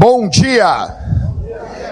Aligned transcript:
Bom 0.00 0.28
dia! 0.28 0.96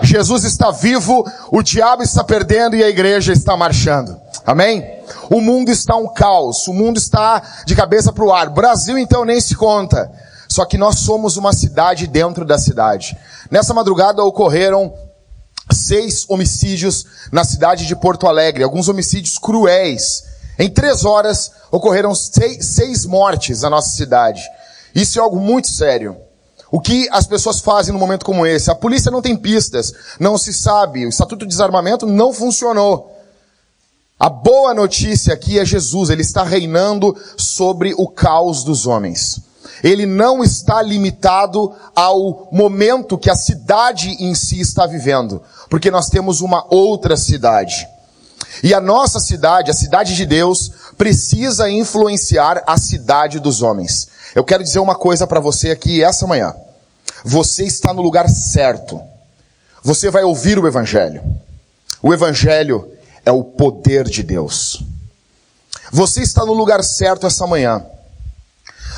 Jesus 0.00 0.44
está 0.44 0.70
vivo, 0.70 1.28
o 1.50 1.60
diabo 1.60 2.04
está 2.04 2.22
perdendo 2.22 2.76
e 2.76 2.84
a 2.84 2.88
igreja 2.88 3.32
está 3.32 3.56
marchando. 3.56 4.16
Amém? 4.46 5.02
O 5.28 5.40
mundo 5.40 5.72
está 5.72 5.96
um 5.96 6.06
caos, 6.14 6.68
o 6.68 6.72
mundo 6.72 6.98
está 6.98 7.42
de 7.66 7.74
cabeça 7.74 8.12
para 8.12 8.24
o 8.24 8.32
ar. 8.32 8.48
Brasil 8.48 8.96
então 8.96 9.24
nem 9.24 9.40
se 9.40 9.56
conta. 9.56 10.08
Só 10.48 10.64
que 10.64 10.78
nós 10.78 11.00
somos 11.00 11.36
uma 11.36 11.52
cidade 11.52 12.06
dentro 12.06 12.44
da 12.44 12.60
cidade. 12.60 13.18
Nessa 13.50 13.74
madrugada 13.74 14.22
ocorreram 14.22 14.94
seis 15.72 16.26
homicídios 16.28 17.04
na 17.32 17.42
cidade 17.42 17.86
de 17.86 17.96
Porto 17.96 18.28
Alegre, 18.28 18.62
alguns 18.62 18.88
homicídios 18.88 19.36
cruéis. 19.36 20.22
Em 20.56 20.70
três 20.70 21.04
horas 21.04 21.50
ocorreram 21.72 22.14
seis, 22.14 22.66
seis 22.66 23.04
mortes 23.04 23.62
na 23.62 23.70
nossa 23.70 23.88
cidade. 23.88 24.44
Isso 24.94 25.18
é 25.18 25.22
algo 25.22 25.40
muito 25.40 25.66
sério. 25.66 26.16
O 26.70 26.80
que 26.80 27.08
as 27.12 27.26
pessoas 27.26 27.60
fazem 27.60 27.92
num 27.92 27.98
momento 27.98 28.24
como 28.24 28.46
esse? 28.46 28.70
A 28.70 28.74
polícia 28.74 29.10
não 29.10 29.22
tem 29.22 29.36
pistas, 29.36 29.92
não 30.18 30.36
se 30.36 30.52
sabe, 30.52 31.06
o 31.06 31.08
estatuto 31.08 31.44
de 31.44 31.50
desarmamento 31.50 32.06
não 32.06 32.32
funcionou. 32.32 33.12
A 34.18 34.28
boa 34.28 34.72
notícia 34.72 35.34
aqui 35.34 35.58
é 35.58 35.64
Jesus, 35.64 36.10
ele 36.10 36.22
está 36.22 36.42
reinando 36.42 37.16
sobre 37.36 37.94
o 37.96 38.08
caos 38.08 38.64
dos 38.64 38.86
homens. 38.86 39.40
Ele 39.84 40.06
não 40.06 40.42
está 40.42 40.80
limitado 40.80 41.72
ao 41.94 42.48
momento 42.50 43.18
que 43.18 43.30
a 43.30 43.36
cidade 43.36 44.16
em 44.18 44.34
si 44.34 44.60
está 44.60 44.86
vivendo, 44.86 45.42
porque 45.68 45.90
nós 45.90 46.08
temos 46.08 46.40
uma 46.40 46.64
outra 46.70 47.16
cidade. 47.16 47.86
E 48.62 48.72
a 48.72 48.80
nossa 48.80 49.20
cidade, 49.20 49.70
a 49.70 49.74
cidade 49.74 50.16
de 50.16 50.24
Deus, 50.24 50.72
precisa 50.96 51.68
influenciar 51.68 52.62
a 52.66 52.78
cidade 52.78 53.38
dos 53.38 53.60
homens. 53.60 54.08
Eu 54.36 54.44
quero 54.44 54.62
dizer 54.62 54.80
uma 54.80 54.94
coisa 54.94 55.26
para 55.26 55.40
você 55.40 55.70
aqui 55.70 56.04
essa 56.04 56.26
manhã. 56.26 56.54
Você 57.24 57.64
está 57.64 57.94
no 57.94 58.02
lugar 58.02 58.28
certo. 58.28 59.00
Você 59.82 60.10
vai 60.10 60.24
ouvir 60.24 60.58
o 60.58 60.66
Evangelho. 60.66 61.22
O 62.02 62.12
Evangelho 62.12 62.86
é 63.24 63.32
o 63.32 63.42
poder 63.42 64.04
de 64.04 64.22
Deus. 64.22 64.84
Você 65.90 66.20
está 66.20 66.44
no 66.44 66.52
lugar 66.52 66.84
certo 66.84 67.26
essa 67.26 67.46
manhã. 67.46 67.82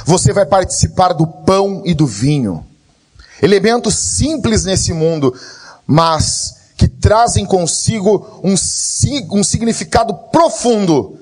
Você 0.05 0.33
vai 0.33 0.45
participar 0.45 1.13
do 1.13 1.25
pão 1.25 1.83
e 1.85 1.95
do 1.95 2.05
vinho. 2.05 2.67
Elementos 3.41 3.95
simples 3.95 4.65
nesse 4.65 4.93
mundo, 4.93 5.33
mas 5.87 6.57
que 6.77 6.89
trazem 6.89 7.47
consigo 7.47 8.41
um, 8.43 8.55
um 8.55 9.45
significado 9.45 10.15
profundo 10.33 11.17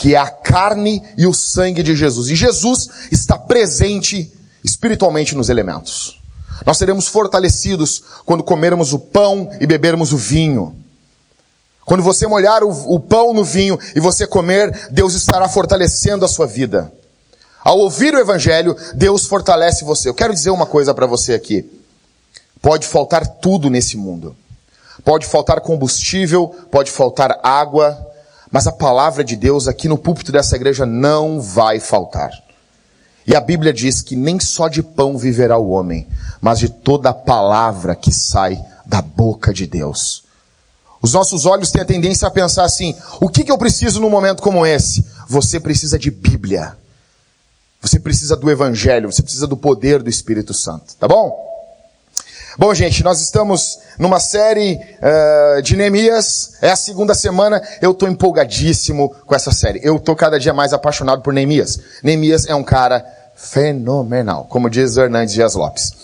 que 0.00 0.14
é 0.14 0.18
a 0.18 0.30
carne 0.30 1.02
e 1.14 1.26
o 1.26 1.34
sangue 1.34 1.82
de 1.82 1.94
Jesus. 1.94 2.30
E 2.30 2.34
Jesus 2.34 2.88
está 3.12 3.36
presente 3.36 4.32
espiritualmente 4.64 5.34
nos 5.34 5.50
elementos. 5.50 6.18
Nós 6.64 6.78
seremos 6.78 7.06
fortalecidos 7.06 8.02
quando 8.24 8.42
comermos 8.42 8.94
o 8.94 8.98
pão 8.98 9.50
e 9.60 9.66
bebermos 9.66 10.14
o 10.14 10.16
vinho. 10.16 10.74
Quando 11.84 12.02
você 12.02 12.26
molhar 12.26 12.64
o, 12.64 12.94
o, 12.94 12.98
pão 12.98 13.34
no 13.34 13.44
vinho 13.44 13.78
e 13.94 14.00
você 14.00 14.26
comer, 14.26 14.88
Deus 14.90 15.12
estará 15.12 15.46
fortalecendo 15.50 16.24
a 16.24 16.28
sua 16.28 16.46
vida. 16.46 16.90
Ao 17.62 17.78
ouvir 17.78 18.14
o 18.14 18.18
Evangelho, 18.18 18.74
Deus 18.94 19.26
fortalece 19.26 19.84
você. 19.84 20.08
Eu 20.08 20.14
quero 20.14 20.32
dizer 20.32 20.48
uma 20.48 20.64
coisa 20.64 20.94
para 20.94 21.04
você 21.04 21.34
aqui. 21.34 21.70
Pode 22.62 22.86
faltar 22.86 23.26
tudo 23.26 23.68
nesse 23.68 23.98
mundo. 23.98 24.34
Pode 25.04 25.26
faltar 25.26 25.60
combustível, 25.60 26.48
pode 26.70 26.90
faltar 26.90 27.38
água, 27.42 28.09
mas 28.50 28.66
a 28.66 28.72
palavra 28.72 29.22
de 29.22 29.36
Deus 29.36 29.68
aqui 29.68 29.88
no 29.88 29.98
púlpito 29.98 30.32
dessa 30.32 30.56
igreja 30.56 30.84
não 30.84 31.40
vai 31.40 31.78
faltar. 31.78 32.30
E 33.26 33.36
a 33.36 33.40
Bíblia 33.40 33.72
diz 33.72 34.02
que 34.02 34.16
nem 34.16 34.40
só 34.40 34.68
de 34.68 34.82
pão 34.82 35.16
viverá 35.16 35.56
o 35.56 35.70
homem, 35.70 36.06
mas 36.40 36.58
de 36.58 36.68
toda 36.68 37.10
a 37.10 37.14
palavra 37.14 37.94
que 37.94 38.12
sai 38.12 38.60
da 38.84 39.00
boca 39.00 39.52
de 39.52 39.66
Deus. 39.66 40.24
Os 41.02 41.12
nossos 41.12 41.46
olhos 41.46 41.70
têm 41.70 41.80
a 41.82 41.84
tendência 41.84 42.26
a 42.26 42.30
pensar 42.30 42.64
assim: 42.64 42.94
o 43.20 43.28
que, 43.28 43.44
que 43.44 43.52
eu 43.52 43.58
preciso 43.58 44.00
num 44.00 44.10
momento 44.10 44.42
como 44.42 44.66
esse? 44.66 45.04
Você 45.28 45.60
precisa 45.60 45.98
de 45.98 46.10
Bíblia. 46.10 46.76
Você 47.80 47.98
precisa 47.98 48.36
do 48.36 48.50
Evangelho, 48.50 49.10
você 49.10 49.22
precisa 49.22 49.46
do 49.46 49.56
poder 49.56 50.02
do 50.02 50.10
Espírito 50.10 50.52
Santo, 50.52 50.94
tá 50.96 51.08
bom? 51.08 51.49
Bom, 52.60 52.74
gente, 52.74 53.02
nós 53.02 53.22
estamos 53.22 53.78
numa 53.98 54.20
série 54.20 54.78
uh, 54.98 55.62
de 55.62 55.74
Neemias. 55.74 56.58
É 56.60 56.70
a 56.70 56.76
segunda 56.76 57.14
semana. 57.14 57.62
Eu 57.80 57.92
estou 57.92 58.06
empolgadíssimo 58.06 59.14
com 59.24 59.34
essa 59.34 59.50
série. 59.50 59.80
Eu 59.82 59.96
estou 59.96 60.14
cada 60.14 60.38
dia 60.38 60.52
mais 60.52 60.74
apaixonado 60.74 61.22
por 61.22 61.32
Neemias. 61.32 61.80
Neemias 62.02 62.44
é 62.44 62.54
um 62.54 62.62
cara 62.62 63.02
fenomenal, 63.34 64.44
como 64.44 64.68
diz 64.68 64.98
Hernandes 64.98 65.32
Dias 65.32 65.54
Lopes. 65.54 65.94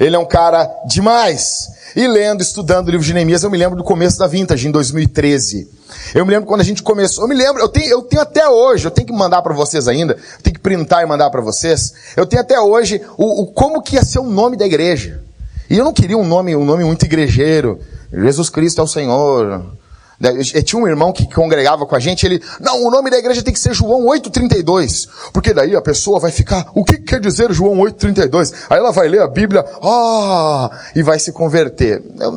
Ele 0.00 0.16
é 0.16 0.18
um 0.18 0.24
cara 0.24 0.66
demais. 0.86 1.68
E 1.94 2.06
lendo, 2.06 2.40
estudando 2.40 2.88
o 2.88 2.90
livro 2.92 3.04
de 3.04 3.12
Neemias, 3.12 3.42
eu 3.42 3.50
me 3.50 3.58
lembro 3.58 3.76
do 3.76 3.84
começo 3.84 4.18
da 4.18 4.26
Vintage, 4.26 4.66
em 4.66 4.70
2013. 4.70 5.68
Eu 6.14 6.24
me 6.24 6.32
lembro 6.32 6.48
quando 6.48 6.62
a 6.62 6.64
gente 6.64 6.82
começou. 6.82 7.24
Eu 7.24 7.28
me 7.28 7.34
lembro, 7.34 7.60
eu 7.60 7.68
tenho, 7.68 7.90
eu 7.90 8.00
tenho 8.00 8.22
até 8.22 8.48
hoje, 8.48 8.86
eu 8.86 8.90
tenho 8.90 9.06
que 9.06 9.12
mandar 9.12 9.42
para 9.42 9.52
vocês 9.52 9.86
ainda, 9.86 10.14
eu 10.14 10.42
tenho 10.42 10.54
que 10.54 10.60
printar 10.60 11.02
e 11.02 11.06
mandar 11.06 11.28
para 11.28 11.42
vocês. 11.42 11.92
Eu 12.16 12.24
tenho 12.24 12.40
até 12.40 12.58
hoje 12.58 13.02
o, 13.18 13.42
o 13.42 13.46
como 13.48 13.82
que 13.82 13.96
ia 13.96 14.02
ser 14.02 14.20
o 14.20 14.24
nome 14.24 14.56
da 14.56 14.64
igreja. 14.64 15.25
E 15.68 15.78
eu 15.78 15.84
não 15.84 15.92
queria 15.92 16.16
um 16.16 16.26
nome, 16.26 16.54
um 16.54 16.64
nome 16.64 16.84
muito 16.84 17.04
igrejeiro. 17.04 17.80
Jesus 18.12 18.48
Cristo 18.48 18.80
é 18.80 18.84
o 18.84 18.86
Senhor. 18.86 19.76
Eu 20.20 20.62
tinha 20.62 20.80
um 20.80 20.88
irmão 20.88 21.12
que 21.12 21.30
congregava 21.32 21.84
com 21.84 21.94
a 21.94 22.00
gente, 22.00 22.24
ele, 22.24 22.42
não, 22.58 22.86
o 22.86 22.90
nome 22.90 23.10
da 23.10 23.18
igreja 23.18 23.42
tem 23.42 23.52
que 23.52 23.60
ser 23.60 23.74
João 23.74 24.06
8:32, 24.06 25.08
porque 25.30 25.52
daí 25.52 25.76
a 25.76 25.82
pessoa 25.82 26.18
vai 26.18 26.30
ficar, 26.30 26.70
o 26.74 26.82
que 26.82 26.96
quer 26.96 27.20
dizer 27.20 27.52
João 27.52 27.76
8:32? 27.80 28.54
Aí 28.70 28.78
ela 28.78 28.92
vai 28.92 29.08
ler 29.08 29.20
a 29.20 29.26
Bíblia, 29.26 29.62
ah, 29.82 30.70
e 30.94 31.02
vai 31.02 31.18
se 31.18 31.32
converter. 31.32 32.02
Eu, 32.18 32.32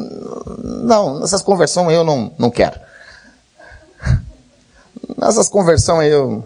não, 0.62 1.24
essas 1.24 1.42
conversões 1.42 1.94
eu 1.94 2.04
não, 2.04 2.34
não 2.38 2.52
quero. 2.52 2.78
Essas 5.22 5.50
conversões 5.50 6.12
eu 6.12 6.44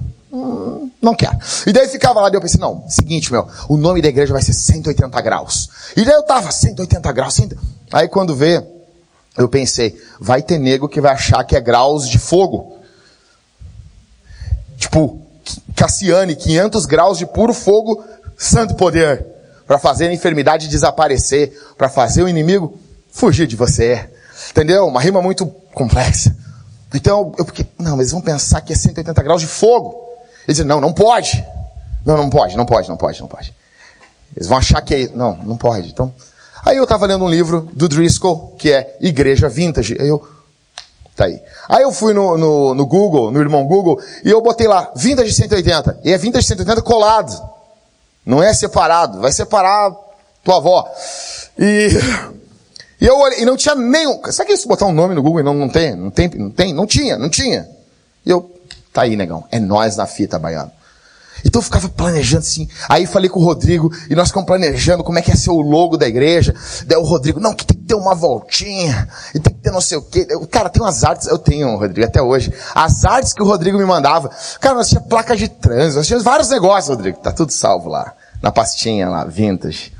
não 1.02 1.14
quero. 1.14 1.38
E 1.68 1.72
daí 1.72 1.88
ficava 1.88 2.20
lá, 2.20 2.30
e 2.30 2.34
eu 2.34 2.42
pensei, 2.42 2.60
não, 2.60 2.84
seguinte, 2.90 3.32
meu, 3.32 3.48
o 3.70 3.78
nome 3.78 4.02
da 4.02 4.08
igreja 4.08 4.34
vai 4.34 4.42
ser 4.42 4.54
180 4.54 5.22
graus. 5.22 5.70
E 5.96 6.04
daí 6.04 6.16
eu 6.16 6.24
tava 6.24 6.52
180 6.52 7.12
graus, 7.12 7.36
100... 7.36 7.52
aí 7.92 8.08
quando 8.08 8.36
vê, 8.36 8.66
eu 9.38 9.48
pensei, 9.48 9.96
vai 10.20 10.42
ter 10.42 10.58
nego 10.58 10.90
que 10.90 11.00
vai 11.00 11.14
achar 11.14 11.44
que 11.44 11.56
é 11.56 11.62
graus 11.62 12.10
de 12.10 12.18
fogo. 12.18 12.80
Tipo, 14.78 15.22
Cassiane, 15.76 16.36
500 16.36 16.86
graus 16.86 17.18
de 17.20 17.26
puro 17.28 17.54
fogo, 17.54 18.04
santo 18.38 18.74
poder. 18.76 19.26
Para 19.68 19.78
fazer 19.78 20.08
a 20.08 20.14
enfermidade 20.14 20.68
desaparecer, 20.68 21.58
para 21.78 21.90
fazer 21.90 22.24
o 22.24 22.28
inimigo 22.28 22.78
fugir 23.12 23.46
de 23.46 23.56
você. 23.56 24.10
Entendeu? 24.50 24.88
Uma 24.88 25.00
rima 25.00 25.22
muito 25.22 25.46
complexa. 25.74 26.36
Então, 26.94 27.34
eu 27.38 27.46
porque, 27.46 27.66
não, 27.80 27.98
eles 27.98 28.12
vão 28.12 28.22
pensar 28.22 28.62
que 28.62 28.74
é 28.74 28.76
180 28.76 29.22
graus 29.24 29.42
de 29.42 29.48
fogo. 29.48 30.03
Eles 30.48 30.58
dizem, 30.58 30.66
não, 30.66 30.82
não 30.82 30.94
pode. 30.94 31.46
Não, 32.06 32.18
não 32.18 32.30
pode, 32.30 32.58
não 32.58 32.66
pode, 32.66 32.90
não 32.90 32.98
pode, 32.98 33.22
não 33.22 33.28
pode. 33.28 33.54
Eles 34.36 34.48
vão 34.48 34.58
achar 34.58 34.82
que 34.82 34.96
é, 34.96 35.10
não, 35.14 35.36
não 35.38 35.58
pode. 35.58 35.90
Então, 35.90 36.14
Aí 36.66 36.78
eu 36.78 36.84
estava 36.84 37.06
lendo 37.06 37.26
um 37.26 37.30
livro 37.30 37.70
do 37.74 37.90
Driscoll, 37.90 38.56
que 38.58 38.72
é 38.72 38.96
Igreja 39.02 39.50
Vintage. 39.50 39.98
Aí 40.00 40.08
eu, 40.08 40.26
tá 41.14 41.26
aí. 41.26 41.42
Aí 41.68 41.84
eu 41.84 41.92
fui 41.92 42.14
no, 42.14 42.38
no, 42.38 42.74
no, 42.74 42.86
Google, 42.86 43.32
no 43.32 43.40
irmão 43.42 43.66
Google, 43.66 44.00
e 44.24 44.30
eu 44.30 44.42
botei 44.42 44.68
lá, 44.68 44.90
Vintage 44.96 45.34
180. 45.34 46.00
E 46.06 46.14
é 46.14 46.18
Vintage 46.18 46.48
180 46.48 46.82
colado. 46.82 47.34
Não 48.26 48.42
é 48.42 48.54
separado. 48.54 49.20
Vai 49.20 49.34
separar 49.34 49.94
tua 50.42 50.58
avó. 50.58 50.90
E, 51.60 51.90
e 53.02 53.06
eu 53.06 53.20
olhei, 53.20 53.42
e 53.42 53.46
não 53.46 53.58
tinha 53.58 53.76
nenhum, 53.76 54.22
sabe 54.32 54.48
que 54.48 54.58
se 54.58 54.68
botar 54.68 54.86
um 54.86 54.94
nome 54.94 55.14
no 55.14 55.22
Google 55.22 55.42
e 55.42 55.44
não, 55.44 55.54
não 55.54 55.68
tem, 55.68 55.94
não 55.96 56.10
tem, 56.10 56.30
não 56.30 56.50
tem, 56.50 56.74
não 56.74 56.88
tinha, 56.88 57.18
não 57.18 57.30
tinha. 57.30 57.68
E 58.26 58.30
eu, 58.30 58.50
tá 58.94 59.02
aí, 59.02 59.16
negão. 59.16 59.44
É 59.52 59.60
nós 59.60 59.98
na 59.98 60.06
fita, 60.06 60.38
baiano. 60.40 60.72
Então 61.46 61.60
eu 61.60 61.64
ficava 61.64 61.90
planejando 61.90 62.44
assim. 62.44 62.70
Aí 62.88 63.06
falei 63.06 63.30
com 63.30 63.40
o 63.40 63.44
Rodrigo 63.44 63.92
e 64.10 64.16
nós 64.16 64.30
ficamos 64.30 64.48
planejando 64.48 65.04
como 65.04 65.20
é 65.20 65.22
que 65.22 65.32
ia 65.32 65.36
ser 65.36 65.50
o 65.50 65.62
logo 65.62 65.98
da 65.98 66.08
igreja. 66.08 66.56
Daí 66.86 66.98
o 66.98 67.04
Rodrigo, 67.04 67.40
não, 67.40 67.54
que 67.54 67.66
tem 67.66 67.78
que 67.78 67.84
ter 67.84 67.96
uma 67.96 68.16
voltinha, 68.16 69.10
e 69.36 69.40
tem 69.40 69.54
que 69.54 69.60
ter 69.60 69.72
não 69.72 69.82
sei 69.82 69.98
o 69.98 70.02
quê. 70.02 70.26
Eu, 70.30 70.48
cara, 70.48 70.70
tem 70.70 70.82
umas 70.82 71.04
artes, 71.04 71.28
eu 71.28 71.38
tenho, 71.38 71.76
Rodrigo, 71.78 72.08
até 72.08 72.22
hoje. 72.22 72.54
As 72.74 73.04
artes 73.04 73.34
que 73.34 73.42
o 73.42 73.46
Rodrigo 73.46 73.78
me 73.78 73.86
mandava. 73.86 74.32
Cara, 74.60 74.76
nós 74.76 74.88
tínhamos 74.88 75.10
placa 75.10 75.36
de 75.36 75.50
trânsito, 75.50 75.98
nós 75.98 76.08
tínhamos 76.08 76.24
vários 76.24 76.50
negócios, 76.50 76.90
Rodrigo. 76.90 77.18
Tá 77.18 77.32
tudo 77.32 77.52
salvo 77.52 77.90
lá. 77.90 78.14
Na 78.42 78.52
pastinha 78.52 79.10
lá, 79.10 79.26
vintage. 79.26 79.92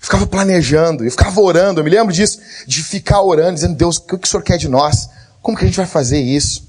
Ficava 0.00 0.26
planejando, 0.26 1.04
e 1.04 1.10
ficava 1.10 1.40
orando. 1.40 1.80
Eu 1.80 1.84
me 1.84 1.90
lembro 1.90 2.12
disso, 2.12 2.38
de 2.66 2.82
ficar 2.82 3.20
orando, 3.22 3.54
dizendo, 3.54 3.74
Deus, 3.74 3.96
o 3.96 4.02
que 4.02 4.14
o 4.14 4.26
Senhor 4.26 4.42
quer 4.42 4.56
de 4.56 4.68
nós? 4.68 5.08
Como 5.42 5.56
que 5.56 5.64
a 5.64 5.66
gente 5.66 5.76
vai 5.76 5.86
fazer 5.86 6.20
isso? 6.20 6.67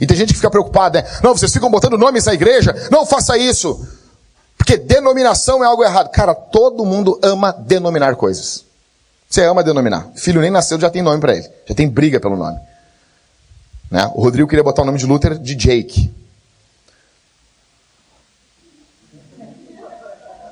E 0.00 0.06
tem 0.06 0.16
gente 0.16 0.32
que 0.32 0.36
fica 0.36 0.50
preocupada, 0.50 1.02
né? 1.02 1.08
Não, 1.22 1.36
vocês 1.36 1.52
ficam 1.52 1.70
botando 1.70 1.98
nomes 1.98 2.24
na 2.24 2.32
igreja? 2.32 2.74
Não 2.90 3.04
faça 3.04 3.36
isso. 3.36 3.86
Porque 4.56 4.76
denominação 4.76 5.62
é 5.62 5.66
algo 5.66 5.84
errado. 5.84 6.10
Cara, 6.10 6.34
todo 6.34 6.84
mundo 6.84 7.18
ama 7.22 7.52
denominar 7.52 8.16
coisas. 8.16 8.64
Você 9.28 9.44
ama 9.44 9.62
denominar. 9.62 10.08
Filho 10.16 10.40
nem 10.40 10.50
nasceu, 10.50 10.80
já 10.80 10.90
tem 10.90 11.02
nome 11.02 11.20
para 11.20 11.36
ele. 11.36 11.48
Já 11.66 11.74
tem 11.74 11.88
briga 11.88 12.18
pelo 12.18 12.36
nome. 12.36 12.58
Né? 13.90 14.10
O 14.14 14.22
Rodrigo 14.22 14.48
queria 14.48 14.64
botar 14.64 14.82
o 14.82 14.84
nome 14.84 14.98
de 14.98 15.06
Luther 15.06 15.36
de 15.36 15.54
Jake. 15.54 16.10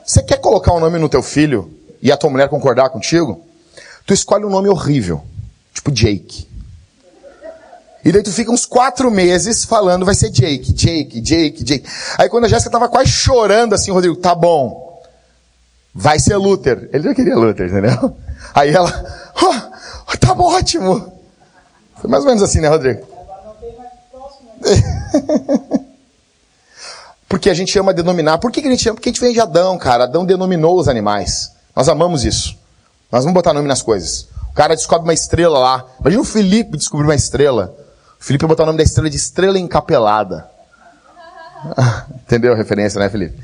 Você 0.04 0.22
quer 0.22 0.38
colocar 0.38 0.72
um 0.72 0.80
nome 0.80 0.98
no 0.98 1.08
teu 1.08 1.22
filho 1.22 1.70
e 2.00 2.10
a 2.10 2.16
tua 2.16 2.30
mulher 2.30 2.48
concordar 2.48 2.88
contigo, 2.90 3.44
tu 4.06 4.14
escolhe 4.14 4.44
um 4.44 4.50
nome 4.50 4.68
horrível, 4.68 5.22
tipo 5.74 5.90
Jake. 5.90 6.48
E 8.04 8.12
daí 8.12 8.22
tu 8.22 8.32
fica 8.32 8.50
uns 8.50 8.64
quatro 8.64 9.10
meses 9.10 9.64
falando, 9.64 10.06
vai 10.06 10.14
ser 10.14 10.30
Jake, 10.30 10.72
Jake, 10.72 11.20
Jake, 11.20 11.64
Jake. 11.64 11.86
Aí 12.16 12.28
quando 12.28 12.44
a 12.44 12.48
Jéssica 12.48 12.70
tava 12.70 12.88
quase 12.88 13.10
chorando 13.10 13.74
assim, 13.74 13.90
Rodrigo, 13.90 14.16
tá 14.16 14.34
bom, 14.34 15.02
vai 15.94 16.18
ser 16.18 16.36
Luther. 16.36 16.88
Ele 16.92 17.02
já 17.04 17.14
queria 17.14 17.36
Luther, 17.36 17.68
entendeu? 17.68 18.16
Aí 18.54 18.72
ela, 18.72 18.90
oh, 19.42 20.16
tá 20.16 20.32
ótimo. 20.32 21.12
Foi 22.00 22.08
mais 22.08 22.22
ou 22.22 22.28
menos 22.28 22.42
assim, 22.42 22.60
né, 22.60 22.68
Rodrigo? 22.68 23.04
Porque 27.28 27.50
a 27.50 27.54
gente 27.54 27.78
ama 27.78 27.92
denominar. 27.92 28.38
Por 28.38 28.50
que, 28.50 28.62
que 28.62 28.68
a 28.68 28.70
gente 28.70 28.88
ama? 28.88 28.94
Porque 28.94 29.10
a 29.10 29.12
gente 29.12 29.20
vem 29.20 29.32
de 29.32 29.40
Adão, 29.40 29.76
cara. 29.76 30.04
Adão 30.04 30.24
denominou 30.24 30.78
os 30.78 30.88
animais. 30.88 31.52
Nós 31.76 31.88
amamos 31.88 32.24
isso. 32.24 32.56
Nós 33.12 33.24
vamos 33.24 33.34
botar 33.34 33.52
nome 33.52 33.68
nas 33.68 33.82
coisas. 33.82 34.28
O 34.50 34.54
cara 34.54 34.74
descobre 34.74 35.04
uma 35.04 35.12
estrela 35.12 35.58
lá. 35.58 35.84
Imagina 36.00 36.22
o 36.22 36.24
Felipe 36.24 36.78
descobrir 36.78 37.06
uma 37.06 37.14
estrela. 37.14 37.76
O 38.20 38.24
Felipe 38.24 38.46
botar 38.46 38.64
o 38.64 38.66
nome 38.66 38.78
da 38.78 38.84
estrela 38.84 39.08
de 39.08 39.16
estrela 39.16 39.58
encapelada. 39.58 40.48
Entendeu 42.24 42.52
a 42.52 42.56
referência, 42.56 43.00
né, 43.00 43.08
Felipe? 43.08 43.42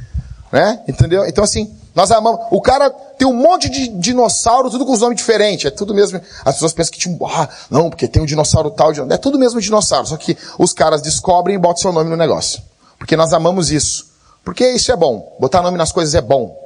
Né? 0.53 0.81
Entendeu? 0.87 1.27
Então 1.27 1.43
assim, 1.43 1.75
nós 1.95 2.11
amamos. 2.11 2.41
O 2.51 2.61
cara 2.61 2.91
tem 2.91 3.27
um 3.27 3.33
monte 3.33 3.69
de 3.69 3.89
dinossauro, 3.89 4.69
tudo 4.69 4.85
com 4.85 4.93
os 4.93 5.01
nomes 5.01 5.17
diferentes. 5.17 5.67
É 5.67 5.71
tudo 5.71 5.95
mesmo. 5.95 6.21
As 6.45 6.55
pessoas 6.55 6.73
pensam 6.73 6.93
que 6.93 7.09
um. 7.09 7.19
Ah, 7.27 7.49
não, 7.71 7.89
porque 7.89 8.09
tem 8.09 8.23
um 8.23 8.27
dinossauro 8.27 8.71
tal. 8.71 8.91
É 9.11 9.17
tudo 9.17 9.39
mesmo 9.39 9.61
dinossauro. 9.61 10.07
Só 10.07 10.17
que 10.17 10.37
os 10.59 10.73
caras 10.73 11.03
descobrem 11.03 11.57
e 11.57 11.59
botam 11.59 11.83
seu 11.83 11.93
nome 11.93 12.11
no 12.11 12.17
negócio. 12.17 12.63
Porque 12.99 13.17
nós 13.17 13.33
amamos 13.33 13.71
isso. 13.71 14.13
Porque 14.45 14.69
isso 14.71 14.91
é 14.91 14.97
bom. 14.97 15.37
Botar 15.39 15.63
nome 15.63 15.79
nas 15.79 15.93
coisas 15.93 16.15
é 16.15 16.21
bom. 16.21 16.64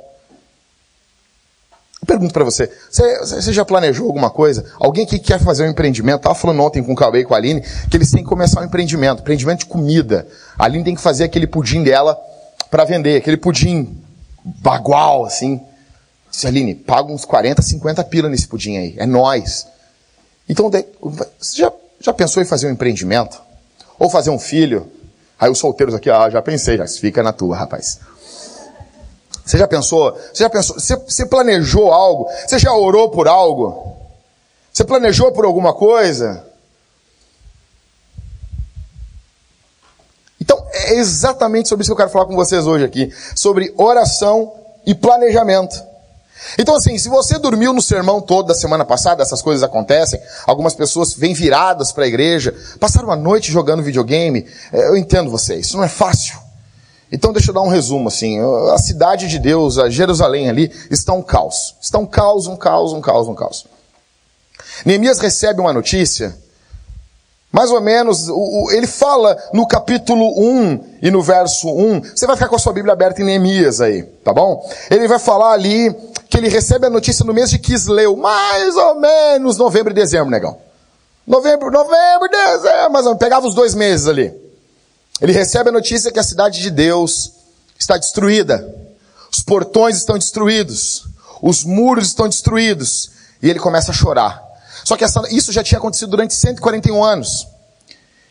Pergunto 2.08 2.32
para 2.32 2.42
você, 2.42 2.70
você, 2.90 3.18
você, 3.18 3.52
já 3.52 3.66
planejou 3.66 4.06
alguma 4.06 4.30
coisa? 4.30 4.64
Alguém 4.80 5.04
que 5.04 5.18
quer 5.18 5.38
fazer 5.38 5.64
um 5.64 5.70
empreendimento, 5.70 6.16
estava 6.16 6.34
falando 6.34 6.62
ontem 6.62 6.82
com 6.82 6.94
o 6.94 6.96
Cauê 6.96 7.20
e 7.20 7.24
com 7.24 7.34
a 7.34 7.36
Aline, 7.36 7.60
que 7.60 7.98
eles 7.98 8.10
têm 8.10 8.22
que 8.22 8.28
começar 8.30 8.62
um 8.62 8.64
empreendimento, 8.64 9.20
empreendimento 9.20 9.58
de 9.58 9.66
comida. 9.66 10.26
A 10.58 10.64
Aline 10.64 10.82
tem 10.82 10.94
que 10.94 11.02
fazer 11.02 11.24
aquele 11.24 11.46
pudim 11.46 11.82
dela 11.82 12.18
para 12.70 12.86
vender, 12.86 13.18
aquele 13.18 13.36
pudim 13.36 13.94
bagual, 14.42 15.26
assim. 15.26 15.60
Disse, 16.30 16.46
Aline, 16.46 16.74
paga 16.74 17.12
uns 17.12 17.26
40, 17.26 17.60
50 17.60 18.02
pila 18.04 18.30
nesse 18.30 18.48
pudim 18.48 18.78
aí. 18.78 18.94
É 18.96 19.04
nós. 19.04 19.66
Então, 20.48 20.70
você 21.38 21.60
já, 21.60 21.70
já 22.00 22.14
pensou 22.14 22.42
em 22.42 22.46
fazer 22.46 22.68
um 22.68 22.70
empreendimento? 22.70 23.38
Ou 23.98 24.08
fazer 24.08 24.30
um 24.30 24.38
filho? 24.38 24.90
Aí 25.38 25.50
os 25.50 25.58
solteiros 25.58 25.94
aqui, 25.94 26.08
ah, 26.08 26.30
já 26.30 26.40
pensei, 26.40 26.78
já 26.78 26.86
fica 26.86 27.22
na 27.22 27.34
tua, 27.34 27.54
rapaz. 27.54 28.00
Você 29.48 29.56
já 29.56 29.66
pensou? 29.66 30.12
Você 30.12 30.44
já 30.44 30.50
pensou? 30.50 30.78
Você, 30.78 30.94
você 30.94 31.24
planejou 31.24 31.90
algo? 31.90 32.28
Você 32.46 32.58
já 32.58 32.70
orou 32.70 33.08
por 33.08 33.26
algo? 33.26 33.96
Você 34.70 34.84
planejou 34.84 35.32
por 35.32 35.46
alguma 35.46 35.72
coisa? 35.72 36.44
Então, 40.38 40.62
é 40.70 40.96
exatamente 40.96 41.66
sobre 41.66 41.82
isso 41.82 41.88
que 41.88 41.92
eu 41.94 41.96
quero 41.96 42.10
falar 42.10 42.26
com 42.26 42.36
vocês 42.36 42.66
hoje 42.66 42.84
aqui. 42.84 43.10
Sobre 43.34 43.72
oração 43.78 44.52
e 44.84 44.94
planejamento. 44.94 45.82
Então, 46.58 46.76
assim, 46.76 46.98
se 46.98 47.08
você 47.08 47.38
dormiu 47.38 47.72
no 47.72 47.80
sermão 47.80 48.20
todo 48.20 48.48
da 48.48 48.54
semana 48.54 48.84
passada, 48.84 49.22
essas 49.22 49.40
coisas 49.40 49.62
acontecem. 49.62 50.20
Algumas 50.46 50.74
pessoas 50.74 51.14
vêm 51.14 51.32
viradas 51.32 51.90
para 51.90 52.04
a 52.04 52.06
igreja, 52.06 52.54
passaram 52.78 53.10
a 53.10 53.16
noite 53.16 53.50
jogando 53.50 53.82
videogame. 53.82 54.46
É, 54.70 54.88
eu 54.88 54.96
entendo 54.96 55.30
vocês, 55.30 55.68
isso 55.68 55.78
não 55.78 55.84
é 55.84 55.88
fácil. 55.88 56.47
Então, 57.10 57.32
deixa 57.32 57.50
eu 57.50 57.54
dar 57.54 57.62
um 57.62 57.68
resumo, 57.68 58.08
assim. 58.08 58.38
A 58.72 58.78
cidade 58.78 59.28
de 59.28 59.38
Deus, 59.38 59.78
a 59.78 59.88
Jerusalém 59.88 60.48
ali, 60.48 60.70
está 60.90 61.12
um 61.12 61.22
caos. 61.22 61.74
Está 61.80 61.98
um 61.98 62.06
caos, 62.06 62.46
um 62.46 62.56
caos, 62.56 62.92
um 62.92 63.00
caos, 63.00 63.28
um 63.28 63.34
caos. 63.34 63.66
Neemias 64.84 65.18
recebe 65.18 65.60
uma 65.60 65.72
notícia 65.72 66.36
mais 67.50 67.70
ou 67.70 67.80
menos, 67.80 68.28
ele 68.72 68.86
fala 68.86 69.36
no 69.54 69.66
capítulo 69.66 70.38
1 70.38 70.98
e 71.00 71.10
no 71.10 71.22
verso 71.22 71.68
1, 71.68 72.02
você 72.14 72.26
vai 72.26 72.36
ficar 72.36 72.48
com 72.48 72.56
a 72.56 72.58
sua 72.58 72.74
Bíblia 72.74 72.92
aberta 72.92 73.22
em 73.22 73.24
Neemias 73.24 73.80
aí, 73.80 74.02
tá 74.02 74.34
bom? 74.34 74.68
Ele 74.90 75.08
vai 75.08 75.18
falar 75.18 75.52
ali 75.52 75.94
que 76.28 76.36
ele 76.36 76.48
recebe 76.48 76.86
a 76.86 76.90
notícia 76.90 77.24
no 77.24 77.32
mês 77.32 77.48
de 77.48 77.58
Quisleu, 77.58 78.16
mais 78.16 78.76
ou 78.76 78.96
menos 78.96 79.56
novembro 79.56 79.92
e 79.92 79.94
dezembro, 79.94 80.30
negão. 80.30 80.58
Novembro, 81.26 81.70
novembro, 81.70 82.28
dezembro, 82.30 82.92
mas 82.92 83.18
pegava 83.18 83.46
os 83.46 83.54
dois 83.54 83.74
meses 83.74 84.06
ali. 84.06 84.30
Ele 85.20 85.32
recebe 85.32 85.70
a 85.70 85.72
notícia 85.72 86.12
que 86.12 86.18
a 86.18 86.22
cidade 86.22 86.60
de 86.60 86.70
Deus 86.70 87.32
está 87.78 87.96
destruída. 87.96 88.74
Os 89.30 89.42
portões 89.42 89.96
estão 89.96 90.16
destruídos. 90.16 91.06
Os 91.42 91.64
muros 91.64 92.08
estão 92.08 92.28
destruídos. 92.28 93.10
E 93.42 93.48
ele 93.48 93.58
começa 93.58 93.90
a 93.90 93.94
chorar. 93.94 94.42
Só 94.84 94.96
que 94.96 95.04
essa, 95.04 95.22
isso 95.30 95.52
já 95.52 95.62
tinha 95.62 95.78
acontecido 95.78 96.10
durante 96.10 96.34
141 96.34 97.02
anos. 97.04 97.46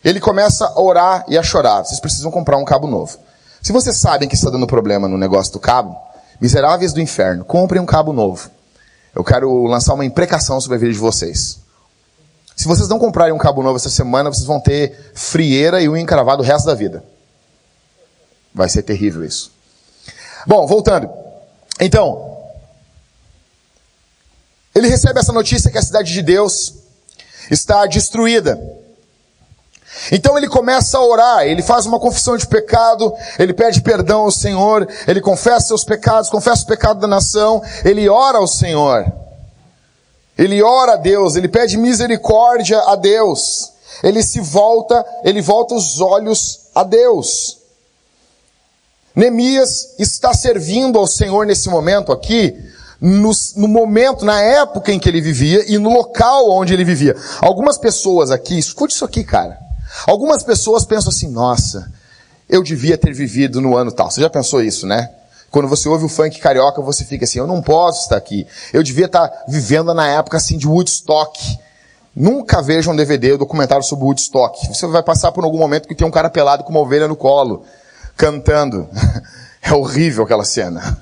Ele 0.04 0.20
começa 0.20 0.66
a 0.66 0.80
orar 0.80 1.24
e 1.28 1.36
a 1.36 1.42
chorar. 1.42 1.84
Vocês 1.84 2.00
precisam 2.00 2.30
comprar 2.30 2.56
um 2.56 2.64
cabo 2.64 2.86
novo. 2.86 3.18
Se 3.62 3.72
vocês 3.72 3.96
sabem 3.96 4.28
que 4.28 4.34
está 4.34 4.50
dando 4.50 4.66
problema 4.66 5.08
no 5.08 5.18
negócio 5.18 5.52
do 5.52 5.60
cabo, 5.60 5.96
miseráveis 6.40 6.92
do 6.92 7.00
inferno, 7.00 7.44
comprem 7.44 7.80
um 7.82 7.86
cabo 7.86 8.12
novo. 8.12 8.50
Eu 9.14 9.24
quero 9.24 9.64
lançar 9.64 9.94
uma 9.94 10.04
imprecação 10.04 10.60
sobre 10.60 10.76
a 10.76 10.78
vida 10.80 10.92
de 10.92 10.98
vocês. 10.98 11.58
Se 12.58 12.66
vocês 12.66 12.88
não 12.88 12.98
comprarem 12.98 13.32
um 13.32 13.38
cabo 13.38 13.62
novo 13.62 13.76
essa 13.76 13.88
semana, 13.88 14.30
vocês 14.30 14.44
vão 14.44 14.58
ter 14.58 15.12
frieira 15.14 15.80
e 15.80 15.88
um 15.88 15.96
encravado 15.96 16.42
o 16.42 16.44
resto 16.44 16.66
da 16.66 16.74
vida. 16.74 17.04
Vai 18.52 18.68
ser 18.68 18.82
terrível 18.82 19.24
isso. 19.24 19.52
Bom, 20.44 20.66
voltando. 20.66 21.08
Então, 21.78 22.36
ele 24.74 24.88
recebe 24.88 25.20
essa 25.20 25.32
notícia 25.32 25.70
que 25.70 25.78
a 25.78 25.82
cidade 25.82 26.12
de 26.12 26.20
Deus 26.20 26.74
está 27.48 27.86
destruída. 27.86 28.60
Então 30.10 30.36
ele 30.36 30.48
começa 30.48 30.98
a 30.98 31.04
orar, 31.04 31.46
ele 31.46 31.62
faz 31.62 31.86
uma 31.86 32.00
confissão 32.00 32.36
de 32.36 32.48
pecado, 32.48 33.14
ele 33.38 33.54
pede 33.54 33.80
perdão 33.82 34.22
ao 34.22 34.32
Senhor, 34.32 34.88
ele 35.06 35.20
confessa 35.20 35.68
seus 35.68 35.84
pecados, 35.84 36.28
confessa 36.28 36.64
o 36.64 36.66
pecado 36.66 36.98
da 36.98 37.06
nação, 37.06 37.62
ele 37.84 38.08
ora 38.08 38.38
ao 38.38 38.48
Senhor. 38.48 39.27
Ele 40.38 40.62
ora 40.62 40.92
a 40.92 40.96
Deus, 40.96 41.34
ele 41.34 41.48
pede 41.48 41.76
misericórdia 41.76 42.78
a 42.86 42.94
Deus. 42.94 43.72
Ele 44.02 44.22
se 44.22 44.38
volta, 44.40 45.04
ele 45.24 45.42
volta 45.42 45.74
os 45.74 46.00
olhos 46.00 46.68
a 46.72 46.84
Deus. 46.84 47.58
Neemias 49.16 49.96
está 49.98 50.32
servindo 50.32 50.96
ao 50.96 51.06
Senhor 51.08 51.44
nesse 51.44 51.68
momento 51.68 52.12
aqui, 52.12 52.56
no, 53.00 53.32
no, 53.56 53.66
momento, 53.66 54.24
na 54.24 54.40
época 54.40 54.92
em 54.92 54.98
que 55.00 55.08
ele 55.08 55.20
vivia 55.20 55.64
e 55.68 55.76
no 55.76 55.90
local 55.90 56.48
onde 56.50 56.72
ele 56.72 56.84
vivia. 56.84 57.16
Algumas 57.40 57.76
pessoas 57.76 58.30
aqui, 58.30 58.56
escute 58.56 58.94
isso 58.94 59.04
aqui, 59.04 59.24
cara. 59.24 59.58
Algumas 60.06 60.44
pessoas 60.44 60.84
pensam 60.84 61.10
assim, 61.10 61.28
nossa, 61.28 61.90
eu 62.48 62.62
devia 62.62 62.96
ter 62.96 63.12
vivido 63.12 63.60
no 63.60 63.76
ano 63.76 63.90
tal. 63.90 64.08
Você 64.08 64.20
já 64.20 64.30
pensou 64.30 64.62
isso, 64.62 64.86
né? 64.86 65.10
Quando 65.50 65.68
você 65.68 65.88
ouve 65.88 66.04
o 66.04 66.08
funk 66.08 66.38
carioca, 66.40 66.82
você 66.82 67.04
fica 67.04 67.24
assim, 67.24 67.38
eu 67.38 67.46
não 67.46 67.62
posso 67.62 68.02
estar 68.02 68.16
aqui. 68.16 68.46
Eu 68.72 68.82
devia 68.82 69.06
estar 69.06 69.30
vivendo 69.48 69.94
na 69.94 70.06
época 70.06 70.36
assim 70.36 70.58
de 70.58 70.66
Woodstock. 70.66 71.58
Nunca 72.14 72.60
veja 72.60 72.90
um 72.90 72.96
DVD, 72.96 73.34
um 73.34 73.38
documentário 73.38 73.82
sobre 73.82 74.04
Woodstock. 74.04 74.68
Você 74.68 74.86
vai 74.86 75.02
passar 75.02 75.32
por 75.32 75.44
algum 75.44 75.58
momento 75.58 75.88
que 75.88 75.94
tem 75.94 76.06
um 76.06 76.10
cara 76.10 76.28
pelado 76.28 76.64
com 76.64 76.70
uma 76.70 76.80
ovelha 76.80 77.08
no 77.08 77.16
colo, 77.16 77.64
cantando. 78.16 78.88
É 79.60 79.74
horrível 79.74 80.24
aquela 80.24 80.44
cena. 80.44 80.96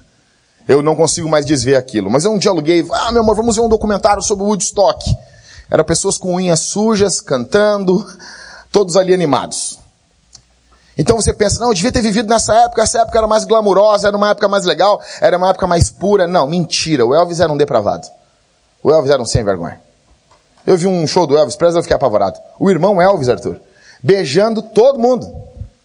Eu 0.66 0.82
não 0.82 0.96
consigo 0.96 1.28
mais 1.28 1.46
desver 1.46 1.76
aquilo. 1.76 2.10
Mas 2.10 2.24
eu 2.24 2.32
um 2.32 2.38
dia 2.38 2.50
aluguei, 2.50 2.84
ah, 2.90 3.12
meu 3.12 3.22
amor, 3.22 3.36
vamos 3.36 3.54
ver 3.54 3.62
um 3.62 3.68
documentário 3.68 4.22
sobre 4.22 4.44
Woodstock. 4.44 5.14
Era 5.70 5.84
pessoas 5.84 6.18
com 6.18 6.34
unhas 6.34 6.60
sujas, 6.60 7.20
cantando, 7.20 8.04
todos 8.72 8.96
ali 8.96 9.14
animados. 9.14 9.78
Então 10.98 11.16
você 11.16 11.32
pensa, 11.32 11.60
não, 11.60 11.68
eu 11.68 11.74
devia 11.74 11.92
ter 11.92 12.00
vivido 12.00 12.28
nessa 12.28 12.54
época, 12.54 12.82
essa 12.82 13.00
época 13.00 13.18
era 13.18 13.26
mais 13.26 13.44
glamurosa, 13.44 14.08
era 14.08 14.16
uma 14.16 14.30
época 14.30 14.48
mais 14.48 14.64
legal, 14.64 15.00
era 15.20 15.36
uma 15.36 15.50
época 15.50 15.66
mais 15.66 15.90
pura. 15.90 16.26
Não, 16.26 16.46
mentira, 16.46 17.04
o 17.04 17.14
Elvis 17.14 17.40
era 17.40 17.52
um 17.52 17.56
depravado. 17.56 18.06
O 18.82 18.90
Elvis 18.90 19.10
era 19.10 19.20
um 19.20 19.26
sem 19.26 19.44
vergonha. 19.44 19.80
Eu 20.66 20.76
vi 20.76 20.86
um 20.86 21.06
show 21.06 21.26
do 21.26 21.36
Elvis, 21.36 21.54
presa 21.54 21.78
eu 21.78 21.82
fiquei 21.82 21.94
apavorado. 21.94 22.38
O 22.58 22.70
irmão 22.70 23.00
Elvis, 23.00 23.28
Arthur, 23.28 23.60
beijando 24.02 24.62
todo 24.62 24.98
mundo. 24.98 25.30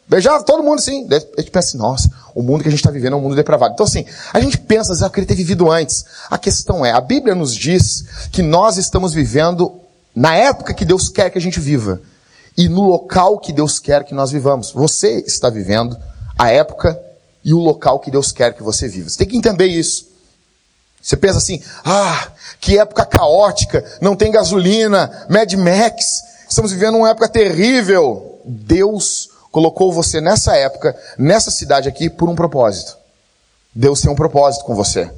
Beijava 0.07 0.43
todo 0.43 0.63
mundo, 0.63 0.81
sim. 0.81 1.07
A 1.09 1.41
gente 1.41 1.51
pensa 1.51 1.69
assim, 1.69 1.77
nossa, 1.77 2.11
o 2.35 2.41
mundo 2.41 2.61
que 2.61 2.67
a 2.67 2.71
gente 2.71 2.79
está 2.79 2.91
vivendo 2.91 3.13
é 3.13 3.15
um 3.15 3.21
mundo 3.21 3.35
depravado. 3.35 3.73
Então, 3.73 3.85
assim, 3.85 4.05
a 4.33 4.39
gente 4.39 4.57
pensa, 4.57 4.93
ah, 4.93 5.07
eu 5.07 5.09
queria 5.09 5.27
ter 5.27 5.35
vivido 5.35 5.71
antes. 5.71 6.05
A 6.29 6.37
questão 6.37 6.85
é, 6.85 6.91
a 6.91 6.99
Bíblia 6.99 7.33
nos 7.33 7.55
diz 7.55 8.03
que 8.31 8.41
nós 8.41 8.77
estamos 8.77 9.13
vivendo 9.13 9.79
na 10.13 10.35
época 10.35 10.73
que 10.73 10.83
Deus 10.83 11.07
quer 11.07 11.29
que 11.29 11.37
a 11.37 11.41
gente 11.41 11.59
viva. 11.59 12.01
E 12.57 12.67
no 12.67 12.81
local 12.81 13.39
que 13.39 13.53
Deus 13.53 13.79
quer 13.79 14.03
que 14.03 14.13
nós 14.13 14.31
vivamos. 14.31 14.71
Você 14.71 15.19
está 15.25 15.49
vivendo 15.49 15.97
a 16.37 16.49
época 16.49 16.99
e 17.43 17.53
o 17.53 17.59
local 17.59 17.99
que 17.99 18.11
Deus 18.11 18.31
quer 18.31 18.53
que 18.53 18.63
você 18.63 18.87
viva. 18.87 19.09
Você 19.09 19.19
tem 19.19 19.27
que 19.27 19.37
entender 19.37 19.67
isso. 19.67 20.09
Você 21.01 21.17
pensa 21.17 21.39
assim, 21.39 21.61
ah, 21.83 22.31
que 22.59 22.77
época 22.77 23.05
caótica, 23.05 23.83
não 23.99 24.15
tem 24.15 24.31
gasolina, 24.31 25.25
Mad 25.29 25.51
Max, 25.53 26.21
estamos 26.47 26.71
vivendo 26.71 26.97
uma 26.97 27.09
época 27.09 27.27
terrível. 27.27 28.39
Deus 28.45 29.29
colocou 29.51 29.91
você 29.91 30.21
nessa 30.21 30.55
época, 30.55 30.95
nessa 31.17 31.49
cidade 31.49 31.89
aqui, 31.89 32.09
por 32.09 32.29
um 32.29 32.35
propósito. 32.35 32.97
Deus 33.73 34.01
tem 34.01 34.11
um 34.11 34.15
propósito 34.15 34.63
com 34.65 34.75
você. 34.75 35.09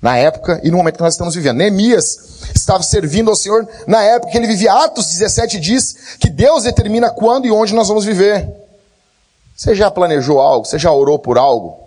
Na 0.00 0.16
época 0.16 0.60
e 0.62 0.70
no 0.70 0.76
momento 0.76 0.96
que 0.96 1.02
nós 1.02 1.14
estamos 1.14 1.34
vivendo. 1.34 1.56
Neemias 1.56 2.42
estava 2.54 2.82
servindo 2.82 3.30
ao 3.30 3.36
Senhor 3.36 3.66
na 3.86 4.02
época 4.02 4.32
que 4.32 4.38
ele 4.38 4.46
vivia. 4.46 4.72
Atos 4.72 5.06
17 5.06 5.58
diz 5.58 6.16
que 6.20 6.28
Deus 6.28 6.64
determina 6.64 7.10
quando 7.10 7.46
e 7.46 7.50
onde 7.50 7.74
nós 7.74 7.88
vamos 7.88 8.04
viver. 8.04 8.48
Você 9.56 9.74
já 9.74 9.90
planejou 9.90 10.38
algo? 10.38 10.66
Você 10.66 10.78
já 10.78 10.92
orou 10.92 11.18
por 11.18 11.38
algo? 11.38 11.86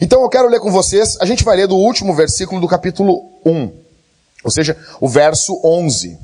Então 0.00 0.22
eu 0.22 0.28
quero 0.28 0.48
ler 0.48 0.60
com 0.60 0.72
vocês, 0.72 1.16
a 1.20 1.26
gente 1.26 1.44
vai 1.44 1.56
ler 1.56 1.68
do 1.68 1.76
último 1.76 2.14
versículo 2.14 2.60
do 2.60 2.66
capítulo 2.66 3.24
1, 3.44 3.70
ou 4.42 4.50
seja, 4.50 4.76
o 5.00 5.08
verso 5.08 5.60
11. 5.62 6.18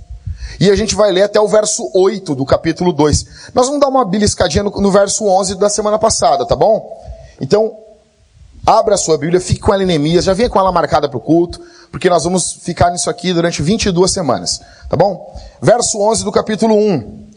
E 0.58 0.70
a 0.70 0.74
gente 0.74 0.96
vai 0.96 1.12
ler 1.12 1.22
até 1.22 1.40
o 1.40 1.46
verso 1.46 1.88
8 1.94 2.34
do 2.34 2.44
capítulo 2.44 2.92
2. 2.92 3.52
Nós 3.54 3.66
vamos 3.66 3.80
dar 3.80 3.88
uma 3.88 4.04
beliscadinha 4.04 4.64
no, 4.64 4.70
no 4.70 4.90
verso 4.90 5.24
11 5.24 5.54
da 5.56 5.68
semana 5.68 5.98
passada, 5.98 6.44
tá 6.44 6.56
bom? 6.56 7.00
Então, 7.40 7.76
abra 8.68 8.96
a 8.96 8.98
sua 8.98 9.16
Bíblia, 9.16 9.40
fique 9.40 9.60
com 9.60 9.72
ela 9.72 9.82
em 9.82 9.86
Neemias, 9.86 10.26
já 10.26 10.34
venha 10.34 10.50
com 10.50 10.58
ela 10.58 10.70
marcada 10.70 11.08
para 11.08 11.16
o 11.16 11.20
culto, 11.20 11.58
porque 11.90 12.10
nós 12.10 12.24
vamos 12.24 12.52
ficar 12.52 12.90
nisso 12.90 13.08
aqui 13.08 13.32
durante 13.32 13.62
22 13.62 14.10
semanas, 14.12 14.60
tá 14.90 14.94
bom? 14.94 15.34
Verso 15.62 15.98
11 15.98 16.22
do 16.22 16.30
capítulo 16.30 16.74
1. 16.74 17.28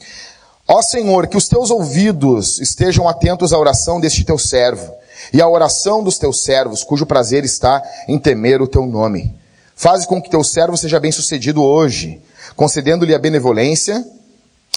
Ó 0.68 0.82
Senhor, 0.82 1.28
que 1.28 1.38
os 1.38 1.48
teus 1.48 1.72
ouvidos 1.72 2.60
estejam 2.60 3.08
atentos 3.08 3.54
à 3.54 3.58
oração 3.58 3.98
deste 3.98 4.26
teu 4.26 4.38
servo 4.38 4.94
e 5.32 5.42
à 5.42 5.48
oração 5.48 6.04
dos 6.04 6.18
teus 6.18 6.44
servos, 6.44 6.84
cujo 6.84 7.06
prazer 7.06 7.46
está 7.46 7.82
em 8.10 8.20
temer 8.20 8.62
o 8.62 8.68
teu 8.68 8.86
nome. 8.86 9.34
Faze 9.74 10.06
com 10.06 10.22
que 10.22 10.30
teu 10.30 10.44
servo 10.44 10.76
seja 10.76 11.00
bem 11.00 11.14
sucedido 11.14 11.64
hoje, 11.64 12.22
concedendo-lhe 12.58 13.16
a 13.16 13.20
benevolência 13.20 14.06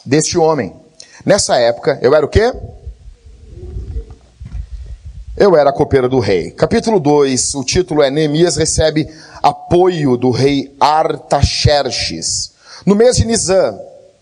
deste 0.07 0.39
homem. 0.39 0.73
Nessa 1.27 1.57
época, 1.57 1.99
eu 2.01 2.15
era 2.15 2.25
o 2.25 2.29
quê? 2.29 2.53
Eu 5.37 5.57
era 5.57 5.71
a 5.71 5.73
copeira 5.73 6.09
do 6.09 6.21
rei. 6.21 6.53
Capítulo 6.53 7.01
2, 7.01 7.57
o 7.57 7.65
título 7.65 8.01
é 8.01 8.09
Neemias 8.09 8.57
recebe 8.57 9.13
apoio 9.43 10.17
do 10.17 10.31
rei 10.31 10.73
Artaxerxes. 10.79 12.53
No 12.87 12.95
mês 12.95 13.17
de 13.17 13.27
Nisan, 13.27 13.77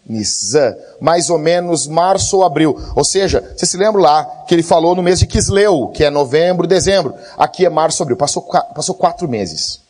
Nisan, 0.09 0.75
mais 0.99 1.29
ou 1.29 1.37
menos 1.37 1.87
março 1.87 2.39
ou 2.39 2.45
abril. 2.45 2.81
Ou 2.97 3.05
seja, 3.05 3.45
você 3.55 3.67
se 3.67 3.77
lembra 3.77 4.01
lá 4.01 4.25
que 4.49 4.55
ele 4.55 4.63
falou 4.63 4.97
no 4.97 5.03
mês 5.03 5.19
de 5.19 5.27
Quisleu, 5.27 5.89
que 5.89 6.03
é 6.03 6.09
novembro, 6.09 6.67
dezembro. 6.67 7.15
Aqui 7.37 7.67
é 7.67 7.69
março, 7.69 8.03
abril. 8.03 8.17
Passou, 8.17 8.41
passou 8.75 8.95
quatro 8.95 9.29
meses. 9.29 9.81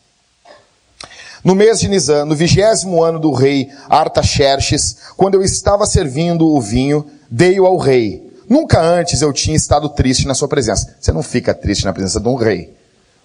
No 1.41 1.55
mês 1.55 1.79
de 1.79 1.87
Nisan, 1.87 2.25
no 2.25 2.35
vigésimo 2.35 3.01
ano 3.01 3.17
do 3.17 3.31
rei 3.31 3.71
Artaxerxes, 3.89 4.97
quando 5.15 5.35
eu 5.35 5.41
estava 5.41 5.85
servindo 5.85 6.45
o 6.45 6.59
vinho, 6.59 7.05
dei-o 7.31 7.65
ao 7.65 7.77
rei. 7.77 8.32
Nunca 8.53 8.79
antes 8.79 9.23
eu 9.23 9.33
tinha 9.33 9.55
estado 9.55 9.89
triste 9.89 10.27
na 10.27 10.35
sua 10.35 10.47
presença. 10.47 10.95
Você 11.01 11.11
não 11.11 11.23
fica 11.23 11.55
triste 11.55 11.85
na 11.85 11.91
presença 11.91 12.19
de 12.19 12.27
um 12.27 12.35
rei. 12.35 12.71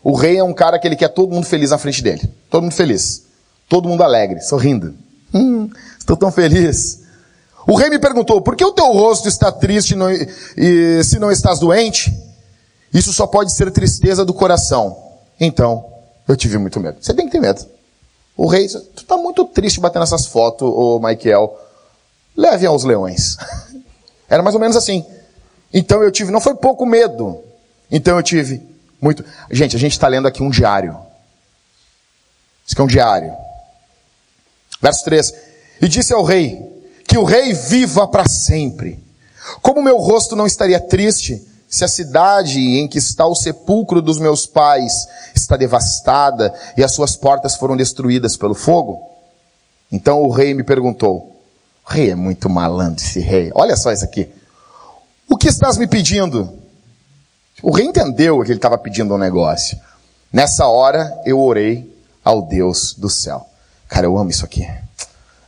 O 0.03 0.15
rei 0.15 0.39
é 0.39 0.43
um 0.43 0.55
cara 0.55 0.79
que 0.79 0.89
ele 0.89 0.97
quer 0.97 1.09
todo 1.09 1.35
mundo 1.35 1.45
feliz 1.45 1.69
na 1.71 1.77
frente 1.77 2.03
dele. 2.03 2.33
Todo 2.49 2.63
mundo 2.63 2.73
feliz. 2.73 3.25
Todo 3.69 3.87
mundo 3.87 4.03
alegre, 4.03 4.41
sorrindo. 4.41 4.95
Hum, 5.35 5.69
estou 5.99 6.17
tão 6.17 6.33
feliz. 6.33 7.01
O 7.67 7.77
rei 7.77 7.91
me 7.91 7.99
perguntou, 7.99 8.41
por 8.41 8.57
que 8.57 8.65
o 8.65 8.73
teu 8.73 8.87
rosto 8.87 9.29
está 9.29 9.53
triste 9.53 9.95
e, 10.57 11.05
se 11.05 11.19
não 11.19 11.31
estás 11.31 11.59
doente? 11.59 12.11
Isso 12.91 13.13
só 13.13 13.27
pode 13.27 13.53
ser 13.53 13.71
tristeza 13.71 14.25
do 14.25 14.33
coração. 14.33 14.97
Então, 15.39 15.85
eu 16.27 16.39
tive 16.39 16.57
muito 16.57 16.81
medo. 16.81 16.97
Você 17.03 17.13
tem 17.13 17.27
que 17.27 17.33
ter 17.33 17.41
medo. 17.41 17.67
O 18.35 18.47
rei, 18.47 18.67
tu 18.67 19.03
está 19.03 19.19
muito 19.19 19.45
triste 19.45 19.79
batendo 19.79 20.05
essas 20.05 20.25
fotos, 20.25 20.67
ô 20.67 20.99
Michael. 20.99 21.55
Leve 22.35 22.65
aos 22.65 22.83
leões. 22.83 23.37
Era 24.27 24.43
mais 24.43 24.55
ou 24.55 24.61
menos 24.61 24.75
assim. 24.75 25.05
Então 25.73 26.03
eu 26.03 26.11
tive, 26.11 26.31
não 26.31 26.41
foi 26.41 26.55
pouco 26.55 26.87
medo. 26.87 27.43
Então 27.91 28.17
eu 28.17 28.23
tive 28.23 28.63
muito. 29.01 29.25
Gente, 29.51 29.77
a 29.77 29.79
gente 29.79 29.93
está 29.93 30.09
lendo 30.09 30.29
aqui 30.29 30.43
um 30.43 30.51
diário. 30.51 30.97
Isso 32.67 32.75
aqui 32.75 32.81
é 32.81 32.85
um 32.85 32.89
diário. 32.89 33.33
Verso 34.81 35.05
3. 35.05 35.35
E 35.81 35.89
disse 35.89 36.13
ao 36.13 36.23
rei, 36.23 36.79
que 37.07 37.17
o 37.17 37.25
rei 37.25 37.53
viva 37.53 38.07
para 38.07 38.29
sempre. 38.29 39.03
Como 39.63 39.83
meu 39.83 39.97
rosto 39.97 40.37
não 40.37 40.47
estaria 40.47 40.79
triste, 40.79 41.43
se 41.69 41.85
a 41.85 41.89
cidade 41.89 42.61
em 42.61 42.87
que 42.87 42.99
está 42.99 43.27
o 43.27 43.35
sepulcro 43.35 44.03
dos 44.03 44.19
meus 44.19 44.47
pais 44.47 45.07
está 45.35 45.57
devastada 45.57 46.53
e 46.77 46.85
as 46.85 46.93
suas 46.93 47.17
portas 47.17 47.57
foram 47.57 47.77
destruídas 47.77 48.37
pelo 48.37 48.55
fogo? 48.55 49.03
Então 49.91 50.23
o 50.23 50.31
rei 50.31 50.53
me 50.53 50.63
perguntou, 50.63 51.35
rei 51.87 52.11
é 52.11 52.15
muito 52.15 52.51
malandro 52.51 53.03
esse 53.03 53.21
rei, 53.21 53.51
olha 53.55 53.77
só 53.77 53.91
isso 53.91 54.05
aqui. 54.05 54.29
O 55.31 55.37
que 55.37 55.49
estás 55.49 55.77
me 55.77 55.87
pedindo? 55.87 56.59
O 57.63 57.71
rei 57.71 57.87
entendeu 57.87 58.41
que 58.43 58.51
ele 58.51 58.59
estava 58.59 58.79
pedindo 58.79 59.15
um 59.15 59.19
negócio. 59.19 59.79
Nessa 60.33 60.67
hora 60.67 61.21
eu 61.25 61.39
orei 61.39 61.95
ao 62.25 62.41
Deus 62.43 62.95
do 62.95 63.11
céu. 63.11 63.47
Cara, 63.89 64.07
eu 64.07 64.17
amo 64.17 64.31
isso 64.31 64.45
aqui. 64.45 64.67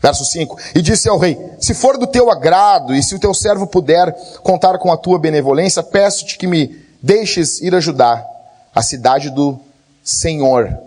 Verso 0.02 0.24
5: 0.24 0.58
E 0.74 0.82
disse 0.82 1.08
ao 1.08 1.18
rei: 1.18 1.38
Se 1.58 1.72
for 1.72 1.96
do 1.96 2.06
teu 2.06 2.30
agrado, 2.30 2.94
e 2.94 3.02
se 3.02 3.14
o 3.14 3.18
teu 3.18 3.32
servo 3.32 3.66
puder 3.66 4.12
contar 4.42 4.78
com 4.78 4.92
a 4.92 4.98
tua 4.98 5.18
benevolência, 5.18 5.82
peço-te 5.82 6.36
que 6.36 6.46
me 6.46 6.78
deixes 7.02 7.60
ir 7.60 7.74
ajudar 7.74 8.26
a 8.74 8.82
cidade 8.82 9.30
do 9.30 9.58
Senhor, 10.02 10.78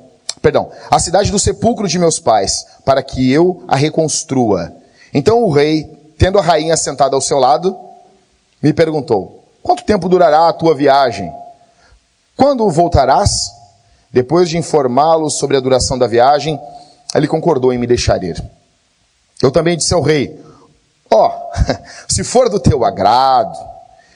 perdão, 0.41 0.71
a 0.91 0.99
cidade 0.99 1.31
do 1.31 1.39
sepulcro 1.39 1.87
de 1.87 1.97
meus 1.97 2.19
pais, 2.19 2.65
para 2.85 3.01
que 3.01 3.31
eu 3.31 3.63
a 3.67 3.75
reconstrua. 3.75 4.71
Então 5.11 5.43
o 5.43 5.51
rei, 5.51 5.85
tendo 6.17 6.37
a 6.37 6.43
rainha 6.43 6.77
sentada 6.77 7.15
ao 7.15 7.21
seu 7.21 7.39
lado, 7.39 7.75
me 8.63 8.71
perguntou: 8.71 9.43
Quanto 9.61 9.83
tempo 9.83 10.07
durará 10.07 10.47
a 10.47 10.53
tua 10.53 10.73
viagem? 10.73 11.31
Quando 12.37 12.69
voltarás? 12.69 13.51
Depois 14.11 14.47
de 14.47 14.57
informá-lo 14.57 15.29
sobre 15.29 15.57
a 15.57 15.59
duração 15.59 15.97
da 15.97 16.07
viagem, 16.07 16.59
ele 17.15 17.27
concordou 17.27 17.73
em 17.73 17.77
me 17.77 17.87
deixar 17.87 18.23
ir. 18.23 18.43
Eu 19.41 19.51
também 19.51 19.75
disse 19.75 19.93
ao 19.93 20.01
rei: 20.01 20.39
Ó, 21.11 21.29
oh, 21.29 21.53
se 22.07 22.23
for 22.23 22.49
do 22.49 22.59
teu 22.59 22.85
agrado, 22.85 23.57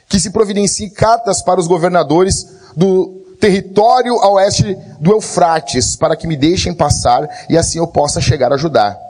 que 0.08 0.20
se 0.20 0.30
providencie 0.30 0.89
cartas 0.89 1.42
para 1.42 1.60
os 1.60 1.68
governadores 1.68 2.48
do 2.75 3.18
território 3.39 4.16
a 4.22 4.30
oeste 4.30 4.75
do 5.00 5.12
Eufrates, 5.12 5.96
para 5.96 6.16
que 6.16 6.27
me 6.27 6.38
deixem 6.38 6.74
passar 6.74 7.27
e 7.50 7.58
assim 7.58 7.80
eu 7.80 7.88
possa 7.88 8.22
chegar 8.22 8.51
a 8.51 8.56
ajudar. 8.56 9.07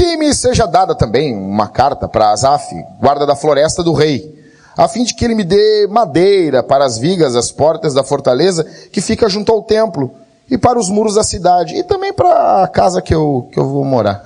Que 0.00 0.16
me 0.16 0.34
seja 0.34 0.64
dada 0.64 0.94
também 0.94 1.36
uma 1.36 1.68
carta 1.68 2.08
para 2.08 2.30
Asaf, 2.30 2.74
guarda 2.98 3.26
da 3.26 3.36
floresta 3.36 3.82
do 3.82 3.92
rei, 3.92 4.34
a 4.74 4.88
fim 4.88 5.04
de 5.04 5.12
que 5.12 5.22
ele 5.22 5.34
me 5.34 5.44
dê 5.44 5.86
madeira 5.90 6.62
para 6.62 6.86
as 6.86 6.96
vigas 6.96 7.34
das 7.34 7.52
portas 7.52 7.92
da 7.92 8.02
fortaleza 8.02 8.64
que 8.90 9.02
fica 9.02 9.28
junto 9.28 9.52
ao 9.52 9.62
templo, 9.62 10.14
e 10.50 10.56
para 10.56 10.78
os 10.78 10.88
muros 10.88 11.16
da 11.16 11.22
cidade, 11.22 11.76
e 11.76 11.84
também 11.84 12.14
para 12.14 12.64
a 12.64 12.66
casa 12.66 13.02
que 13.02 13.14
eu, 13.14 13.46
que 13.52 13.60
eu 13.60 13.68
vou 13.68 13.84
morar. 13.84 14.24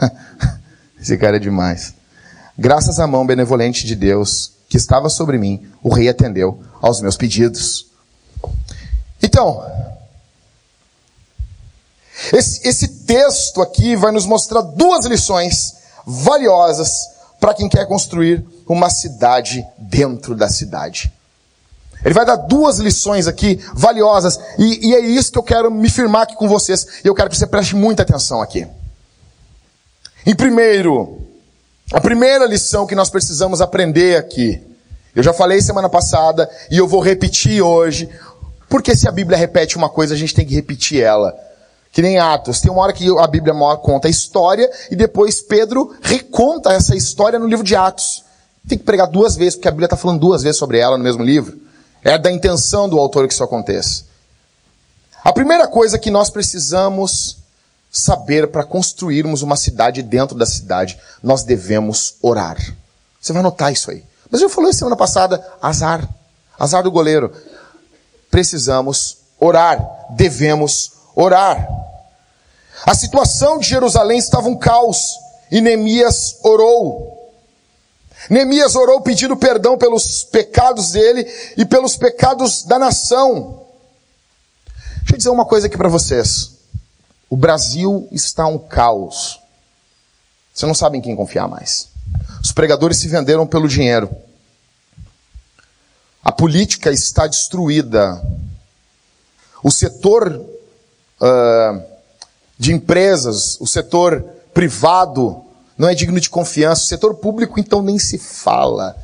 Esse 0.96 1.18
cara 1.18 1.38
é 1.38 1.40
demais. 1.40 1.92
Graças 2.56 3.00
à 3.00 3.06
mão 3.08 3.26
benevolente 3.26 3.84
de 3.84 3.96
Deus 3.96 4.52
que 4.68 4.76
estava 4.76 5.08
sobre 5.08 5.38
mim, 5.38 5.60
o 5.82 5.92
rei 5.92 6.08
atendeu 6.08 6.56
aos 6.80 7.00
meus 7.00 7.16
pedidos. 7.16 7.88
Então, 9.20 9.60
esse, 12.32 12.66
esse 12.66 12.88
texto 12.88 13.60
aqui 13.60 13.96
vai 13.96 14.12
nos 14.12 14.26
mostrar 14.26 14.60
duas 14.60 15.04
lições 15.06 15.74
valiosas 16.06 17.08
para 17.40 17.54
quem 17.54 17.68
quer 17.68 17.86
construir 17.86 18.44
uma 18.66 18.88
cidade 18.88 19.66
dentro 19.78 20.34
da 20.34 20.48
cidade. 20.48 21.12
Ele 22.04 22.14
vai 22.14 22.24
dar 22.26 22.36
duas 22.36 22.78
lições 22.78 23.26
aqui 23.26 23.58
valiosas, 23.74 24.38
e, 24.58 24.88
e 24.88 24.94
é 24.94 25.00
isso 25.00 25.32
que 25.32 25.38
eu 25.38 25.42
quero 25.42 25.70
me 25.70 25.88
firmar 25.88 26.22
aqui 26.22 26.36
com 26.36 26.48
vocês, 26.48 26.86
e 27.02 27.08
eu 27.08 27.14
quero 27.14 27.30
que 27.30 27.36
você 27.36 27.46
preste 27.46 27.74
muita 27.74 28.02
atenção 28.02 28.42
aqui. 28.42 28.66
Em 30.26 30.34
primeiro, 30.34 31.18
a 31.92 32.00
primeira 32.00 32.46
lição 32.46 32.86
que 32.86 32.94
nós 32.94 33.10
precisamos 33.10 33.60
aprender 33.60 34.16
aqui, 34.16 34.60
eu 35.14 35.22
já 35.22 35.32
falei 35.32 35.60
semana 35.60 35.88
passada 35.88 36.50
e 36.70 36.76
eu 36.76 36.88
vou 36.88 37.00
repetir 37.00 37.62
hoje, 37.62 38.08
porque 38.68 38.96
se 38.96 39.06
a 39.06 39.12
Bíblia 39.12 39.38
repete 39.38 39.76
uma 39.76 39.88
coisa, 39.88 40.14
a 40.14 40.16
gente 40.16 40.34
tem 40.34 40.46
que 40.46 40.54
repetir 40.54 41.02
ela. 41.02 41.34
Que 41.94 42.02
nem 42.02 42.18
Atos. 42.18 42.60
Tem 42.60 42.72
uma 42.72 42.82
hora 42.82 42.92
que 42.92 43.06
a 43.18 43.26
Bíblia 43.28 43.54
conta 43.76 44.08
a 44.08 44.10
história 44.10 44.68
e 44.90 44.96
depois 44.96 45.40
Pedro 45.40 45.94
reconta 46.02 46.72
essa 46.72 46.96
história 46.96 47.38
no 47.38 47.46
livro 47.46 47.64
de 47.64 47.76
Atos. 47.76 48.24
Tem 48.68 48.76
que 48.76 48.82
pregar 48.82 49.06
duas 49.06 49.36
vezes, 49.36 49.54
porque 49.54 49.68
a 49.68 49.70
Bíblia 49.70 49.86
está 49.86 49.96
falando 49.96 50.18
duas 50.18 50.42
vezes 50.42 50.58
sobre 50.58 50.78
ela 50.78 50.98
no 50.98 51.04
mesmo 51.04 51.22
livro. 51.22 51.56
É 52.02 52.18
da 52.18 52.32
intenção 52.32 52.88
do 52.88 52.98
autor 52.98 53.28
que 53.28 53.32
isso 53.32 53.44
aconteça. 53.44 54.06
A 55.22 55.32
primeira 55.32 55.68
coisa 55.68 55.96
que 55.96 56.10
nós 56.10 56.30
precisamos 56.30 57.36
saber 57.92 58.48
para 58.48 58.64
construirmos 58.64 59.42
uma 59.42 59.54
cidade 59.54 60.02
dentro 60.02 60.36
da 60.36 60.46
cidade, 60.46 60.98
nós 61.22 61.44
devemos 61.44 62.16
orar. 62.20 62.56
Você 63.20 63.32
vai 63.32 63.40
notar 63.40 63.72
isso 63.72 63.92
aí. 63.92 64.02
Mas 64.28 64.42
eu 64.42 64.48
falei 64.48 64.72
semana 64.72 64.96
passada, 64.96 65.46
azar. 65.62 66.08
Azar 66.58 66.82
do 66.82 66.90
goleiro. 66.90 67.30
Precisamos 68.32 69.18
orar. 69.38 69.80
Devemos 70.10 70.93
orar. 71.14 71.68
A 72.86 72.94
situação 72.94 73.58
de 73.58 73.68
Jerusalém 73.68 74.18
estava 74.18 74.48
um 74.48 74.56
caos. 74.56 75.18
E 75.50 75.60
Neemias 75.60 76.38
orou. 76.42 77.32
Neemias 78.28 78.74
orou 78.74 79.00
pedindo 79.00 79.36
perdão 79.36 79.76
pelos 79.76 80.24
pecados 80.24 80.92
dele 80.92 81.30
e 81.56 81.64
pelos 81.64 81.96
pecados 81.96 82.64
da 82.64 82.78
nação. 82.78 83.62
Deixa 84.98 85.14
eu 85.14 85.18
dizer 85.18 85.30
uma 85.30 85.44
coisa 85.44 85.66
aqui 85.66 85.76
para 85.76 85.88
vocês. 85.88 86.52
O 87.28 87.36
Brasil 87.36 88.08
está 88.10 88.46
um 88.46 88.58
caos. 88.58 89.40
Vocês 90.52 90.66
não 90.66 90.74
sabem 90.74 91.00
quem 91.00 91.16
confiar 91.16 91.48
mais. 91.48 91.88
Os 92.42 92.52
pregadores 92.52 92.98
se 92.98 93.08
venderam 93.08 93.46
pelo 93.46 93.68
dinheiro. 93.68 94.10
A 96.24 96.32
política 96.32 96.90
está 96.90 97.26
destruída. 97.26 98.22
O 99.62 99.70
setor 99.70 100.53
de 102.58 102.72
empresas, 102.72 103.58
o 103.60 103.66
setor 103.66 104.22
privado, 104.52 105.42
não 105.76 105.88
é 105.88 105.94
digno 105.94 106.20
de 106.20 106.30
confiança. 106.30 106.82
O 106.82 106.86
setor 106.86 107.14
público, 107.14 107.58
então, 107.58 107.82
nem 107.82 107.98
se 107.98 108.18
fala. 108.18 108.96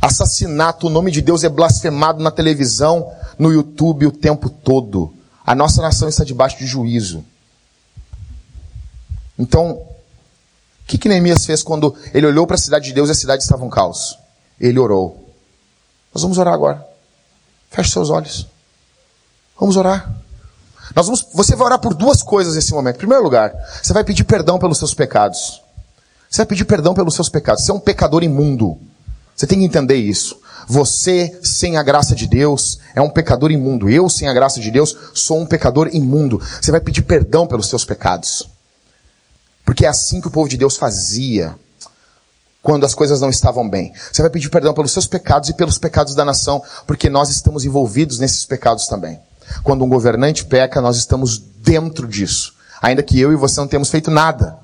Assassinato, 0.00 0.86
o 0.86 0.90
nome 0.90 1.10
de 1.10 1.20
Deus 1.20 1.42
é 1.42 1.48
blasfemado 1.48 2.22
na 2.22 2.30
televisão, 2.30 3.12
no 3.38 3.52
YouTube 3.52 4.06
o 4.06 4.12
tempo 4.12 4.48
todo. 4.48 5.12
A 5.44 5.54
nossa 5.54 5.82
nação 5.82 6.08
está 6.08 6.24
debaixo 6.24 6.58
de 6.58 6.66
juízo. 6.66 7.24
Então, 9.38 9.70
o 9.70 9.86
que, 10.86 10.98
que 10.98 11.08
Neemias 11.08 11.44
fez 11.44 11.62
quando 11.62 11.94
ele 12.14 12.26
olhou 12.26 12.46
para 12.46 12.54
a 12.54 12.58
cidade 12.58 12.86
de 12.86 12.92
Deus 12.92 13.08
e 13.08 13.12
a 13.12 13.14
cidade 13.14 13.42
estava 13.42 13.64
um 13.64 13.70
caos? 13.70 14.18
Ele 14.60 14.78
orou. 14.78 15.28
Nós 16.14 16.22
vamos 16.22 16.38
orar 16.38 16.54
agora. 16.54 16.86
Feche 17.70 17.90
seus 17.90 18.10
olhos. 18.10 18.46
Vamos 19.58 19.76
orar. 19.76 20.12
Nós 20.94 21.06
vamos, 21.06 21.26
você 21.32 21.54
vai 21.54 21.66
orar 21.66 21.78
por 21.78 21.94
duas 21.94 22.22
coisas 22.22 22.54
nesse 22.54 22.72
momento. 22.72 22.96
Em 22.96 22.98
primeiro 22.98 23.22
lugar, 23.22 23.52
você 23.82 23.92
vai 23.92 24.04
pedir 24.04 24.24
perdão 24.24 24.58
pelos 24.58 24.78
seus 24.78 24.94
pecados. 24.94 25.62
Você 26.30 26.38
vai 26.38 26.46
pedir 26.46 26.64
perdão 26.64 26.94
pelos 26.94 27.14
seus 27.14 27.28
pecados. 27.28 27.64
Você 27.64 27.70
é 27.70 27.74
um 27.74 27.80
pecador 27.80 28.22
imundo. 28.22 28.78
Você 29.34 29.46
tem 29.46 29.58
que 29.58 29.64
entender 29.64 29.96
isso. 29.96 30.38
Você, 30.66 31.38
sem 31.42 31.76
a 31.76 31.82
graça 31.82 32.14
de 32.14 32.26
Deus, 32.26 32.78
é 32.94 33.00
um 33.00 33.08
pecador 33.08 33.50
imundo. 33.50 33.88
Eu, 33.88 34.08
sem 34.08 34.28
a 34.28 34.34
graça 34.34 34.60
de 34.60 34.70
Deus, 34.70 34.96
sou 35.14 35.40
um 35.40 35.46
pecador 35.46 35.88
imundo. 35.92 36.40
Você 36.60 36.70
vai 36.70 36.80
pedir 36.80 37.02
perdão 37.02 37.46
pelos 37.46 37.68
seus 37.68 37.84
pecados. 37.84 38.48
Porque 39.64 39.86
é 39.86 39.88
assim 39.88 40.20
que 40.20 40.28
o 40.28 40.30
povo 40.30 40.48
de 40.48 40.56
Deus 40.56 40.76
fazia 40.76 41.54
quando 42.62 42.84
as 42.84 42.94
coisas 42.94 43.20
não 43.20 43.30
estavam 43.30 43.68
bem. 43.68 43.94
Você 44.12 44.20
vai 44.20 44.30
pedir 44.30 44.50
perdão 44.50 44.74
pelos 44.74 44.92
seus 44.92 45.06
pecados 45.06 45.48
e 45.48 45.54
pelos 45.54 45.78
pecados 45.78 46.14
da 46.14 46.24
nação, 46.24 46.62
porque 46.86 47.08
nós 47.08 47.30
estamos 47.30 47.64
envolvidos 47.64 48.18
nesses 48.18 48.44
pecados 48.44 48.86
também. 48.86 49.18
Quando 49.62 49.84
um 49.84 49.88
governante 49.88 50.44
peca, 50.44 50.80
nós 50.80 50.96
estamos 50.96 51.38
dentro 51.38 52.06
disso. 52.06 52.54
Ainda 52.80 53.02
que 53.02 53.18
eu 53.18 53.32
e 53.32 53.36
você 53.36 53.60
não 53.60 53.68
temos 53.68 53.90
feito 53.90 54.10
nada. 54.10 54.56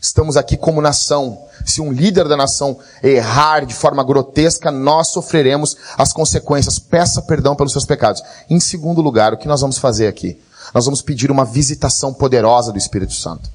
Estamos 0.00 0.36
aqui 0.36 0.56
como 0.56 0.82
nação. 0.82 1.38
Se 1.64 1.80
um 1.80 1.90
líder 1.90 2.28
da 2.28 2.36
nação 2.36 2.78
errar 3.02 3.64
de 3.64 3.74
forma 3.74 4.04
grotesca, 4.04 4.70
nós 4.70 5.08
sofreremos 5.08 5.76
as 5.96 6.12
consequências. 6.12 6.78
Peça 6.78 7.22
perdão 7.22 7.56
pelos 7.56 7.72
seus 7.72 7.86
pecados. 7.86 8.22
Em 8.50 8.60
segundo 8.60 9.00
lugar, 9.00 9.32
o 9.32 9.38
que 9.38 9.48
nós 9.48 9.62
vamos 9.62 9.78
fazer 9.78 10.06
aqui? 10.06 10.38
Nós 10.74 10.84
vamos 10.84 11.00
pedir 11.00 11.30
uma 11.30 11.44
visitação 11.44 12.12
poderosa 12.12 12.70
do 12.70 12.78
Espírito 12.78 13.14
Santo. 13.14 13.48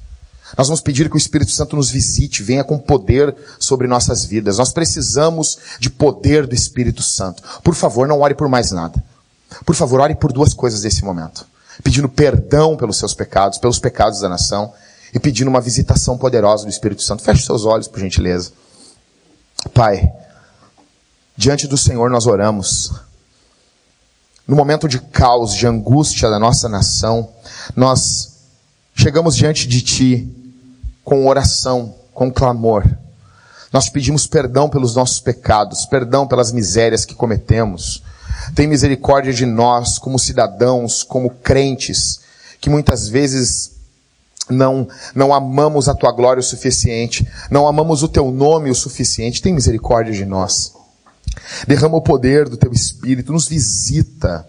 Nós 0.58 0.66
vamos 0.66 0.80
pedir 0.80 1.08
que 1.08 1.14
o 1.14 1.18
Espírito 1.18 1.52
Santo 1.52 1.76
nos 1.76 1.90
visite, 1.90 2.42
venha 2.42 2.64
com 2.64 2.76
poder 2.76 3.34
sobre 3.58 3.86
nossas 3.86 4.24
vidas. 4.24 4.58
Nós 4.58 4.72
precisamos 4.72 5.58
de 5.78 5.88
poder 5.88 6.46
do 6.46 6.54
Espírito 6.54 7.02
Santo. 7.02 7.42
Por 7.62 7.74
favor, 7.74 8.08
não 8.08 8.20
ore 8.20 8.34
por 8.34 8.48
mais 8.48 8.72
nada. 8.72 9.02
Por 9.64 9.74
favor, 9.74 10.00
ore 10.00 10.14
por 10.14 10.32
duas 10.32 10.54
coisas 10.54 10.82
nesse 10.82 11.04
momento. 11.04 11.46
Pedindo 11.82 12.08
perdão 12.08 12.76
pelos 12.76 12.98
seus 12.98 13.14
pecados, 13.14 13.58
pelos 13.58 13.78
pecados 13.78 14.20
da 14.20 14.28
nação 14.28 14.72
e 15.14 15.18
pedindo 15.18 15.48
uma 15.48 15.60
visitação 15.60 16.16
poderosa 16.16 16.64
do 16.64 16.70
Espírito 16.70 17.02
Santo. 17.02 17.22
Feche 17.22 17.44
seus 17.44 17.64
olhos, 17.64 17.88
por 17.88 18.00
gentileza. 18.00 18.52
Pai, 19.74 20.12
diante 21.36 21.66
do 21.66 21.76
Senhor 21.76 22.10
nós 22.10 22.26
oramos. 22.26 22.92
No 24.46 24.56
momento 24.56 24.88
de 24.88 24.98
caos, 24.98 25.54
de 25.54 25.66
angústia 25.66 26.28
da 26.28 26.38
nossa 26.38 26.68
nação, 26.68 27.28
nós 27.76 28.32
chegamos 28.94 29.36
diante 29.36 29.66
de 29.66 29.80
Ti 29.80 30.36
com 31.04 31.26
oração, 31.26 31.94
com 32.12 32.30
clamor. 32.32 32.84
Nós 33.72 33.88
pedimos 33.88 34.26
perdão 34.26 34.68
pelos 34.68 34.96
nossos 34.96 35.20
pecados, 35.20 35.86
perdão 35.86 36.26
pelas 36.26 36.50
misérias 36.50 37.04
que 37.04 37.14
cometemos. 37.14 38.02
Tem 38.54 38.66
misericórdia 38.66 39.32
de 39.32 39.46
nós 39.46 39.98
como 39.98 40.18
cidadãos, 40.18 41.02
como 41.02 41.30
crentes, 41.30 42.20
que 42.60 42.70
muitas 42.70 43.08
vezes 43.08 43.72
não, 44.48 44.88
não 45.14 45.32
amamos 45.32 45.88
a 45.88 45.94
tua 45.94 46.12
glória 46.12 46.40
o 46.40 46.44
suficiente, 46.44 47.26
não 47.50 47.66
amamos 47.66 48.02
o 48.02 48.08
teu 48.08 48.30
nome 48.30 48.70
o 48.70 48.74
suficiente, 48.74 49.42
tem 49.42 49.54
misericórdia 49.54 50.12
de 50.12 50.24
nós. 50.24 50.72
Derrama 51.66 51.96
o 51.96 52.02
poder 52.02 52.48
do 52.48 52.56
teu 52.56 52.72
espírito, 52.72 53.32
nos 53.32 53.46
visita, 53.48 54.46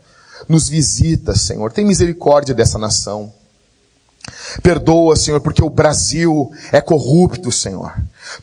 nos 0.48 0.68
visita, 0.68 1.36
Senhor. 1.36 1.72
Tem 1.72 1.86
misericórdia 1.86 2.56
dessa 2.56 2.78
nação. 2.78 3.32
Perdoa, 4.62 5.16
Senhor, 5.16 5.42
porque 5.42 5.64
o 5.64 5.70
Brasil 5.70 6.52
é 6.72 6.80
corrupto, 6.80 7.52
Senhor. 7.52 7.94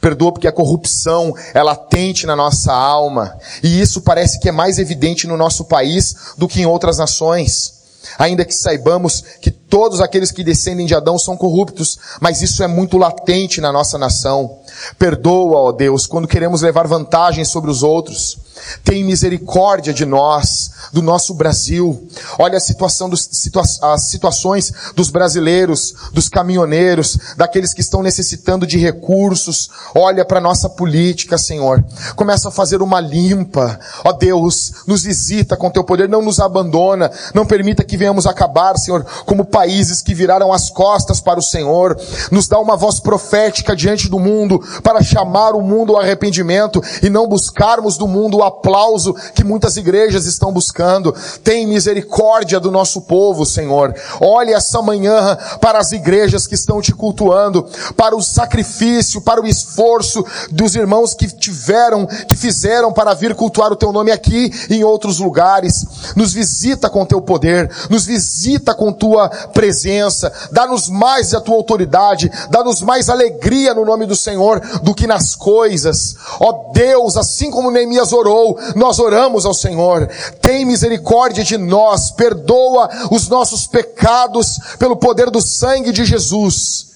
Perdoa 0.01 0.33
porque 0.33 0.49
a 0.49 0.53
corrupção 0.53 1.35
é 1.55 1.63
latente 1.63 2.27
na 2.27 2.35
nossa 2.35 2.73
alma. 2.73 3.37
E 3.63 3.81
isso 3.81 4.01
parece 4.01 4.41
que 4.41 4.49
é 4.49 4.53
mais 4.53 4.79
evidente 4.79 5.27
no 5.27 5.37
nosso 5.37 5.65
país 5.65 6.35
do 6.37 6.49
que 6.49 6.61
em 6.61 6.67
outras 6.67 6.99
nações. 6.99 7.79
Ainda 8.19 8.45
que 8.45 8.55
saibamos 8.55 9.23
que 9.41 9.51
todos 9.51 10.01
aqueles 10.01 10.31
que 10.31 10.45
descendem 10.45 10.87
de 10.87 10.95
Adão 10.95 11.19
são 11.19 11.37
corruptos, 11.37 11.99
mas 12.21 12.43
isso 12.43 12.63
é 12.63 12.67
muito 12.67 12.97
latente 12.97 13.61
na 13.61 13.73
nossa 13.73 13.99
nação. 13.99 14.59
Perdoa, 14.99 15.59
ó 15.59 15.73
Deus, 15.73 16.07
quando 16.07 16.29
queremos 16.29 16.63
levar 16.63 16.87
vantagem 16.87 17.45
sobre 17.45 17.71
os 17.71 17.83
outros. 17.83 18.39
Tem 18.85 19.05
misericórdia 19.05 19.93
de 19.93 20.05
nós, 20.05 20.71
do 20.93 21.03
nosso 21.03 21.35
Brasil. 21.35 22.09
Olha 22.39 22.59
a 22.59 22.61
situação 22.61 23.09
dos, 23.09 23.29
situa 23.31 23.63
as 23.83 24.03
situações 24.05 24.73
dos 24.95 25.11
brasileiros, 25.11 25.95
dos 26.13 26.29
caminhoneiros, 26.29 27.19
daqueles 27.37 27.73
que 27.73 27.81
estão 27.81 28.03
necessitando 28.03 28.67
de 28.67 28.79
recursos. 28.79 29.71
Olha 29.95 30.25
para 30.25 30.41
nossa 30.41 30.69
política, 30.69 31.37
Senhor. 31.37 31.85
Começa 32.17 32.49
a 32.49 32.53
fazer 32.53 32.83
uma 32.83 33.01
limpa. 33.01 33.79
Ó 34.05 34.13
Deus, 34.13 34.73
nos 34.87 35.05
visita 35.05 35.57
com 35.57 35.71
teu 35.71 35.85
poder, 35.85 36.09
não 36.09 36.23
nos 36.23 36.41
abandona. 36.41 37.11
Não 37.35 37.47
permita 37.47 37.85
que 37.85 37.97
venhamos 37.97 38.27
acabar, 38.27 38.77
Senhor, 38.79 39.05
como 39.25 39.45
países 39.45 40.03
que 40.03 40.15
viraram 40.15 40.53
as 40.53 40.71
costas 40.71 41.21
para 41.21 41.39
o 41.39 41.43
Senhor. 41.43 41.99
Nos 42.31 42.49
dá 42.49 42.59
uma 42.59 42.77
voz 42.77 43.01
profética 43.01 43.77
diante 43.77 44.09
do 44.09 44.19
mundo 44.19 44.63
para 44.83 45.03
chamar 45.03 45.55
o 45.55 45.63
mundo 45.63 45.95
ao 45.95 46.03
arrependimento 46.03 46.83
e 47.03 47.11
não 47.11 47.29
buscarmos 47.29 47.97
do 47.97 48.07
mundo 48.07 48.39
o 48.39 48.43
aplauso 48.49 49.15
que 49.35 49.45
muitas 49.45 49.77
igrejas 49.77 50.27
estão 50.27 50.53
buscando. 50.53 51.15
Tem 51.43 51.67
misericórdia 51.67 52.59
do 52.59 52.71
nosso 52.71 53.03
povo, 53.03 53.47
Senhor. 53.47 53.95
Olhe 54.21 54.53
essa 54.53 54.83
manhã 54.83 55.37
para 55.61 55.79
as 55.79 55.93
igrejas 55.93 56.47
que 56.47 56.55
estão 56.55 56.81
te 56.81 56.93
cultuando, 56.93 57.67
para 57.97 58.17
o 58.17 58.23
sacrifício, 58.23 59.21
para 59.21 59.41
o 59.41 59.47
esforço 59.47 60.25
dos 60.51 60.75
irmãos 60.75 61.15
que 61.15 61.27
tiveram, 61.29 62.07
que 62.07 62.37
fizeram 62.37 62.93
para 62.93 63.15
vir 63.15 63.35
cultuar 63.35 63.73
o 63.73 63.77
teu 63.77 63.93
nome 63.93 64.11
aqui 64.11 64.51
e 64.69 64.77
em 64.77 64.85
outros 64.85 65.19
lugares. 65.19 65.85
Nos 66.17 66.33
visita 66.33 66.91
com 66.91 67.07
teu 67.07 67.21
poder, 67.21 67.71
nos 67.91 68.05
visita 68.05 68.75
com 68.75 68.93
tua 68.93 69.29
presença, 69.29 70.33
dá-nos 70.51 70.89
mais 70.89 71.35
a 71.35 71.41
tua 71.41 71.57
autoridade, 71.57 72.31
dá-nos 72.51 72.81
mais 72.81 73.09
alegria 73.09 73.75
no 73.75 73.85
nome 73.85 74.07
do 74.07 74.17
Senhor 74.17 74.61
do 74.83 74.95
que 74.95 75.07
nas 75.07 75.35
coisas. 75.35 76.17
Ó 76.41 76.73
Deus, 76.73 77.17
assim 77.17 77.51
como 77.51 77.71
Neemias 77.71 78.13
orou, 78.13 78.38
nós 78.75 78.99
oramos 78.99 79.45
ao 79.45 79.55
Senhor. 79.55 80.09
Tem 80.41 80.65
misericórdia 80.65 81.45
de 81.45 81.57
nós, 81.57 82.11
perdoa 82.11 82.89
os 83.11 83.29
nossos 83.29 83.67
pecados 83.67 84.59
pelo 84.79 84.97
poder 84.97 85.31
do 85.31 85.41
sangue 85.41 85.93
de 85.93 86.05
Jesus 86.05 86.89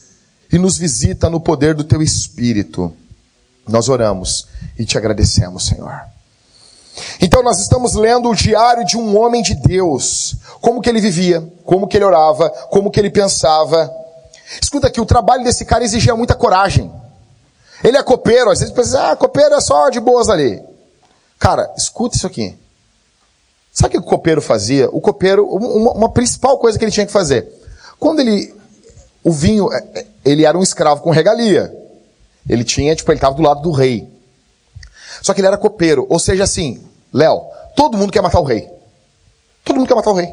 e 0.52 0.58
nos 0.58 0.76
visita 0.76 1.30
no 1.30 1.40
poder 1.40 1.74
do 1.74 1.84
teu 1.84 2.02
Espírito. 2.02 2.92
Nós 3.66 3.88
oramos 3.88 4.46
e 4.78 4.84
te 4.84 4.98
agradecemos, 4.98 5.66
Senhor. 5.66 6.02
Então 7.20 7.42
nós 7.42 7.58
estamos 7.58 7.94
lendo 7.94 8.28
o 8.28 8.34
diário 8.34 8.84
de 8.84 8.96
um 8.96 9.18
homem 9.18 9.42
de 9.42 9.54
Deus, 9.54 10.36
como 10.60 10.80
que 10.80 10.88
ele 10.88 11.00
vivia, 11.00 11.42
como 11.64 11.86
que 11.86 11.96
ele 11.96 12.04
orava, 12.04 12.50
como 12.70 12.90
que 12.90 13.00
ele 13.00 13.10
pensava. 13.10 13.90
Escuta 14.60 14.88
aqui, 14.88 15.00
o 15.00 15.06
trabalho 15.06 15.44
desse 15.44 15.64
cara 15.64 15.84
exigia 15.84 16.14
muita 16.14 16.34
coragem. 16.34 16.92
Ele 17.82 17.96
é 17.96 18.02
copeiro, 18.02 18.50
às 18.50 18.60
vezes 18.60 18.74
pensa, 18.74 19.10
ah, 19.10 19.16
copeiro 19.16 19.54
é 19.54 19.60
só 19.60 19.88
de 19.88 19.98
boas 19.98 20.28
ali. 20.28 20.62
Cara, 21.42 21.74
escuta 21.76 22.14
isso 22.14 22.24
aqui. 22.24 22.56
Sabe 23.72 23.88
o 23.88 24.00
que 24.00 24.06
o 24.06 24.08
copeiro 24.08 24.40
fazia? 24.40 24.88
O 24.92 25.00
copeiro, 25.00 25.44
uma, 25.44 25.90
uma 25.90 26.08
principal 26.08 26.56
coisa 26.56 26.78
que 26.78 26.84
ele 26.84 26.92
tinha 26.92 27.04
que 27.04 27.10
fazer. 27.10 27.48
Quando 27.98 28.20
ele, 28.20 28.54
o 29.24 29.32
vinho, 29.32 29.72
é, 29.72 29.84
é, 29.92 30.06
ele 30.24 30.46
era 30.46 30.56
um 30.56 30.62
escravo 30.62 31.02
com 31.02 31.10
regalia. 31.10 31.76
Ele 32.48 32.62
tinha, 32.62 32.94
tipo, 32.94 33.10
ele 33.10 33.16
estava 33.16 33.34
do 33.34 33.42
lado 33.42 33.60
do 33.60 33.72
rei. 33.72 34.08
Só 35.20 35.34
que 35.34 35.40
ele 35.40 35.48
era 35.48 35.58
copeiro. 35.58 36.06
Ou 36.08 36.20
seja, 36.20 36.44
assim, 36.44 36.80
Léo, 37.12 37.42
todo 37.74 37.98
mundo 37.98 38.12
quer 38.12 38.22
matar 38.22 38.38
o 38.38 38.44
rei. 38.44 38.70
Todo 39.64 39.78
mundo 39.78 39.88
quer 39.88 39.96
matar 39.96 40.12
o 40.12 40.14
rei. 40.14 40.32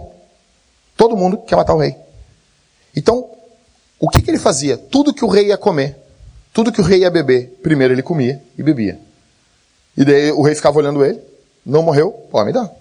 Todo 0.95 1.17
mundo 1.17 1.39
quer 1.39 1.55
matar 1.55 1.73
o 1.73 1.79
rei. 1.79 1.95
Então, 2.95 3.27
o 3.99 4.07
que, 4.07 4.21
que 4.21 4.29
ele 4.29 4.37
fazia? 4.37 4.77
Tudo 4.77 5.11
que 5.11 5.25
o 5.25 5.27
rei 5.27 5.47
ia 5.47 5.57
comer, 5.57 5.97
tudo 6.53 6.71
que 6.71 6.81
o 6.81 6.83
rei 6.83 6.99
ia 6.99 7.09
beber, 7.09 7.59
primeiro 7.63 7.95
ele 7.95 8.03
comia 8.03 8.39
e 8.55 8.61
bebia. 8.61 9.08
E 9.99 10.05
daí 10.05 10.31
o 10.31 10.41
rei 10.41 10.55
ficava 10.55 10.79
olhando 10.79 11.03
ele, 11.03 11.21
não 11.65 11.83
morreu, 11.83 12.11
pode 12.31 12.45
me 12.45 12.53
dar. 12.53 12.71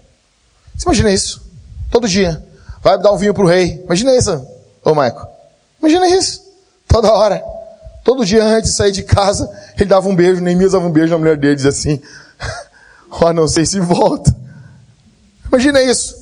Você 0.77 0.85
imagina 0.87 1.11
isso? 1.11 1.43
Todo 1.91 2.07
dia. 2.07 2.41
vai 2.81 2.97
dar 2.97 3.11
um 3.11 3.17
vinho 3.17 3.35
pro 3.35 3.45
rei. 3.45 3.83
Imagina 3.85 4.17
isso, 4.17 4.47
ô 4.85 4.95
Maico. 4.95 5.27
Imagina 5.81 6.07
isso. 6.07 6.45
Toda 6.87 7.13
hora. 7.13 7.43
Todo 8.05 8.25
dia 8.25 8.45
antes 8.45 8.71
de 8.71 8.77
sair 8.77 8.93
de 8.93 9.03
casa, 9.03 9.51
ele 9.77 9.87
dava 9.87 10.09
um 10.09 10.15
beijo, 10.15 10.41
Neemias 10.41 10.73
dava 10.73 10.87
um 10.87 10.93
beijo 10.93 11.11
na 11.11 11.19
mulher 11.19 11.37
dele, 11.37 11.57
dizia 11.57 11.71
assim, 11.71 12.01
ó, 13.11 13.27
oh, 13.27 13.33
não 13.33 13.49
sei 13.49 13.67
se 13.67 13.81
volta. 13.81 14.33
Imagina 15.49 15.83
isso. 15.83 16.17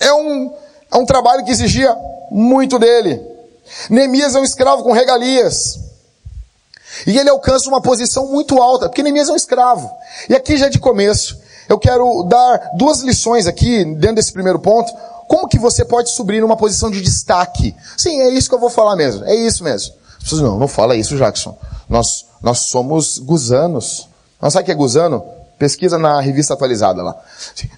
É 0.00 0.14
um, 0.14 0.50
é 0.90 0.96
um 0.96 1.04
trabalho 1.04 1.44
que 1.44 1.50
exigia 1.50 1.94
muito 2.30 2.78
dele. 2.78 3.20
Neemias 3.90 4.34
é 4.34 4.40
um 4.40 4.44
escravo 4.44 4.82
com 4.82 4.92
regalias. 4.92 5.78
E 7.06 7.18
ele 7.18 7.30
alcança 7.30 7.68
uma 7.68 7.80
posição 7.80 8.28
muito 8.28 8.60
alta, 8.60 8.88
porque 8.88 9.02
Neemias 9.02 9.28
é 9.28 9.32
um 9.32 9.36
escravo. 9.36 9.90
E 10.28 10.34
aqui 10.34 10.56
já 10.56 10.68
de 10.68 10.78
começo, 10.78 11.38
eu 11.68 11.78
quero 11.78 12.24
dar 12.24 12.70
duas 12.76 13.00
lições 13.00 13.46
aqui, 13.46 13.84
dentro 13.84 14.16
desse 14.16 14.32
primeiro 14.32 14.58
ponto, 14.58 14.92
como 15.28 15.48
que 15.48 15.58
você 15.58 15.84
pode 15.84 16.10
subir 16.10 16.40
numa 16.40 16.56
posição 16.56 16.90
de 16.90 17.00
destaque. 17.00 17.74
Sim, 17.96 18.20
é 18.20 18.28
isso 18.30 18.48
que 18.48 18.54
eu 18.54 18.60
vou 18.60 18.70
falar 18.70 18.96
mesmo, 18.96 19.24
é 19.24 19.34
isso 19.34 19.64
mesmo. 19.64 19.94
Não, 20.32 20.58
não 20.58 20.68
fala 20.68 20.94
isso, 20.94 21.16
Jackson. 21.16 21.56
Nós, 21.88 22.26
nós 22.40 22.58
somos 22.60 23.18
gusanos. 23.18 24.08
Não 24.40 24.50
sabe 24.50 24.62
o 24.62 24.66
que 24.66 24.72
é 24.72 24.74
gusano? 24.74 25.24
Pesquisa 25.58 25.98
na 25.98 26.20
revista 26.20 26.54
atualizada 26.54 27.02
lá. 27.02 27.16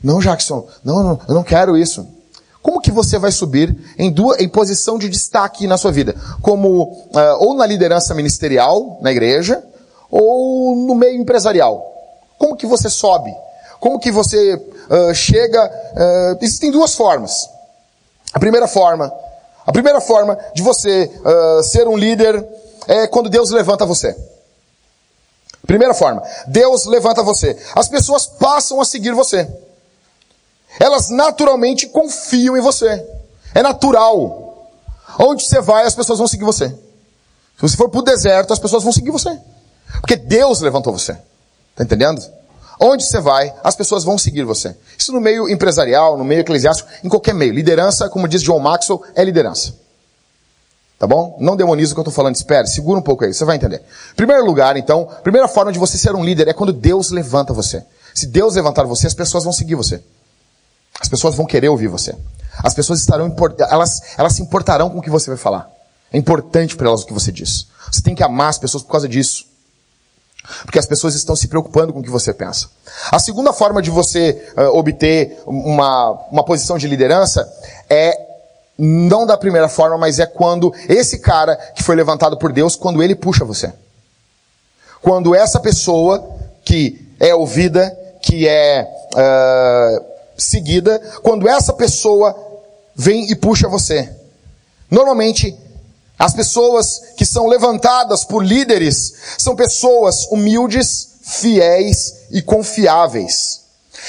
Não, 0.03 0.20
Jackson, 0.20 0.66
não, 0.83 1.03
não, 1.03 1.20
eu 1.29 1.35
não 1.35 1.42
quero 1.42 1.77
isso. 1.77 2.07
Como 2.64 2.81
que 2.81 2.90
você 2.90 3.18
vai 3.18 3.31
subir 3.31 3.77
em, 3.98 4.11
duas, 4.11 4.40
em 4.40 4.48
posição 4.48 4.98
de 4.98 5.07
destaque 5.07 5.66
na 5.66 5.77
sua 5.77 5.92
vida? 5.92 6.16
Como, 6.40 6.85
uh, 6.85 7.37
ou 7.40 7.53
na 7.53 7.66
liderança 7.66 8.14
ministerial, 8.14 8.96
na 9.03 9.12
igreja, 9.12 9.62
ou 10.11 10.74
no 10.74 10.94
meio 10.94 11.20
empresarial. 11.20 11.85
Como 12.38 12.57
que 12.57 12.64
você 12.64 12.88
sobe? 12.88 13.31
Como 13.79 13.98
que 13.98 14.11
você 14.11 14.55
uh, 14.55 15.14
chega? 15.14 15.62
Uh, 15.62 16.38
existem 16.42 16.70
duas 16.70 16.94
formas. 16.94 17.50
A 18.33 18.38
primeira 18.38 18.66
forma, 18.66 19.12
a 19.66 19.70
primeira 19.70 20.00
forma 20.00 20.37
de 20.55 20.62
você 20.62 21.11
ser 21.62 21.87
um 21.87 21.96
líder 21.96 22.44
é 22.88 23.07
quando 23.07 23.29
Deus 23.29 23.50
levanta 23.50 23.85
você. 23.85 24.16
Primeira 25.66 25.94
forma, 25.94 26.22
Deus 26.46 26.87
levanta 26.87 27.22
você. 27.22 27.57
As 27.77 27.88
pessoas 27.88 28.27
passam 28.27 28.81
a 28.81 28.85
seguir 28.85 29.12
você. 29.12 29.46
Elas 30.79 31.09
naturalmente 31.09 31.87
confiam 31.87 32.57
em 32.57 32.61
você. 32.61 33.05
É 33.55 33.63
natural. 33.63 34.69
Onde 35.19 35.45
você 35.45 35.61
vai, 35.61 35.85
as 35.85 35.95
pessoas 35.95 36.19
vão 36.19 36.27
seguir 36.27 36.45
você. 36.45 36.69
Se 36.69 37.63
você 37.63 37.77
for 37.77 37.89
para 37.89 38.01
o 38.01 38.05
deserto, 38.05 38.53
as 38.53 38.59
pessoas 38.59 38.83
vão 38.83 38.93
seguir 38.93 39.11
você. 39.11 39.39
Porque 40.01 40.17
Deus 40.17 40.61
levantou 40.61 40.93
você. 40.93 41.17
Tá 41.75 41.85
entendendo? 41.85 42.23
Onde 42.81 43.05
você 43.05 43.21
vai, 43.21 43.55
as 43.63 43.77
pessoas 43.77 44.03
vão 44.03 44.19
seguir 44.19 44.43
você. 44.45 44.77
Isso 44.99 45.13
no 45.13 45.21
meio 45.21 45.49
empresarial, 45.49 46.19
no 46.19 46.25
meio 46.25 46.41
eclesiástico, 46.41 46.89
em 47.05 47.09
qualquer 47.09 47.35
meio. 47.35 47.53
Liderança, 47.53 48.09
como 48.09 48.27
diz 48.27 48.43
John 48.43 48.59
Maxwell, 48.59 49.03
é 49.15 49.23
liderança. 49.23 49.75
Tá 50.99 51.07
bom? 51.07 51.37
Não 51.41 51.57
demoniza 51.57 51.93
o 51.93 51.95
que 51.95 52.01
eu 52.01 52.03
estou 52.03 52.15
falando, 52.15 52.35
espere, 52.35 52.67
segura 52.67 52.99
um 52.99 53.03
pouco 53.03 53.25
aí, 53.25 53.35
você 53.35 53.45
vai 53.45 53.57
entender. 53.57 53.83
Primeiro 54.17 54.45
lugar, 54.45 54.77
então, 54.77 55.09
primeira 55.23 55.47
forma 55.49 55.73
de 55.73 55.79
você 55.79 55.99
ser 55.99 56.15
um 56.15 56.25
líder 56.25 56.49
é 56.49 56.53
quando 56.53 56.73
Deus 56.73 57.11
levanta 57.11 57.53
você. 57.53 57.85
Se 58.15 58.27
Deus 58.27 58.55
levantar 58.55 58.85
você, 58.85 59.07
as 59.07 59.15
pessoas 59.15 59.45
vão 59.45 59.53
seguir 59.53 59.75
você. 59.75 60.03
As 61.00 61.09
pessoas 61.09 61.35
vão 61.35 61.46
querer 61.46 61.68
ouvir 61.68 61.88
você. 61.88 62.14
As 62.62 62.74
pessoas 62.74 63.00
estarão, 63.00 63.35
elas, 63.68 64.00
elas 64.16 64.33
se 64.35 64.42
importarão 64.42 64.90
com 64.90 64.98
o 64.98 65.02
que 65.02 65.11
você 65.11 65.28
vai 65.28 65.37
falar. 65.37 65.68
É 66.12 66.18
importante 66.18 66.76
para 66.76 66.88
elas 66.88 67.02
o 67.02 67.07
que 67.07 67.12
você 67.12 67.33
diz. 67.33 67.66
Você 67.90 68.00
tem 68.00 68.14
que 68.14 68.22
amar 68.22 68.48
as 68.48 68.59
pessoas 68.59 68.83
por 68.83 68.92
causa 68.92 69.09
disso. 69.09 69.46
Porque 70.62 70.78
as 70.78 70.87
pessoas 70.87 71.14
estão 71.14 71.35
se 71.35 71.48
preocupando 71.48 71.92
com 71.92 72.00
o 72.00 72.02
que 72.02 72.11
você 72.11 72.33
pensa. 72.33 72.68
A 73.11 73.18
segunda 73.18 73.52
forma 73.52 73.80
de 73.80 73.90
você 73.90 74.52
uh, 74.57 74.76
obter 74.76 75.42
uma, 75.46 76.11
uma 76.30 76.44
posição 76.44 76.76
de 76.76 76.87
liderança 76.87 77.50
é 77.88 78.14
não 78.78 79.24
da 79.24 79.37
primeira 79.37 79.68
forma, 79.68 79.96
mas 79.96 80.18
é 80.18 80.26
quando 80.26 80.74
esse 80.88 81.18
cara 81.18 81.57
que 81.57 81.83
foi 81.83 81.96
levantado 81.96 82.37
por 82.37 82.52
Deus, 82.52 82.76
quando 82.76 83.02
ele 83.02 83.14
puxa 83.14 83.44
você. 83.44 83.72
Quando 85.00 85.35
essa 85.35 85.61
pessoa 85.61 86.28
que 86.64 87.14
é 87.18 87.35
ouvida, 87.35 87.90
que 88.20 88.48
é 88.48 88.87
uh, 89.14 90.13
seguida 90.37 90.99
quando 91.23 91.49
essa 91.49 91.73
pessoa 91.73 92.37
vem 92.94 93.31
e 93.31 93.35
puxa 93.35 93.68
você. 93.68 94.11
Normalmente, 94.90 95.57
as 96.18 96.33
pessoas 96.33 97.01
que 97.16 97.27
são 97.27 97.47
levantadas 97.47 98.25
por 98.25 98.44
líderes 98.44 99.14
são 99.38 99.57
pessoas 99.57 100.27
humildes, 100.31 101.09
fiéis 101.23 102.14
e 102.31 102.40
confiáveis. 102.40 103.62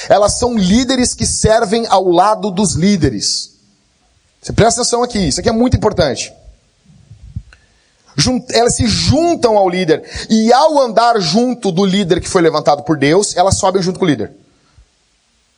Elas 0.09 0.33
são 0.33 0.57
líderes 0.57 1.13
que 1.13 1.25
servem 1.25 1.85
ao 1.87 2.09
lado 2.09 2.51
dos 2.51 2.73
líderes. 2.73 3.51
Você 4.41 4.53
presta 4.53 4.81
atenção 4.81 5.01
aqui, 5.01 5.27
isso 5.27 5.39
aqui 5.39 5.49
é 5.49 5.53
muito 5.53 5.75
importante. 5.75 6.31
Elas 8.51 8.75
se 8.75 8.87
juntam 8.87 9.57
ao 9.57 9.67
líder 9.67 10.03
e 10.29 10.53
ao 10.53 10.79
andar 10.79 11.19
junto 11.19 11.71
do 11.71 11.83
líder 11.83 12.21
que 12.21 12.29
foi 12.29 12.41
levantado 12.41 12.83
por 12.83 12.97
Deus, 12.97 13.35
elas 13.35 13.57
sobem 13.57 13.81
junto 13.81 13.99
com 13.99 14.05
o 14.05 14.07
líder. 14.07 14.31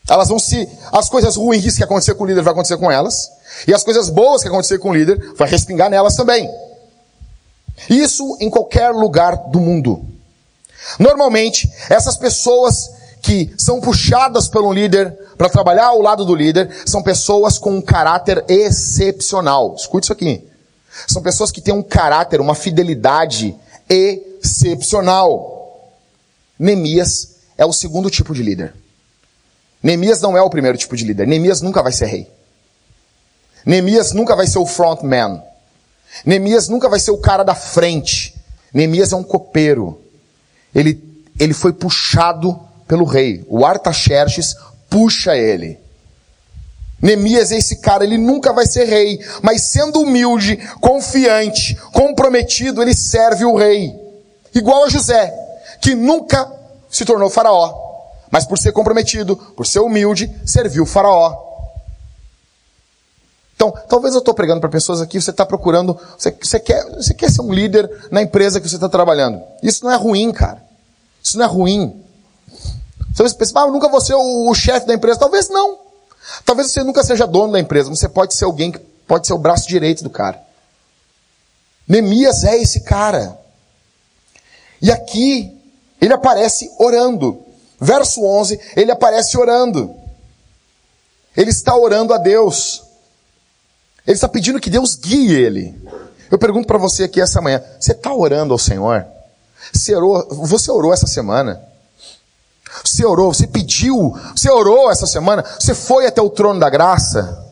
Elas 0.10 0.30
vão 0.30 0.40
se. 0.40 0.68
As 0.92 1.10
coisas 1.10 1.36
ruins 1.36 1.78
que 1.78 1.84
acontecer 1.84 2.16
com 2.16 2.24
o 2.24 2.28
líder 2.28 2.42
vai 2.42 2.54
acontecer 2.54 2.78
com 2.78 2.92
elas. 2.92 3.30
E 3.68 3.74
as 3.74 3.84
coisas 3.84 4.10
boas 4.10 4.42
que 4.42 4.48
acontecer 4.48 4.80
com 4.80 4.92
o 4.92 4.96
líder 4.96 5.34
vai 5.36 5.50
respingar 5.50 5.90
nelas 5.90 6.16
também. 6.16 6.50
Isso 7.90 8.38
em 8.40 8.50
qualquer 8.50 8.92
lugar 8.92 9.36
do 9.50 9.60
mundo. 9.60 10.06
Normalmente, 11.00 11.70
essas 11.90 12.18
pessoas 12.18 12.90
que 13.22 13.54
são 13.58 13.82
puxadas 13.82 14.48
pelo 14.48 14.72
líder 14.72 15.12
para 15.38 15.50
trabalhar 15.50 15.88
ao 15.88 16.02
lado 16.02 16.26
do 16.26 16.36
líder 16.36 16.70
são 16.86 17.04
pessoas 17.04 17.58
com 17.58 17.72
um 17.72 17.82
caráter 17.82 18.44
excepcional. 18.48 19.76
Escute 19.76 20.06
isso 20.06 20.14
aqui. 20.14 20.48
São 21.08 21.22
pessoas 21.22 21.52
que 21.52 21.62
têm 21.62 21.74
um 21.74 21.84
caráter, 21.84 22.40
uma 22.40 22.56
fidelidade 22.56 23.56
excepcional. 23.90 25.92
Neemias 26.58 27.36
é 27.58 27.66
o 27.66 27.74
segundo 27.74 28.10
tipo 28.10 28.34
de 28.34 28.42
líder. 28.42 28.74
Neemias 29.88 30.20
não 30.20 30.36
é 30.38 30.42
o 30.42 30.50
primeiro 30.50 30.78
tipo 30.78 30.98
de 30.98 31.06
líder. 31.06 31.26
Neemias 31.26 31.62
nunca 31.62 31.82
vai 31.82 31.94
ser 31.94 32.08
rei. 32.08 32.30
Neemias 33.66 34.12
nunca 34.12 34.36
vai 34.36 34.46
ser 34.46 34.60
o 34.60 34.66
frontman. 34.66 35.42
Neemias 36.26 36.68
nunca 36.68 36.90
vai 36.90 37.00
ser 37.00 37.12
o 37.12 37.18
cara 37.20 37.42
da 37.42 37.56
frente. 37.56 38.36
Neemias 38.74 39.14
é 39.14 39.16
um 39.16 39.24
copeiro. 39.24 40.02
Ele, 40.76 41.02
ele 41.40 41.54
foi 41.54 41.72
puxado 41.72 42.60
pelo 42.86 43.06
rei. 43.06 43.46
O 43.48 43.66
Artaxerxes 43.66 44.58
puxa 44.90 45.38
ele. 45.38 45.80
Neemias 47.02 47.54
é 47.54 47.58
esse 47.58 47.78
cara, 47.78 48.04
ele 48.04 48.18
nunca 48.18 48.52
vai 48.52 48.66
ser 48.66 48.90
rei, 48.90 49.24
mas 49.42 49.62
sendo 49.62 50.02
humilde, 50.02 50.58
confiante, 50.82 51.76
comprometido, 51.94 52.82
ele 52.82 52.94
serve 52.94 53.46
o 53.46 53.56
rei. 53.56 53.96
Igual 54.54 54.84
a 54.84 54.90
José, 54.90 55.34
que 55.80 55.96
nunca 55.96 56.52
se 56.90 57.06
tornou 57.06 57.30
faraó, 57.30 57.87
mas 58.32 58.46
por 58.46 58.58
ser 58.58 58.72
comprometido, 58.72 59.36
por 59.36 59.66
ser 59.66 59.80
humilde, 59.80 60.34
serviu 60.46 60.84
o 60.84 60.86
faraó. 60.86 61.46
Então, 63.56 63.74
talvez 63.90 64.14
eu 64.14 64.20
estou 64.20 64.36
pregando 64.36 64.62
para 64.62 64.70
pessoas 64.70 65.02
aqui, 65.02 65.20
você 65.20 65.32
está 65.32 65.44
procurando, 65.46 66.00
você, 66.18 66.32
você, 66.32 66.60
quer, 66.60 66.86
você 66.96 67.14
quer 67.14 67.32
ser 67.32 67.42
um 67.42 67.52
líder 67.52 67.90
na 68.12 68.22
empresa 68.22 68.62
que 68.62 68.70
você 68.70 68.76
está 68.76 68.88
trabalhando. 68.88 69.42
Isso 69.64 69.84
não 69.84 69.92
é 69.92 69.96
ruim, 69.96 70.32
cara. 70.32 70.64
Isso 71.24 71.38
não 71.38 71.46
é 71.46 71.48
ruim. 71.48 72.04
Você 73.16 73.36
pensa, 73.36 73.60
ah, 73.60 73.64
eu 73.64 73.72
nunca 73.72 73.90
vou 73.90 74.00
ser 74.00 74.14
o, 74.14 74.50
o 74.50 74.54
chefe 74.54 74.86
da 74.86 74.94
empresa. 74.94 75.20
Talvez 75.20 75.50
não. 75.50 75.80
Talvez 76.46 76.72
você 76.72 76.84
nunca 76.84 77.04
seja 77.04 77.26
dono 77.26 77.54
da 77.54 77.60
empresa, 77.60 77.90
mas 77.90 78.00
você 78.00 78.08
pode 78.08 78.36
ser 78.36 78.46
alguém 78.46 78.72
que 78.72 78.78
pode 78.78 79.26
ser 79.26 79.34
o 79.34 79.40
braço 79.40 79.68
direito 79.68 80.04
do 80.04 80.10
cara. 80.10 80.40
Neemias 81.88 82.44
é 82.44 82.62
esse 82.62 82.82
cara. 82.82 83.40
E 84.80 84.92
aqui, 84.92 85.60
ele 86.00 86.14
aparece 86.14 86.70
orando. 86.78 87.44
Verso 87.80 88.24
11, 88.24 88.60
ele 88.76 88.92
aparece 88.92 89.38
orando. 89.38 89.96
Ele 91.36 91.52
está 91.52 91.76
orando 91.76 92.14
a 92.14 92.18
Deus. 92.18 92.84
Ele 94.06 94.16
está 94.16 94.28
pedindo 94.28 94.60
que 94.60 94.70
Deus 94.70 94.96
guie 94.96 95.34
ele. 95.34 95.80
Eu 96.32 96.40
pergunto 96.40 96.68
para 96.68 96.80
você 96.80 97.04
aqui 97.04 97.22
essa 97.22 97.40
manhã: 97.40 97.64
você 97.80 97.92
está 97.92 98.12
orando 98.14 98.54
ao 98.54 98.58
Senhor? 98.58 99.06
Você 99.72 99.96
orou, 99.96 100.28
você 100.30 100.72
orou 100.72 100.94
essa 100.94 101.06
semana? 101.06 101.62
Você 102.84 103.06
orou, 103.06 103.34
você 103.34 103.48
pediu, 103.48 104.16
você 104.36 104.50
orou 104.50 104.92
essa 104.92 105.06
semana? 105.06 105.44
Você 105.60 105.74
foi 105.74 106.06
até 106.06 106.22
o 106.22 106.30
trono 106.30 106.60
da 106.60 106.70
graça? 106.70 107.46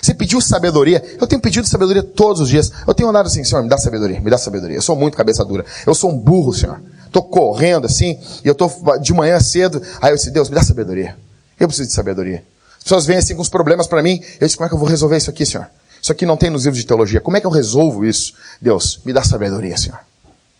Você 0.00 0.14
pediu 0.14 0.40
sabedoria? 0.40 1.02
Eu 1.20 1.26
tenho 1.26 1.40
pedido 1.40 1.66
sabedoria 1.66 2.02
todos 2.02 2.40
os 2.40 2.48
dias. 2.48 2.72
Eu 2.86 2.94
tenho 2.94 3.08
andado 3.08 3.26
assim, 3.26 3.44
Senhor, 3.44 3.62
me 3.62 3.68
dá 3.68 3.78
sabedoria, 3.78 4.20
me 4.20 4.30
dá 4.30 4.38
sabedoria. 4.38 4.76
Eu 4.76 4.82
sou 4.82 4.96
muito 4.96 5.16
cabeça 5.16 5.44
dura. 5.44 5.64
Eu 5.86 5.94
sou 5.94 6.10
um 6.10 6.18
burro, 6.18 6.52
Senhor 6.52 6.80
tô 7.12 7.22
correndo 7.22 7.86
assim, 7.86 8.18
e 8.44 8.48
eu 8.48 8.54
tô 8.54 8.70
de 9.00 9.12
manhã 9.12 9.38
cedo, 9.38 9.80
aí 10.00 10.10
eu 10.10 10.16
disse, 10.16 10.30
Deus, 10.30 10.48
me 10.48 10.54
dá 10.54 10.62
sabedoria. 10.62 11.16
Eu 11.60 11.68
preciso 11.68 11.88
de 11.88 11.94
sabedoria. 11.94 12.42
As 12.78 12.82
pessoas 12.82 13.06
vêm 13.06 13.18
assim 13.18 13.36
com 13.36 13.42
os 13.42 13.48
problemas 13.48 13.86
para 13.86 14.02
mim, 14.02 14.20
eu 14.40 14.46
disse, 14.46 14.56
como 14.56 14.66
é 14.66 14.68
que 14.68 14.74
eu 14.74 14.78
vou 14.78 14.88
resolver 14.88 15.16
isso 15.16 15.30
aqui, 15.30 15.46
Senhor? 15.46 15.68
Isso 16.00 16.10
aqui 16.10 16.26
não 16.26 16.36
tem 16.36 16.50
nos 16.50 16.64
livros 16.64 16.80
de 16.80 16.86
teologia. 16.86 17.20
Como 17.20 17.36
é 17.36 17.40
que 17.40 17.46
eu 17.46 17.50
resolvo 17.50 18.04
isso? 18.04 18.34
Deus, 18.60 19.00
me 19.04 19.12
dá 19.12 19.22
sabedoria, 19.22 19.76
Senhor. 19.76 20.00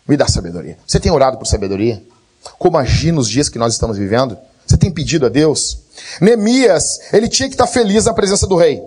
Me 0.07 0.15
dá 0.15 0.25
sabedoria. 0.25 0.77
Você 0.87 1.01
tem 1.01 1.11
orado 1.11 1.37
por 1.37 1.45
sabedoria? 1.45 2.01
Como 2.57 2.77
agir 2.77 3.11
nos 3.11 3.27
dias 3.27 3.49
que 3.49 3.57
nós 3.57 3.73
estamos 3.73 3.97
vivendo? 3.97 4.37
Você 4.65 4.77
tem 4.77 4.89
pedido 4.89 5.25
a 5.25 5.29
Deus? 5.29 5.79
Neemias, 6.21 7.01
ele 7.11 7.27
tinha 7.27 7.49
que 7.49 7.55
estar 7.55 7.67
feliz 7.67 8.05
na 8.05 8.13
presença 8.13 8.47
do 8.47 8.55
rei. 8.55 8.81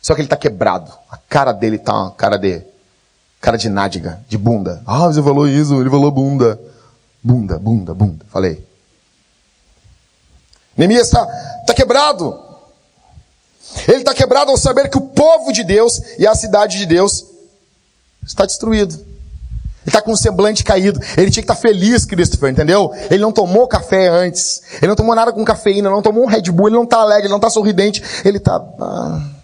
Só 0.00 0.14
que 0.14 0.20
ele 0.20 0.26
está 0.26 0.36
quebrado. 0.36 0.92
A 1.10 1.16
cara 1.16 1.50
dele 1.50 1.78
tá 1.78 1.92
uma 1.92 2.12
cara 2.12 2.36
de 2.36 2.62
cara 3.46 3.56
de 3.56 3.68
nádiga, 3.68 4.18
de 4.28 4.36
bunda. 4.36 4.82
Ah, 4.84 5.06
você 5.06 5.22
falou 5.22 5.46
isso, 5.46 5.80
ele 5.80 5.88
falou 5.88 6.10
bunda. 6.10 6.60
Bunda, 7.22 7.56
bunda, 7.56 7.94
bunda. 7.94 8.26
Falei. 8.28 8.66
Neemias 10.76 11.06
está 11.06 11.24
tá 11.64 11.72
quebrado. 11.72 12.36
Ele 13.86 13.98
está 13.98 14.12
quebrado 14.12 14.50
ao 14.50 14.56
saber 14.56 14.90
que 14.90 14.98
o 14.98 15.00
povo 15.00 15.52
de 15.52 15.62
Deus 15.62 16.02
e 16.18 16.26
a 16.26 16.34
cidade 16.34 16.76
de 16.76 16.86
Deus 16.86 17.24
está 18.26 18.44
destruído. 18.44 18.94
Ele 18.94 19.06
está 19.86 20.02
com 20.02 20.10
o 20.10 20.16
semblante 20.16 20.64
caído. 20.64 20.98
Ele 21.16 21.30
tinha 21.30 21.44
que 21.44 21.52
estar 21.52 21.54
tá 21.54 21.60
feliz, 21.60 22.04
Christopher, 22.04 22.50
entendeu? 22.50 22.90
Ele 23.08 23.22
não 23.22 23.30
tomou 23.30 23.68
café 23.68 24.08
antes. 24.08 24.62
Ele 24.78 24.88
não 24.88 24.96
tomou 24.96 25.14
nada 25.14 25.32
com 25.32 25.44
cafeína, 25.44 25.88
não 25.88 26.02
tomou 26.02 26.24
um 26.24 26.26
Red 26.26 26.50
Bull, 26.50 26.66
ele 26.66 26.76
não 26.76 26.82
está 26.82 26.96
alegre, 26.96 27.26
ele 27.26 27.30
não 27.30 27.36
está 27.36 27.48
sorridente. 27.48 28.02
Ele 28.24 28.38
está. 28.38 28.56
Ah... 28.80 29.35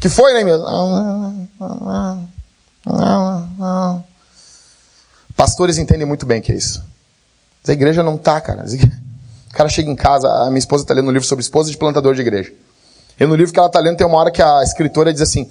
Que 0.00 0.08
foi, 0.08 0.32
né, 0.32 0.44
meu? 0.44 0.62
Pastores 5.36 5.78
entendem 5.78 6.06
muito 6.06 6.26
bem 6.26 6.40
que 6.40 6.52
é 6.52 6.54
isso. 6.54 6.82
A 7.66 7.72
igreja 7.72 8.02
não 8.02 8.16
tá, 8.16 8.40
cara. 8.40 8.64
O 8.64 9.54
cara 9.54 9.68
chega 9.68 9.90
em 9.90 9.96
casa, 9.96 10.28
a 10.28 10.46
minha 10.46 10.58
esposa 10.58 10.84
está 10.84 10.94
lendo 10.94 11.08
um 11.08 11.12
livro 11.12 11.26
sobre 11.26 11.42
esposa 11.42 11.70
de 11.70 11.76
plantador 11.76 12.14
de 12.14 12.20
igreja. 12.20 12.52
E 13.18 13.26
no 13.26 13.34
livro 13.34 13.52
que 13.52 13.58
ela 13.58 13.66
está 13.66 13.80
lendo 13.80 13.96
tem 13.96 14.06
uma 14.06 14.16
hora 14.18 14.30
que 14.30 14.40
a 14.40 14.62
escritora 14.62 15.12
diz 15.12 15.20
assim: 15.20 15.50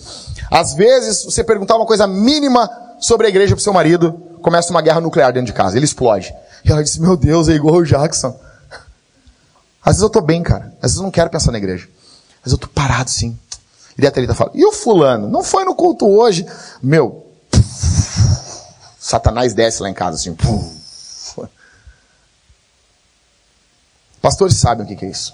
às 0.50 0.74
vezes 0.74 1.24
você 1.26 1.44
perguntar 1.44 1.76
uma 1.76 1.86
coisa 1.86 2.08
mínima 2.08 2.70
sobre 3.00 3.28
a 3.28 3.30
igreja 3.30 3.56
para 3.56 3.64
seu 3.64 3.74
marido, 3.74 4.14
começa 4.42 4.72
uma 4.72 4.82
guerra 4.82 5.02
nuclear 5.02 5.34
dentro 5.34 5.48
de 5.48 5.54
casa, 5.54 5.76
ele 5.76 5.86
explode. 5.86 6.34
E 6.64 6.72
ela 6.72 6.84
disse: 6.84 7.02
meu 7.02 7.18
Deus, 7.18 7.50
é 7.50 7.54
igual 7.54 7.76
o 7.76 7.86
Jackson. 7.86 8.40
Às 9.82 9.94
vezes 9.94 10.02
eu 10.02 10.08
estou 10.08 10.22
bem, 10.22 10.42
cara. 10.42 10.74
Às 10.78 10.92
vezes 10.92 10.98
eu 10.98 11.04
não 11.04 11.12
quero 11.12 11.30
pensar 11.30 11.52
na 11.52 11.58
igreja. 11.58 11.86
Às 11.86 12.52
vezes 12.52 12.54
eu 12.54 12.56
estou 12.56 12.70
parado 12.70 13.10
sim. 13.10 13.38
E 13.98 14.02
daí 14.02 14.10
a 14.10 14.12
Thalita 14.12 14.36
fala: 14.36 14.52
e 14.54 14.64
o 14.66 14.72
fulano? 14.72 15.28
Não 15.28 15.44
foi 15.44 15.66
no 15.66 15.74
culto 15.76 16.08
hoje? 16.08 16.46
Meu, 16.82 17.26
Satanás 19.00 19.54
desce 19.54 19.82
lá 19.82 19.90
em 19.90 19.94
casa 19.94 20.18
assim. 20.18 20.36
Pastores 24.22 24.58
sabem 24.58 24.86
o 24.86 24.98
que 24.98 25.06
é 25.06 25.10
isso. 25.10 25.34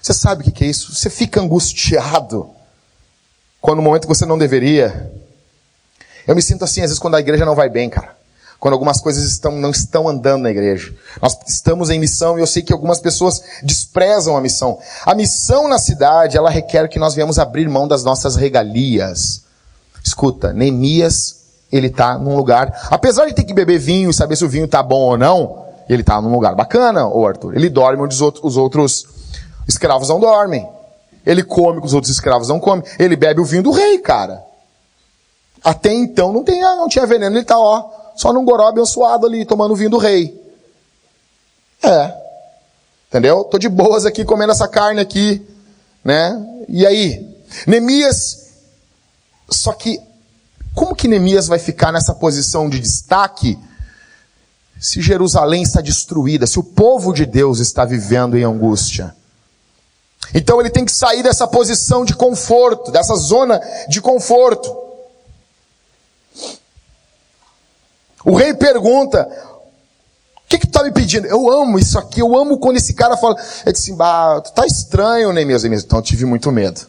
Você 0.00 0.14
sabe 0.14 0.46
o 0.46 0.52
que 0.52 0.64
é 0.64 0.66
isso? 0.66 0.94
Você 0.94 1.10
fica 1.10 1.40
angustiado 1.40 2.50
quando 3.60 3.78
no 3.78 3.82
momento 3.82 4.02
que 4.02 4.08
você 4.08 4.26
não 4.26 4.38
deveria. 4.38 5.12
Eu 6.26 6.34
me 6.34 6.42
sinto 6.42 6.64
assim 6.64 6.80
às 6.80 6.86
vezes 6.86 6.98
quando 6.98 7.16
a 7.16 7.20
igreja 7.20 7.44
não 7.44 7.54
vai 7.54 7.68
bem, 7.68 7.88
cara. 7.90 8.16
Quando 8.60 8.74
algumas 8.74 9.00
coisas 9.00 9.24
estão, 9.24 9.52
não 9.52 9.70
estão 9.70 10.06
andando 10.06 10.42
na 10.42 10.50
igreja. 10.50 10.94
Nós 11.20 11.36
estamos 11.48 11.88
em 11.88 11.98
missão 11.98 12.38
e 12.38 12.42
eu 12.42 12.46
sei 12.46 12.62
que 12.62 12.74
algumas 12.74 13.00
pessoas 13.00 13.42
desprezam 13.62 14.36
a 14.36 14.40
missão. 14.40 14.78
A 15.06 15.14
missão 15.14 15.66
na 15.66 15.78
cidade, 15.78 16.36
ela 16.36 16.50
requer 16.50 16.86
que 16.86 16.98
nós 16.98 17.14
venhamos 17.14 17.38
abrir 17.38 17.66
mão 17.70 17.88
das 17.88 18.04
nossas 18.04 18.36
regalias. 18.36 19.44
Escuta, 20.04 20.52
Neemias, 20.52 21.36
ele 21.72 21.86
está 21.86 22.18
num 22.18 22.36
lugar, 22.36 22.88
apesar 22.90 23.26
de 23.26 23.32
ter 23.32 23.44
que 23.44 23.54
beber 23.54 23.78
vinho 23.78 24.10
e 24.10 24.14
saber 24.14 24.36
se 24.36 24.44
o 24.44 24.48
vinho 24.48 24.66
está 24.66 24.82
bom 24.82 25.00
ou 25.00 25.16
não, 25.16 25.64
ele 25.88 26.02
está 26.02 26.20
num 26.20 26.30
lugar 26.30 26.54
bacana, 26.54 27.06
ô 27.06 27.26
Arthur. 27.26 27.56
Ele 27.56 27.70
dorme 27.70 28.02
onde 28.02 28.14
os 28.14 28.20
outros, 28.20 28.44
os 28.44 28.56
outros 28.58 29.06
escravos 29.66 30.10
não 30.10 30.20
dormem. 30.20 30.68
Ele 31.24 31.42
come 31.42 31.80
com 31.80 31.86
os 31.86 31.94
outros 31.94 32.12
escravos 32.12 32.48
não 32.48 32.60
comem. 32.60 32.84
Ele 32.98 33.16
bebe 33.16 33.40
o 33.40 33.44
vinho 33.44 33.62
do 33.62 33.70
rei, 33.70 33.98
cara. 33.98 34.44
Até 35.64 35.92
então 35.92 36.32
não, 36.32 36.44
tem, 36.44 36.60
não 36.60 36.88
tinha 36.88 37.06
veneno, 37.06 37.34
ele 37.34 37.42
está 37.42 37.58
ó, 37.58 37.99
só 38.16 38.32
num 38.32 38.44
goró 38.44 38.68
abençoado 38.68 39.26
ali, 39.26 39.44
tomando 39.44 39.76
vinho 39.76 39.90
do 39.90 39.98
rei. 39.98 40.38
É. 41.82 42.14
Entendeu? 43.08 43.44
Tô 43.44 43.58
de 43.58 43.68
boas 43.68 44.06
aqui, 44.06 44.24
comendo 44.24 44.52
essa 44.52 44.68
carne 44.68 45.00
aqui, 45.00 45.46
né? 46.04 46.64
E 46.68 46.86
aí? 46.86 47.28
Neemias, 47.66 48.50
só 49.50 49.72
que, 49.72 50.00
como 50.74 50.94
que 50.94 51.08
Neemias 51.08 51.48
vai 51.48 51.58
ficar 51.58 51.90
nessa 51.90 52.14
posição 52.14 52.68
de 52.68 52.78
destaque 52.78 53.58
se 54.80 55.02
Jerusalém 55.02 55.62
está 55.62 55.82
destruída, 55.82 56.46
se 56.46 56.58
o 56.58 56.64
povo 56.64 57.12
de 57.12 57.26
Deus 57.26 57.58
está 57.58 57.84
vivendo 57.84 58.38
em 58.38 58.44
angústia. 58.44 59.14
Então 60.34 60.58
ele 60.58 60.70
tem 60.70 60.86
que 60.86 60.92
sair 60.92 61.22
dessa 61.22 61.46
posição 61.46 62.04
de 62.04 62.14
conforto, 62.14 62.90
dessa 62.90 63.14
zona 63.16 63.60
de 63.88 64.00
conforto. 64.00 64.74
O 68.24 68.34
rei 68.34 68.54
pergunta: 68.54 69.28
O 70.36 70.48
que, 70.48 70.58
que 70.58 70.66
tu 70.66 70.72
tá 70.72 70.82
me 70.82 70.92
pedindo? 70.92 71.26
Eu 71.26 71.50
amo 71.50 71.78
isso 71.78 71.98
aqui, 71.98 72.20
eu 72.20 72.36
amo 72.36 72.58
quando 72.58 72.76
esse 72.76 72.94
cara 72.94 73.16
fala. 73.16 73.36
Ele 73.64 73.72
disse: 73.72 73.92
bah, 73.92 74.40
tá 74.40 74.66
estranho, 74.66 75.32
né, 75.32 75.44
mesmo? 75.44 75.72
Então 75.72 75.98
eu 75.98 76.02
tive 76.02 76.24
muito 76.24 76.50
medo. 76.50 76.80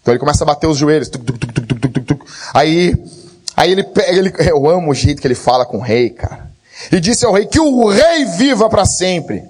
Então 0.00 0.12
ele 0.12 0.18
começa 0.18 0.44
a 0.44 0.46
bater 0.46 0.66
os 0.66 0.78
joelhos. 0.78 1.08
Tuc, 1.08 1.24
tuc, 1.24 2.04
tuc, 2.06 2.24
aí, 2.54 2.94
aí 3.56 3.72
ele, 3.72 3.86
ele, 4.06 4.34
eu 4.48 4.68
amo 4.68 4.90
o 4.90 4.94
jeito 4.94 5.20
que 5.20 5.26
ele 5.26 5.34
fala 5.34 5.66
com 5.66 5.78
o 5.78 5.82
rei, 5.82 6.10
cara. 6.10 6.50
E 6.90 6.98
disse 6.98 7.26
ao 7.26 7.32
rei, 7.32 7.46
que 7.46 7.60
o 7.60 7.88
rei 7.88 8.24
viva 8.24 8.68
para 8.68 8.86
sempre. 8.86 9.44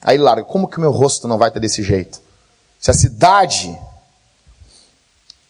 Aí 0.00 0.16
larga, 0.16 0.44
como 0.44 0.68
que 0.68 0.78
o 0.78 0.80
meu 0.80 0.92
rosto 0.92 1.26
não 1.26 1.36
vai 1.36 1.48
estar 1.48 1.58
desse 1.58 1.82
jeito? 1.82 2.20
Se 2.78 2.90
a 2.90 2.94
cidade 2.94 3.76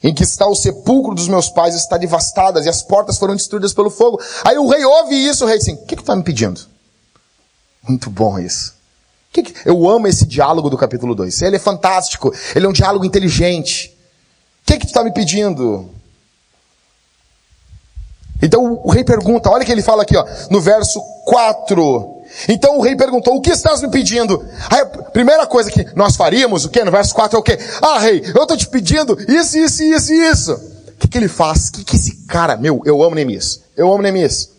em 0.07 0.15
que 0.15 0.23
está 0.23 0.47
o 0.47 0.55
sepulcro 0.55 1.17
dos 1.17 1.27
meus 1.27 1.49
pais 1.49 1.75
está 1.75 1.97
devastada 1.97 2.61
e 2.61 2.69
as 2.69 2.81
portas 2.81 3.19
foram 3.19 3.35
destruídas 3.35 3.75
pelo 3.75 3.91
fogo. 3.91 4.23
Aí 4.45 4.57
o 4.57 4.69
rei 4.69 4.85
ouve 4.85 5.17
isso, 5.17 5.45
o 5.45 5.49
rei 5.49 5.59
diz 5.59 5.67
assim, 5.67 5.77
o 5.83 5.85
que, 5.85 5.97
tu 5.97 6.03
está 6.03 6.15
me 6.15 6.23
pedindo? 6.23 6.61
Muito 7.83 8.09
bom 8.09 8.39
isso. 8.39 8.73
Que 9.33 9.43
que... 9.43 9.69
Eu 9.69 9.89
amo 9.89 10.07
esse 10.07 10.25
diálogo 10.25 10.71
do 10.71 10.79
capítulo 10.79 11.13
2. 11.13 11.43
Ele 11.43 11.57
é 11.57 11.59
fantástico. 11.59 12.33
Ele 12.55 12.67
é 12.67 12.69
um 12.69 12.73
diálogo 12.73 13.05
inteligente. 13.05 13.99
O 14.63 14.67
que, 14.67 14.79
que 14.79 14.87
tu 14.87 14.91
está 14.91 15.03
me 15.03 15.13
pedindo? 15.13 15.91
Então 18.41 18.81
o 18.85 18.91
rei 18.93 19.03
pergunta, 19.03 19.51
olha 19.51 19.65
o 19.65 19.67
que 19.67 19.73
ele 19.73 19.83
fala 19.83 20.05
aqui, 20.05 20.17
ó, 20.17 20.25
no 20.53 20.61
verso 20.61 21.03
4. 21.25 22.16
Então 22.49 22.79
o 22.79 22.83
rei 22.83 22.95
perguntou, 22.97 23.37
o 23.37 23.41
que 23.41 23.51
estás 23.51 23.81
me 23.81 23.91
pedindo? 23.91 24.45
Aí 24.71 24.81
a 24.81 24.87
primeira 24.87 25.47
coisa 25.47 25.71
que 25.71 25.87
nós 25.95 26.17
faríamos, 26.17 26.65
o 26.65 26.69
que? 26.69 26.85
No 26.85 26.91
verso 26.91 27.15
4 27.15 27.37
é 27.37 27.41
o 27.41 27.43
que? 27.43 27.59
Ah, 27.81 27.99
rei, 27.99 28.23
eu 28.35 28.43
estou 28.43 28.57
te 28.57 28.69
pedindo 28.69 29.17
isso, 29.31 29.59
isso, 29.59 29.83
isso, 29.83 30.13
isso. 30.13 30.53
O 30.53 30.99
que, 30.99 31.09
que 31.09 31.19
ele 31.19 31.29
faz? 31.29 31.69
O 31.69 31.73
que, 31.73 31.85
que 31.85 31.97
esse 31.97 32.27
cara, 32.27 32.57
meu, 32.57 32.83
eu 32.85 33.03
amo 33.03 33.15
Neemias. 33.15 33.61
Eu 33.77 33.93
amo 33.93 34.03
Neemias. 34.03 34.51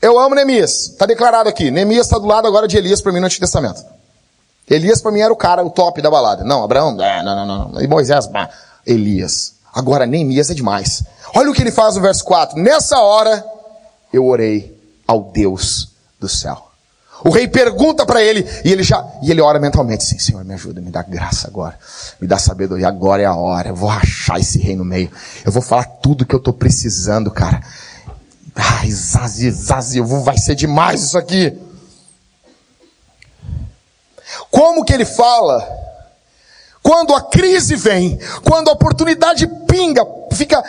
Eu 0.00 0.18
amo 0.18 0.34
Neemias. 0.34 0.90
Está 0.90 1.06
declarado 1.06 1.48
aqui. 1.48 1.70
Neemias 1.70 2.06
está 2.06 2.18
do 2.18 2.26
lado 2.26 2.46
agora 2.46 2.68
de 2.68 2.76
Elias 2.76 3.00
para 3.00 3.12
mim 3.12 3.20
no 3.20 3.26
Antigo 3.26 3.40
Testamento. 3.40 3.84
Elias 4.68 5.00
para 5.00 5.10
mim 5.10 5.20
era 5.20 5.32
o 5.32 5.36
cara, 5.36 5.64
o 5.64 5.70
top 5.70 6.00
da 6.00 6.10
balada. 6.10 6.44
Não, 6.44 6.62
Abraão, 6.62 6.92
não, 6.94 7.46
não, 7.46 7.68
não. 7.68 7.80
E 7.82 7.86
Moisés, 7.86 8.26
bah, 8.26 8.48
Elias. 8.86 9.54
Agora 9.72 10.06
Neemias 10.06 10.50
é 10.50 10.54
demais. 10.54 11.02
Olha 11.34 11.50
o 11.50 11.54
que 11.54 11.60
ele 11.60 11.72
faz 11.72 11.96
no 11.96 12.02
verso 12.02 12.24
4. 12.24 12.58
Nessa 12.58 12.98
hora, 13.00 13.44
eu 14.12 14.24
orei 14.26 14.78
ao 15.06 15.22
Deus 15.24 15.90
do 16.20 16.28
céu. 16.28 16.63
O 17.24 17.30
rei 17.30 17.48
pergunta 17.48 18.04
para 18.04 18.22
ele, 18.22 18.46
e 18.62 18.70
ele 18.70 18.82
já, 18.82 19.02
e 19.22 19.30
ele 19.30 19.40
ora 19.40 19.58
mentalmente 19.58 20.04
assim, 20.04 20.18
Senhor, 20.18 20.44
me 20.44 20.52
ajuda, 20.52 20.82
me 20.82 20.90
dá 20.90 21.02
graça 21.02 21.48
agora, 21.48 21.78
me 22.20 22.28
dá 22.28 22.36
sabedoria, 22.36 22.86
agora 22.86 23.22
é 23.22 23.24
a 23.24 23.34
hora, 23.34 23.70
eu 23.70 23.74
vou 23.74 23.88
rachar 23.88 24.38
esse 24.38 24.58
rei 24.58 24.76
no 24.76 24.84
meio, 24.84 25.10
eu 25.42 25.50
vou 25.50 25.62
falar 25.62 25.84
tudo 25.84 26.26
que 26.26 26.34
eu 26.34 26.38
estou 26.38 26.52
precisando, 26.52 27.30
cara. 27.30 27.62
Ai, 28.54 28.90
Zazi, 28.90 29.50
Zazi, 29.50 30.00
vai 30.00 30.36
ser 30.36 30.54
demais 30.54 31.02
isso 31.02 31.16
aqui. 31.16 31.58
Como 34.50 34.84
que 34.84 34.92
ele 34.92 35.06
fala? 35.06 35.66
Quando 36.82 37.14
a 37.14 37.22
crise 37.22 37.74
vem, 37.74 38.18
quando 38.44 38.68
a 38.68 38.72
oportunidade 38.72 39.46
pinga, 39.66 40.06
fica 40.32 40.62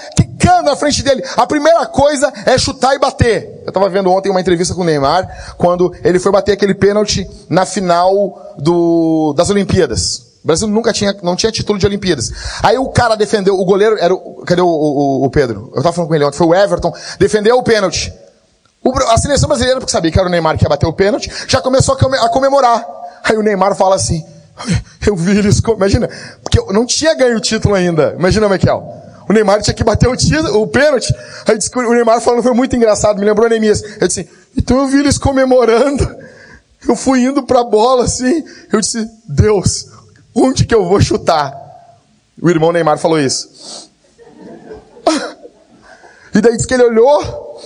quicando 0.46 0.64
na 0.64 0.76
frente 0.76 1.02
dele, 1.02 1.24
a 1.36 1.48
primeira 1.48 1.86
coisa 1.88 2.32
é 2.46 2.56
chutar 2.58 2.94
e 2.94 3.00
bater. 3.00 3.62
Eu 3.64 3.70
estava 3.70 3.90
vendo 3.90 4.12
ontem 4.12 4.30
uma 4.30 4.40
entrevista 4.40 4.76
com 4.76 4.82
o 4.82 4.84
Neymar, 4.84 5.56
quando 5.58 5.94
ele 6.04 6.20
foi 6.20 6.32
bater 6.32 6.52
aquele 6.52 6.76
pênalti 6.76 7.28
na 7.50 7.66
final 7.66 8.54
do, 8.58 9.34
das 9.36 9.50
Olimpíadas. 9.50 10.36
O 10.44 10.48
Brasil 10.48 10.68
nunca 10.68 10.94
tinha, 10.94 11.16
não 11.24 11.36
tinha 11.36 11.52
título 11.52 11.80
de 11.80 11.86
Olimpíadas. 11.88 12.32
Aí 12.62 12.78
o 12.78 12.88
cara 12.90 13.16
defendeu, 13.16 13.60
o 13.60 13.66
goleiro, 13.66 13.98
era 13.98 14.14
o, 14.14 14.44
cadê 14.46 14.62
o, 14.62 14.68
o, 14.68 15.26
o 15.26 15.30
Pedro? 15.32 15.72
Eu 15.74 15.80
estava 15.80 15.94
falando 15.94 16.10
com 16.10 16.16
ele 16.16 16.24
ontem, 16.24 16.38
foi 16.38 16.48
o 16.48 16.54
Everton, 16.54 16.94
defendeu 17.18 17.58
o 17.58 17.64
pênalti. 17.64 18.14
O, 18.84 18.96
a 19.10 19.18
seleção 19.18 19.50
brasileira, 19.50 19.80
porque 19.80 19.92
sabia 19.92 20.12
que 20.12 20.20
era 20.20 20.28
o 20.28 20.32
Neymar 20.32 20.58
que 20.60 20.64
ia 20.64 20.70
bater 20.70 20.86
o 20.86 20.94
pênalti, 20.94 21.32
já 21.48 21.60
começou 21.60 21.96
a 21.96 22.30
comemorar. 22.30 22.86
Aí 23.24 23.36
o 23.36 23.42
Neymar 23.42 23.76
fala 23.76 23.96
assim, 23.96 24.24
Eu 25.06 25.16
vi 25.16 25.38
eles, 25.38 25.60
imagina, 25.60 26.10
porque 26.42 26.60
eu 26.60 26.72
não 26.72 26.86
tinha 26.86 27.14
ganho 27.14 27.38
o 27.38 27.42
título 27.42 27.76
ainda. 27.76 28.16
Imagina, 28.18 28.50
Michael. 28.50 29.05
O 29.28 29.34
Neymar 29.34 29.62
tinha 29.62 29.74
que 29.74 29.84
bater 29.84 30.08
o, 30.08 30.16
título, 30.16 30.62
o 30.62 30.68
pênalti. 30.68 31.14
Aí 31.48 31.58
disse, 31.58 31.72
o 31.76 31.94
Neymar 31.94 32.22
falando 32.22 32.44
foi 32.44 32.54
muito 32.54 32.76
engraçado, 32.76 33.20
me 33.20 33.26
lembrou 33.26 33.50
Neemias. 33.50 33.82
Eu 34.00 34.08
disse, 34.08 34.30
então 34.56 34.80
eu 34.80 34.88
vi 34.88 35.00
eles 35.00 35.18
comemorando. 35.18 36.16
Eu 36.88 36.96
fui 36.96 37.22
indo 37.24 37.42
para 37.44 37.62
a 37.62 37.64
bola 37.64 38.04
assim. 38.04 38.44
Eu 38.72 38.80
disse, 38.80 39.10
Deus, 39.28 39.88
onde 40.34 40.66
que 40.66 40.76
eu 40.76 40.86
vou 40.86 41.02
chutar? 41.02 41.54
O 42.42 42.50
irmão 42.50 42.72
Neymar 42.72 42.98
falou 42.98 43.20
isso. 43.20 43.90
E 46.34 46.42
daí 46.42 46.56
disse 46.56 46.68
que 46.68 46.74
ele 46.74 46.84
olhou 46.84 47.62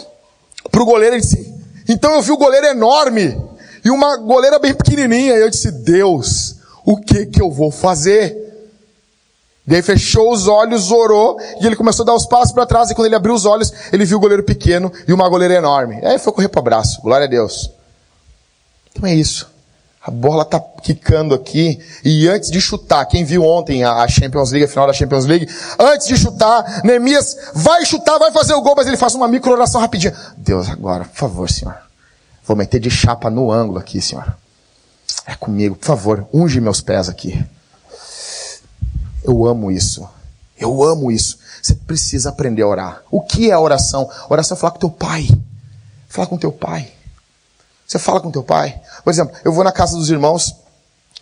para 0.72 0.82
o 0.82 0.86
goleiro 0.86 1.16
e 1.16 1.22
disse, 1.22 1.54
então 1.88 2.14
eu 2.14 2.22
vi 2.22 2.32
o 2.32 2.38
goleiro 2.38 2.68
enorme. 2.68 3.36
e 3.84 3.90
uma 3.90 4.18
goleira 4.18 4.60
bem 4.60 4.74
pequenininha. 4.74 5.36
E 5.36 5.42
eu 5.42 5.50
disse, 5.50 5.72
Deus, 5.72 6.56
o 6.86 6.98
que 6.98 7.26
que 7.26 7.42
eu 7.42 7.52
vou 7.52 7.72
fazer? 7.72 8.49
Daí 9.70 9.84
fechou 9.84 10.34
os 10.34 10.48
olhos, 10.48 10.90
orou, 10.90 11.40
e 11.62 11.68
ele 11.68 11.76
começou 11.76 12.02
a 12.02 12.08
dar 12.08 12.16
os 12.16 12.26
passos 12.26 12.52
para 12.52 12.66
trás, 12.66 12.90
e 12.90 12.96
quando 12.96 13.06
ele 13.06 13.16
abriu 13.16 13.36
os 13.36 13.46
olhos, 13.46 13.72
ele 13.94 14.04
viu 14.04 14.18
o 14.18 14.20
goleiro 14.20 14.42
pequeno 14.42 14.92
e 15.08 15.14
uma 15.14 15.30
goleira 15.30 15.54
enorme. 15.54 16.04
Aí 16.04 16.18
foi 16.18 16.34
correr 16.34 16.50
para 16.50 16.58
o 16.58 16.62
abraço. 16.62 17.00
Glória 17.04 17.28
a 17.28 17.30
Deus. 17.30 17.70
Então 18.92 19.08
é 19.08 19.14
isso. 19.14 19.48
A 20.02 20.10
bola 20.10 20.44
tá 20.44 20.60
quicando 20.60 21.36
aqui, 21.36 21.80
e 22.04 22.28
antes 22.28 22.50
de 22.50 22.60
chutar, 22.60 23.06
quem 23.06 23.24
viu 23.24 23.46
ontem 23.46 23.84
a 23.84 24.08
Champions 24.08 24.50
League, 24.50 24.66
a 24.66 24.68
final 24.68 24.88
da 24.88 24.94
Champions 24.94 25.26
League, 25.26 25.48
antes 25.78 26.08
de 26.08 26.18
chutar, 26.18 26.82
Neemias 26.84 27.38
vai 27.54 27.86
chutar, 27.86 28.18
vai 28.18 28.32
fazer 28.32 28.56
o 28.56 28.62
gol, 28.62 28.74
mas 28.76 28.88
ele 28.88 28.98
faz 28.98 29.14
uma 29.14 29.28
micro 29.28 29.52
oração 29.52 29.80
rapidinha. 29.80 30.16
Deus, 30.36 30.68
agora, 30.68 31.06
por 31.06 31.16
favor, 31.16 31.48
Senhor. 31.48 31.78
Vou 32.44 32.58
meter 32.58 32.80
de 32.80 32.90
chapa 32.90 33.30
no 33.30 33.52
ângulo 33.52 33.78
aqui, 33.78 34.02
Senhor. 34.02 34.36
É 35.28 35.36
comigo, 35.36 35.76
por 35.76 35.86
favor, 35.86 36.28
unge 36.34 36.60
meus 36.60 36.82
pés 36.82 37.08
aqui. 37.08 37.40
Eu 39.30 39.46
amo 39.46 39.70
isso. 39.70 40.10
Eu 40.58 40.84
amo 40.84 41.12
isso. 41.12 41.38
Você 41.62 41.76
precisa 41.76 42.30
aprender 42.30 42.64
a 42.64 42.68
orar. 42.68 43.02
O 43.12 43.22
que 43.22 43.52
é 43.52 43.56
oração? 43.56 44.10
oração 44.28 44.58
é 44.58 44.60
falar 44.60 44.72
com 44.72 44.80
teu 44.80 44.90
pai. 44.90 45.28
Falar 46.08 46.26
com 46.26 46.38
teu 46.38 46.52
pai. 46.52 46.92
Você 47.86 48.00
fala 48.00 48.20
com 48.20 48.32
teu 48.32 48.42
pai. 48.42 48.82
Por 49.04 49.12
exemplo, 49.12 49.36
eu 49.46 49.54
vou 49.54 49.64
na 49.64 49.72
casa 49.72 49.96
dos 49.96 50.10
irmãos, 50.10 50.56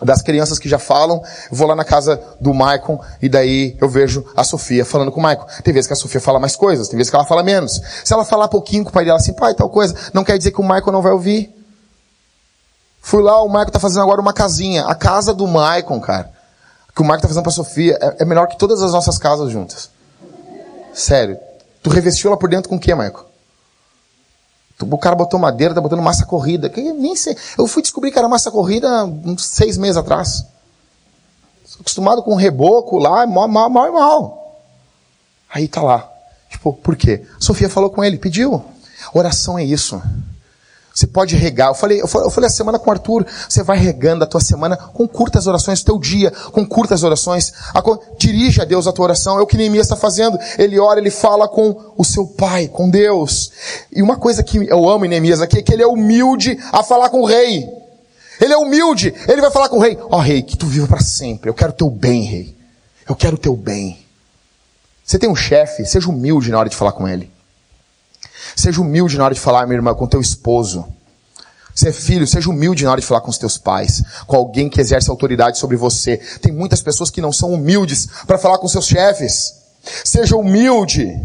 das 0.01 0.21
crianças 0.21 0.57
que 0.57 0.69
já 0.69 0.79
falam, 0.79 1.21
eu 1.51 1.57
vou 1.57 1.67
lá 1.67 1.75
na 1.75 1.83
casa 1.83 2.21
do 2.39 2.53
Maicon 2.53 2.99
e 3.21 3.27
daí 3.27 3.75
eu 3.81 3.89
vejo 3.89 4.25
a 4.35 4.43
Sofia 4.43 4.85
falando 4.85 5.11
com 5.11 5.19
o 5.19 5.23
Maicon. 5.23 5.45
Tem 5.61 5.73
vezes 5.73 5.87
que 5.87 5.93
a 5.93 5.97
Sofia 5.97 6.21
fala 6.21 6.39
mais 6.39 6.55
coisas, 6.55 6.87
tem 6.87 6.95
vezes 6.95 7.09
que 7.09 7.15
ela 7.15 7.25
fala 7.25 7.43
menos. 7.43 7.81
Se 8.05 8.13
ela 8.13 8.23
falar 8.23 8.47
pouquinho 8.47 8.85
com 8.85 8.89
o 8.89 8.93
pai 8.93 9.03
dela 9.03 9.17
assim, 9.17 9.33
pai, 9.33 9.53
tal 9.53 9.69
coisa, 9.69 9.93
não 10.13 10.23
quer 10.23 10.37
dizer 10.37 10.51
que 10.51 10.61
o 10.61 10.63
Maicon 10.63 10.91
não 10.91 11.01
vai 11.01 11.11
ouvir. 11.11 11.53
Fui 13.01 13.21
lá, 13.21 13.41
o 13.41 13.49
Maicon 13.49 13.71
tá 13.71 13.79
fazendo 13.79 14.03
agora 14.03 14.21
uma 14.21 14.33
casinha. 14.33 14.85
A 14.85 14.95
casa 14.95 15.33
do 15.33 15.45
Maicon, 15.45 15.99
cara 15.99 16.36
que 16.97 17.01
o 17.03 17.05
Marco 17.05 17.19
está 17.19 17.27
fazendo 17.27 17.43
para 17.43 17.51
a 17.51 17.55
Sofia 17.55 17.95
é, 18.01 18.23
é, 18.23 18.25
melhor 18.25 18.47
que 18.47 18.57
todas 18.57 18.81
as 18.81 18.91
nossas 18.91 19.19
casas 19.19 19.51
juntas. 19.51 19.91
Sério. 20.95 21.37
Tu 21.83 21.91
revestiu 21.91 22.29
ela 22.31 22.37
por 22.37 22.49
dentro 22.49 22.67
com 22.67 22.75
o 22.75 22.79
que, 22.79 22.93
Marco? 22.95 23.23
O 24.81 24.97
cara 24.97 25.15
botou 25.15 25.39
madeira, 25.39 25.75
tá 25.75 25.79
botando 25.79 26.01
massa 26.01 26.25
corrida. 26.25 26.71
Que 26.71 26.81
nem 26.81 27.15
sei. 27.15 27.37
Eu 27.55 27.67
fui 27.67 27.83
descobrir 27.83 28.11
que 28.11 28.17
era 28.17 28.27
massa 28.27 28.49
corrida 28.49 29.05
uns 29.05 29.45
seis 29.45 29.77
meses 29.77 29.95
atrás. 29.95 30.43
Sou 31.63 31.81
acostumado 31.81 32.23
com 32.23 32.33
reboco 32.33 32.97
lá, 32.97 33.27
mal, 33.27 33.47
mal, 33.47 33.69
mal, 33.69 33.93
mal. 33.93 34.59
Aí 35.53 35.67
tá 35.67 35.83
lá. 35.83 36.11
Tipo, 36.49 36.73
por 36.73 36.95
quê? 36.95 37.27
Sofia 37.39 37.69
falou 37.69 37.91
com 37.91 38.03
ele, 38.03 38.17
pediu. 38.17 38.65
Oração 39.13 39.59
é 39.59 39.63
isso. 39.63 40.01
Você 40.97 41.05
pode 41.05 41.35
regar. 41.35 41.67
Eu 41.67 41.75
falei, 41.75 42.01
eu 42.01 42.07
falei 42.07 42.47
a 42.47 42.51
semana 42.51 42.79
com 42.79 42.89
o 42.89 42.91
Arthur, 42.91 43.23
você 43.47 43.61
vai 43.61 43.77
regando 43.77 44.23
a 44.23 44.27
tua 44.27 44.41
semana 44.41 44.75
com 44.75 45.07
curtas 45.07 45.45
orações, 45.45 45.79
o 45.79 45.85
teu 45.85 45.99
dia 45.99 46.31
com 46.51 46.65
curtas 46.65 47.03
orações. 47.03 47.53
dirige 48.17 48.61
a 48.61 48.65
Deus 48.65 48.87
a 48.87 48.91
tua 48.91 49.05
oração. 49.05 49.37
É 49.37 49.41
o 49.43 49.45
que 49.45 49.55
Neemias 49.55 49.85
está 49.85 49.95
fazendo. 49.95 50.39
Ele 50.57 50.79
ora, 50.79 50.99
ele 50.99 51.11
fala 51.11 51.47
com 51.47 51.93
o 51.95 52.03
seu 52.03 52.25
pai, 52.25 52.67
com 52.67 52.89
Deus. 52.89 53.51
E 53.91 54.01
uma 54.01 54.15
coisa 54.15 54.41
que 54.41 54.57
eu 54.57 54.89
amo 54.89 55.05
em 55.05 55.09
Neemias 55.09 55.39
aqui 55.39 55.59
é 55.59 55.61
que 55.61 55.71
ele 55.71 55.83
é 55.83 55.87
humilde 55.87 56.57
a 56.71 56.81
falar 56.81 57.11
com 57.11 57.21
o 57.21 57.25
rei. 57.25 57.69
Ele 58.41 58.53
é 58.53 58.57
humilde. 58.57 59.13
Ele 59.27 59.39
vai 59.39 59.51
falar 59.51 59.69
com 59.69 59.77
o 59.77 59.79
rei. 59.79 59.99
Ó 60.01 60.17
oh, 60.17 60.19
rei, 60.19 60.41
que 60.41 60.57
tu 60.57 60.65
viva 60.65 60.87
para 60.87 61.01
sempre. 61.01 61.47
Eu 61.47 61.53
quero 61.53 61.73
teu 61.73 61.91
bem, 61.91 62.23
rei. 62.23 62.55
Eu 63.07 63.15
quero 63.15 63.37
teu 63.37 63.55
bem. 63.55 63.99
Você 65.05 65.19
tem 65.19 65.29
um 65.29 65.35
chefe, 65.35 65.85
seja 65.85 66.09
humilde 66.09 66.49
na 66.49 66.57
hora 66.57 66.69
de 66.69 66.75
falar 66.75 66.93
com 66.93 67.07
ele. 67.07 67.36
Seja 68.57 68.81
humilde 68.81 69.19
na 69.19 69.25
hora 69.25 69.35
de 69.35 69.39
falar, 69.39 69.67
minha 69.67 69.77
irmã, 69.77 69.93
com 69.93 70.07
teu 70.07 70.19
esposo. 70.19 70.83
É 71.85 71.91
filho, 71.91 72.25
seja 72.25 72.49
humilde 72.49 72.83
na 72.83 72.89
hora 72.89 72.99
de 72.99 73.05
falar 73.05 73.21
com 73.21 73.29
os 73.29 73.37
teus 73.37 73.55
pais, 73.55 74.01
com 74.25 74.35
alguém 74.35 74.67
que 74.67 74.81
exerce 74.81 75.11
autoridade 75.11 75.59
sobre 75.59 75.77
você. 75.77 76.17
Tem 76.41 76.51
muitas 76.51 76.81
pessoas 76.81 77.11
que 77.11 77.21
não 77.21 77.31
são 77.31 77.53
humildes 77.53 78.07
para 78.25 78.39
falar 78.39 78.57
com 78.57 78.67
seus 78.67 78.87
chefes. 78.87 79.53
Seja 80.03 80.35
humilde. 80.35 81.15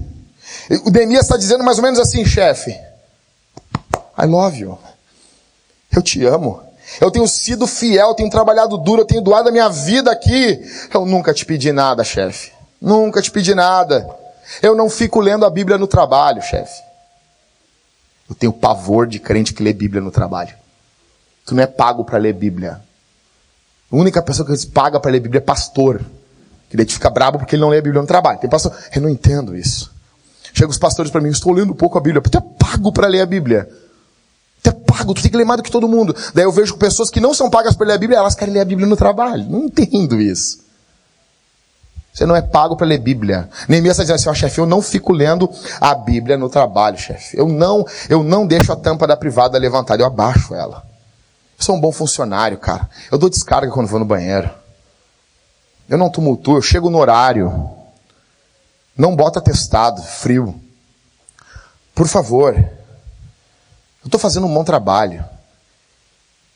O 0.85 0.90
Demias 0.90 1.23
está 1.23 1.38
dizendo 1.38 1.64
mais 1.64 1.79
ou 1.79 1.83
menos 1.83 1.99
assim, 1.99 2.23
chefe. 2.27 2.71
I 2.71 4.27
love 4.27 4.61
you. 4.61 4.79
Eu 5.90 6.03
te 6.03 6.23
amo. 6.27 6.61
Eu 7.01 7.11
tenho 7.11 7.27
sido 7.27 7.66
fiel, 7.66 8.12
tenho 8.12 8.29
trabalhado 8.29 8.77
duro, 8.77 9.01
eu 9.01 9.07
tenho 9.07 9.23
doado 9.23 9.49
a 9.49 9.53
minha 9.53 9.71
vida 9.71 10.12
aqui. 10.12 10.61
Eu 10.92 11.07
nunca 11.07 11.33
te 11.33 11.47
pedi 11.47 11.73
nada, 11.73 12.05
chefe. 12.05 12.53
Nunca 12.79 13.23
te 13.23 13.31
pedi 13.31 13.55
nada. 13.55 14.07
Eu 14.61 14.77
não 14.77 14.90
fico 14.90 15.18
lendo 15.18 15.47
a 15.47 15.51
Bíblia 15.51 15.79
no 15.79 15.87
trabalho, 15.87 16.42
chefe. 16.42 16.92
Eu 18.33 18.35
tenho 18.35 18.53
pavor 18.53 19.07
de 19.07 19.18
crente 19.18 19.53
que 19.53 19.62
lê 19.62 19.75
Bíblia 19.75 20.01
no 20.01 20.11
trabalho. 20.11 20.55
Tu 21.45 21.55
não 21.55 21.62
é 21.62 21.66
pago 21.66 22.03
para 22.03 22.16
ler 22.16 22.33
Bíblia. 22.33 22.81
A 23.90 23.95
única 23.95 24.23
pessoa 24.23 24.49
que 24.49 24.66
paga 24.68 24.99
para 24.99 25.11
ler 25.11 25.21
Bíblia 25.21 25.38
é 25.38 25.42
pastor. 25.42 26.01
Que 26.71 26.83
te 26.83 26.95
fica 26.95 27.11
brabo 27.11 27.38
porque 27.38 27.57
ele 27.57 27.61
não 27.61 27.68
lê 27.68 27.77
a 27.77 27.83
Bíblia 27.83 28.01
no 28.01 28.09
trabalho. 28.09 28.38
Tem 28.38 28.49
pastor, 28.49 28.75
eu 28.95 29.03
não 29.03 29.11
entendo 29.11 29.55
isso. 29.55 29.92
Chega 30.55 30.71
os 30.71 30.79
pastores 30.79 31.12
para 31.12 31.21
mim, 31.21 31.29
estou 31.29 31.53
lendo 31.53 31.75
pouco 31.75 31.99
a 31.99 32.01
Bíblia. 32.01 32.23
Tu 32.23 32.38
é 32.38 32.40
pago 32.40 32.90
para 32.90 33.07
ler 33.07 33.21
a 33.21 33.27
Bíblia. 33.27 33.68
Tu 34.62 34.71
é 34.71 34.73
pago, 34.73 35.12
tu 35.12 35.21
tem 35.21 35.31
que 35.31 35.37
ler 35.37 35.45
mais 35.45 35.59
do 35.59 35.62
que 35.62 35.71
todo 35.71 35.87
mundo. 35.87 36.16
Daí 36.33 36.45
eu 36.45 36.53
vejo 36.53 36.79
pessoas 36.79 37.11
que 37.11 37.21
não 37.21 37.35
são 37.35 37.51
pagas 37.51 37.77
para 37.77 37.88
ler 37.88 37.95
a 37.95 37.99
Bíblia, 37.99 38.18
elas 38.18 38.35
querem 38.35 38.55
ler 38.55 38.61
a 38.61 38.64
Bíblia 38.64 38.88
no 38.88 38.97
trabalho. 38.97 39.45
Não 39.45 39.64
entendo 39.64 40.18
isso. 40.18 40.61
Você 42.12 42.27
não 42.27 42.37
é 42.37 42.42
pago 42.42 42.77
para 42.77 42.87
ler 42.87 42.98
Bíblia. 42.98 43.48
Neemias 43.66 43.92
está 43.98 44.03
dizendo 44.03 44.16
assim, 44.16 44.29
ó 44.29 44.35
chefe, 44.35 44.61
eu 44.61 44.66
não 44.66 44.83
fico 44.83 45.12
lendo 45.12 45.48
a 45.81 45.94
Bíblia 45.94 46.37
no 46.37 46.51
trabalho, 46.51 46.98
chefe. 46.98 47.38
Eu 47.38 47.48
não, 47.48 47.87
eu 48.09 48.22
não 48.22 48.46
deixo 48.46 48.70
a 48.70 48.77
tampa 48.77 49.07
da 49.07 49.16
privada 49.16 49.57
levantada, 49.57 50.03
eu 50.03 50.07
abaixo 50.07 50.55
ela. 50.55 50.87
Eu 51.59 51.64
sou 51.64 51.75
um 51.75 51.81
bom 51.81 51.90
funcionário, 51.90 52.59
cara. 52.59 52.88
Eu 53.11 53.16
dou 53.16 53.31
descarga 53.31 53.72
quando 53.72 53.87
vou 53.87 53.98
no 53.98 54.05
banheiro. 54.05 54.51
Eu 55.88 55.96
não 55.96 56.11
tumultuo, 56.11 56.59
eu 56.59 56.62
chego 56.62 56.90
no 56.90 56.98
horário. 56.98 57.70
Não 58.94 59.16
bota 59.16 59.40
testado, 59.40 60.03
frio. 60.03 60.61
Por 61.94 62.07
favor. 62.07 62.55
Eu 62.55 64.07
estou 64.07 64.20
fazendo 64.20 64.46
um 64.46 64.53
bom 64.53 64.64
trabalho. 64.64 65.25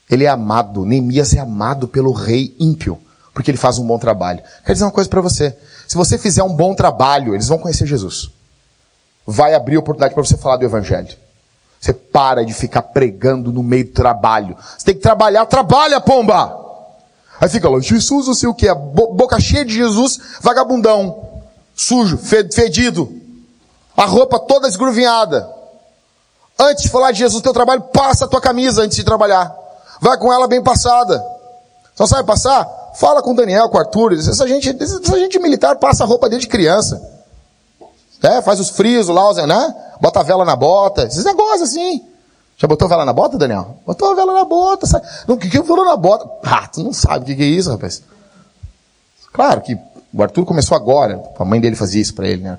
Ele 0.07 0.23
é 0.23 0.29
amado, 0.29 0.85
Neemias 0.85 1.33
é 1.33 1.39
amado 1.39 1.87
pelo 1.87 2.11
rei 2.11 2.55
ímpio 2.59 3.01
porque 3.37 3.51
ele 3.51 3.57
faz 3.57 3.77
um 3.77 3.85
bom 3.85 3.99
trabalho. 3.99 4.41
Quero 4.63 4.73
dizer 4.73 4.83
uma 4.83 4.91
coisa 4.91 5.07
para 5.07 5.21
você. 5.21 5.55
Se 5.87 5.95
você 5.95 6.17
fizer 6.17 6.41
um 6.41 6.55
bom 6.55 6.73
trabalho, 6.73 7.35
eles 7.35 7.47
vão 7.47 7.59
conhecer 7.59 7.85
Jesus. 7.85 8.31
Vai 9.27 9.53
abrir 9.53 9.77
oportunidade 9.77 10.15
para 10.15 10.23
você 10.23 10.35
falar 10.35 10.57
do 10.57 10.65
Evangelho. 10.65 11.15
Você 11.79 11.93
para 11.93 12.43
de 12.43 12.51
ficar 12.51 12.81
pregando 12.81 13.51
no 13.51 13.61
meio 13.61 13.85
do 13.85 13.91
trabalho. 13.91 14.57
Você 14.75 14.85
tem 14.85 14.95
que 14.95 15.01
trabalhar, 15.01 15.45
trabalha, 15.45 16.01
pomba! 16.01 16.65
Aí 17.39 17.47
fica 17.47 17.69
lá, 17.69 17.79
Jesus, 17.79 18.25
não 18.25 18.33
sei 18.33 18.49
o 18.49 18.55
que, 18.55 18.73
boca 18.73 19.39
cheia 19.39 19.63
de 19.63 19.75
Jesus, 19.75 20.19
vagabundão, 20.41 21.43
sujo, 21.75 22.17
fedido, 22.17 23.21
a 23.95 24.05
roupa 24.05 24.39
toda 24.39 24.67
esgruvinhada. 24.67 25.47
Antes 26.57 26.85
de 26.85 26.89
falar 26.89 27.11
de 27.11 27.19
Jesus, 27.19 27.43
teu 27.43 27.53
trabalho, 27.53 27.81
passa 27.93 28.25
a 28.25 28.27
tua 28.27 28.41
camisa 28.41 28.81
antes 28.81 28.97
de 28.97 29.03
trabalhar. 29.03 29.55
Vai 30.01 30.17
com 30.17 30.33
ela 30.33 30.47
bem 30.47 30.63
passada. 30.63 31.23
Só 31.95 32.07
sabe 32.07 32.25
passar? 32.25 32.86
Fala 32.97 33.21
com 33.21 33.31
o 33.31 33.35
Daniel, 33.35 33.69
com 33.69 33.77
o 33.77 33.79
Arthur. 33.79 34.13
Essa 34.13 34.47
gente, 34.47 34.75
essa 34.81 35.19
gente 35.19 35.37
militar 35.37 35.75
passa 35.75 36.03
a 36.03 36.07
roupa 36.07 36.27
desde 36.27 36.47
criança. 36.47 36.99
É, 38.23 38.41
faz 38.41 38.59
os 38.59 38.71
frios 38.71 39.07
lá, 39.07 39.31
né? 39.45 39.75
Bota 40.01 40.21
a 40.21 40.23
vela 40.23 40.43
na 40.43 40.55
bota. 40.55 41.03
Esses 41.03 41.23
negócios 41.23 41.69
assim. 41.69 42.03
Já 42.57 42.67
botou 42.67 42.87
vela 42.87 43.05
na 43.05 43.13
bota, 43.13 43.37
Daniel? 43.37 43.77
Botou 43.85 44.11
a 44.11 44.15
vela 44.15 44.33
na 44.33 44.43
bota. 44.43 44.87
O 45.27 45.37
que 45.37 45.47
que 45.47 45.61
falou 45.61 45.85
na 45.85 45.95
bota? 45.95 46.27
Ah, 46.43 46.67
tu 46.67 46.83
não 46.83 46.91
sabe 46.91 47.19
o 47.19 47.25
que, 47.27 47.35
que 47.35 47.43
é 47.43 47.45
isso, 47.45 47.69
rapaz. 47.69 48.01
Claro 49.31 49.61
que 49.61 49.77
o 50.11 50.23
Arthur 50.23 50.43
começou 50.43 50.75
agora. 50.75 51.21
A 51.37 51.45
mãe 51.45 51.61
dele 51.61 51.75
fazia 51.75 52.01
isso 52.01 52.15
para 52.15 52.27
ele, 52.27 52.41
né? 52.41 52.57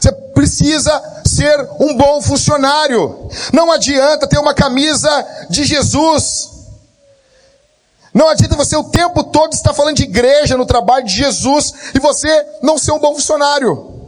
Você 0.00 0.12
precisa 0.12 1.02
ser 1.26 1.68
um 1.80 1.96
bom 1.96 2.22
funcionário. 2.22 3.28
Não 3.52 3.72
adianta 3.72 4.28
ter 4.28 4.38
uma 4.38 4.54
camisa 4.54 5.10
de 5.50 5.64
Jesus 5.64 6.49
não 8.12 8.28
adianta 8.28 8.56
você 8.56 8.76
o 8.76 8.84
tempo 8.84 9.22
todo 9.24 9.52
estar 9.52 9.72
falando 9.72 9.96
de 9.96 10.02
igreja 10.02 10.56
no 10.56 10.66
trabalho 10.66 11.06
de 11.06 11.14
Jesus 11.14 11.72
e 11.94 11.98
você 12.00 12.46
não 12.62 12.76
ser 12.76 12.92
um 12.92 12.98
bom 12.98 13.14
funcionário. 13.14 14.00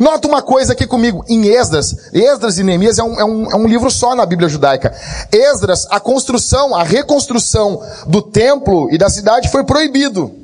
Nota 0.00 0.26
uma 0.26 0.40
coisa 0.40 0.72
aqui 0.72 0.86
comigo, 0.86 1.24
em 1.28 1.48
Esdras, 1.48 2.10
Esdras 2.12 2.58
e 2.58 2.62
Neemias 2.62 2.98
é 2.98 3.02
um, 3.02 3.20
é, 3.20 3.24
um, 3.24 3.50
é 3.52 3.56
um 3.56 3.66
livro 3.66 3.90
só 3.90 4.14
na 4.14 4.24
Bíblia 4.24 4.48
judaica. 4.48 4.94
Esdras, 5.30 5.86
a 5.90 6.00
construção, 6.00 6.74
a 6.74 6.82
reconstrução 6.82 7.82
do 8.06 8.22
templo 8.22 8.88
e 8.90 8.96
da 8.96 9.10
cidade 9.10 9.50
foi 9.50 9.64
proibido. 9.64 10.34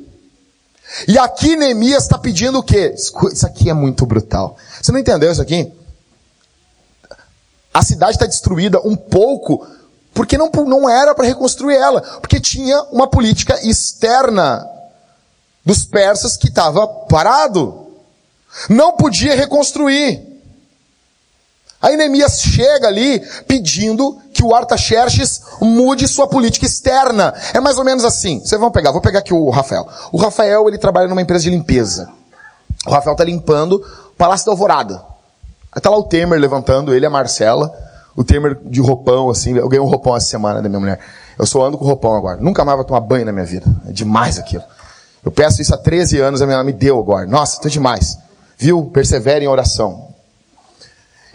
E 1.07 1.17
aqui 1.17 1.55
Neemias 1.55 2.03
está 2.03 2.17
pedindo 2.17 2.59
o 2.59 2.63
quê? 2.63 2.93
Isso 2.95 3.45
aqui 3.45 3.69
é 3.69 3.73
muito 3.73 4.05
brutal. 4.05 4.55
Você 4.79 4.91
não 4.91 4.99
entendeu 4.99 5.31
isso 5.31 5.41
aqui? 5.41 5.71
A 7.73 7.81
cidade 7.81 8.13
está 8.13 8.27
destruída 8.27 8.79
um 8.85 8.95
pouco 8.95 9.65
porque 10.13 10.37
não, 10.37 10.49
não 10.65 10.89
era 10.89 11.15
para 11.15 11.25
reconstruir 11.25 11.75
ela, 11.75 12.01
porque 12.21 12.39
tinha 12.39 12.81
uma 12.91 13.07
política 13.07 13.59
externa 13.67 14.67
dos 15.65 15.83
persas 15.83 16.37
que 16.37 16.47
estava 16.47 16.87
parado. 16.87 17.87
Não 18.69 18.93
podia 18.93 19.35
reconstruir. 19.35 20.33
Aí 21.81 21.97
Neemias 21.97 22.39
chega 22.39 22.87
ali 22.87 23.19
pedindo 23.45 24.17
que 24.33 24.43
o 24.43 24.55
Artaxerxes 24.55 25.41
mude 25.59 26.07
sua 26.07 26.27
política 26.27 26.65
externa. 26.65 27.33
É 27.53 27.59
mais 27.59 27.77
ou 27.77 27.83
menos 27.83 28.05
assim. 28.05 28.39
Vocês 28.39 28.59
vão 28.59 28.71
pegar, 28.71 28.91
vou 28.91 29.01
pegar 29.01 29.19
aqui 29.19 29.33
o 29.33 29.49
Rafael. 29.49 29.85
O 30.11 30.17
Rafael, 30.17 30.69
ele 30.69 30.77
trabalha 30.77 31.09
numa 31.09 31.21
empresa 31.21 31.43
de 31.43 31.49
limpeza. 31.49 32.09
O 32.85 32.91
Rafael 32.91 33.15
tá 33.15 33.23
limpando 33.25 33.73
o 33.75 34.15
Palácio 34.15 34.45
da 34.45 34.53
Alvorada. 34.53 35.03
Aí 35.73 35.81
tá 35.81 35.89
lá 35.89 35.97
o 35.97 36.03
Temer 36.03 36.39
levantando, 36.39 36.93
ele 36.93 37.05
e 37.05 37.07
a 37.07 37.09
Marcela. 37.09 37.73
O 38.15 38.23
Temer 38.23 38.57
de 38.65 38.79
roupão, 38.79 39.29
assim. 39.29 39.57
Eu 39.57 39.67
ganhei 39.67 39.83
um 39.83 39.89
roupão 39.89 40.15
essa 40.15 40.27
semana 40.27 40.61
da 40.61 40.69
minha 40.69 40.79
mulher. 40.79 40.99
Eu 41.37 41.45
só 41.45 41.65
ando 41.65 41.77
com 41.77 41.85
roupão 41.85 42.15
agora. 42.15 42.39
Nunca 42.39 42.63
mais 42.63 42.77
vou 42.77 42.85
tomar 42.85 43.01
banho 43.01 43.25
na 43.25 43.31
minha 43.31 43.45
vida. 43.45 43.65
É 43.87 43.91
demais 43.91 44.37
aquilo. 44.37 44.63
Eu 45.25 45.31
peço 45.31 45.61
isso 45.61 45.73
há 45.73 45.77
13 45.77 46.19
anos, 46.19 46.41
a 46.41 46.45
minha 46.45 46.57
mãe 46.57 46.67
me 46.67 46.73
deu 46.73 46.99
agora. 46.99 47.25
Nossa, 47.25 47.61
tô 47.61 47.69
demais. 47.69 48.17
Viu? 48.57 48.85
Persevere 48.93 49.45
em 49.45 49.47
oração. 49.47 50.09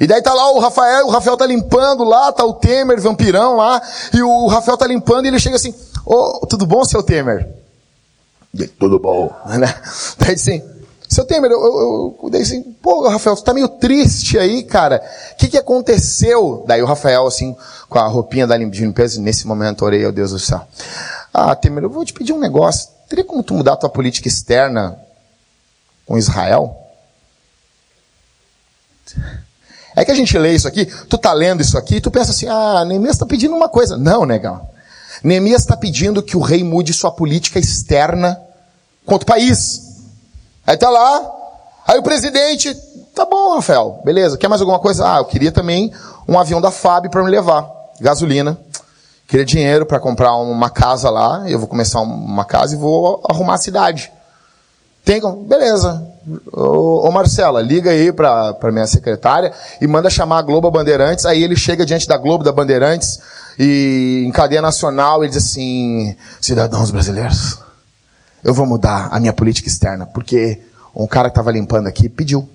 E 0.00 0.06
daí 0.06 0.22
tá 0.22 0.32
lá 0.32 0.52
o 0.52 0.60
Rafael, 0.60 1.06
o 1.06 1.10
Rafael 1.10 1.36
tá 1.36 1.44
limpando 1.44 2.04
lá, 2.04 2.30
tá 2.30 2.44
o 2.44 2.54
Temer, 2.54 3.00
vampirão 3.00 3.56
lá, 3.56 3.82
e 4.14 4.22
o 4.22 4.46
Rafael 4.46 4.76
tá 4.76 4.86
limpando 4.86 5.24
e 5.24 5.28
ele 5.28 5.40
chega 5.40 5.56
assim, 5.56 5.74
ô, 6.06 6.40
oh, 6.42 6.46
tudo 6.46 6.64
bom, 6.66 6.84
seu 6.84 7.02
Temer? 7.02 7.48
Tudo 8.78 9.00
bom, 9.00 9.34
né? 9.58 9.74
Daí 10.18 10.34
assim, 10.34 10.62
seu 11.08 11.24
Temer, 11.24 11.50
eu, 11.50 11.58
eu, 12.22 12.30
daí 12.30 12.42
assim, 12.42 12.62
pô, 12.82 13.08
Rafael, 13.08 13.34
você 13.34 13.42
tá 13.42 13.54
meio 13.54 13.68
triste 13.68 14.38
aí, 14.38 14.62
cara. 14.62 15.02
O 15.32 15.36
que 15.36 15.48
que 15.48 15.56
aconteceu? 15.56 16.64
Daí 16.66 16.82
o 16.82 16.86
Rafael, 16.86 17.26
assim, 17.26 17.56
com 17.88 17.98
a 17.98 18.06
roupinha 18.06 18.46
da 18.46 18.56
limpeza, 18.56 19.18
nesse 19.18 19.46
momento 19.46 19.86
orei, 19.86 20.04
ao 20.04 20.12
Deus 20.12 20.32
do 20.32 20.38
céu. 20.38 20.60
Ah, 21.32 21.56
Temer, 21.56 21.84
eu 21.84 21.90
vou 21.90 22.04
te 22.04 22.12
pedir 22.12 22.34
um 22.34 22.38
negócio. 22.38 22.90
Teria 23.08 23.24
como 23.24 23.42
tu 23.42 23.54
mudar 23.54 23.72
a 23.72 23.76
tua 23.76 23.88
política 23.88 24.28
externa 24.28 24.98
com 26.04 26.18
Israel? 26.18 26.76
É 29.96 30.04
que 30.04 30.10
a 30.10 30.14
gente 30.14 30.36
lê 30.36 30.54
isso 30.54 30.68
aqui, 30.68 30.84
tu 30.84 31.16
tá 31.16 31.32
lendo 31.32 31.62
isso 31.62 31.78
aqui, 31.78 32.00
tu 32.00 32.10
pensa 32.10 32.32
assim, 32.32 32.46
ah, 32.46 32.84
Neemias 32.84 33.14
está 33.14 33.24
pedindo 33.24 33.56
uma 33.56 33.68
coisa. 33.68 33.96
Não, 33.96 34.26
negão. 34.26 34.68
Neemias 35.24 35.62
está 35.62 35.76
pedindo 35.76 36.22
que 36.22 36.36
o 36.36 36.40
rei 36.40 36.62
mude 36.62 36.92
sua 36.92 37.10
política 37.10 37.58
externa 37.58 38.38
contra 39.06 39.24
o 39.24 39.26
país. 39.26 39.87
Aí 40.68 40.76
tá 40.76 40.90
lá, 40.90 41.34
aí 41.86 41.98
o 41.98 42.02
presidente, 42.02 42.74
tá 43.14 43.24
bom, 43.24 43.54
Rafael, 43.54 44.02
beleza, 44.04 44.36
quer 44.36 44.48
mais 44.48 44.60
alguma 44.60 44.78
coisa? 44.78 45.14
Ah, 45.14 45.16
eu 45.16 45.24
queria 45.24 45.50
também 45.50 45.90
um 46.28 46.38
avião 46.38 46.60
da 46.60 46.70
FAB 46.70 47.08
para 47.08 47.24
me 47.24 47.30
levar, 47.30 47.66
gasolina. 47.98 48.58
Queria 49.26 49.46
dinheiro 49.46 49.86
para 49.86 49.98
comprar 49.98 50.36
uma 50.36 50.68
casa 50.68 51.08
lá, 51.08 51.48
eu 51.48 51.58
vou 51.58 51.66
começar 51.66 52.02
uma 52.02 52.44
casa 52.44 52.74
e 52.74 52.78
vou 52.78 53.22
arrumar 53.30 53.54
a 53.54 53.56
cidade. 53.56 54.12
Tem 55.06 55.22
como? 55.22 55.42
Beleza. 55.44 56.06
Ô, 56.52 57.08
ô 57.08 57.10
Marcela, 57.10 57.62
liga 57.62 57.90
aí 57.90 58.12
pra 58.12 58.70
minha 58.70 58.86
secretária 58.86 59.54
e 59.80 59.86
manda 59.86 60.10
chamar 60.10 60.40
a 60.40 60.42
Globo 60.42 60.70
Bandeirantes. 60.70 61.24
Aí 61.24 61.42
ele 61.42 61.56
chega 61.56 61.86
diante 61.86 62.06
da 62.06 62.18
Globo 62.18 62.44
da 62.44 62.52
Bandeirantes 62.52 63.20
e 63.58 64.24
em 64.26 64.30
cadeia 64.32 64.60
nacional 64.60 65.24
ele 65.24 65.32
diz 65.32 65.42
assim, 65.42 66.14
cidadãos 66.42 66.90
brasileiros, 66.90 67.58
eu 68.42 68.54
vou 68.54 68.66
mudar 68.66 69.08
a 69.10 69.20
minha 69.20 69.32
política 69.32 69.68
externa, 69.68 70.06
porque 70.06 70.60
um 70.94 71.06
cara 71.06 71.28
que 71.28 71.32
estava 71.32 71.52
limpando 71.52 71.86
aqui 71.86 72.08
pediu. 72.08 72.48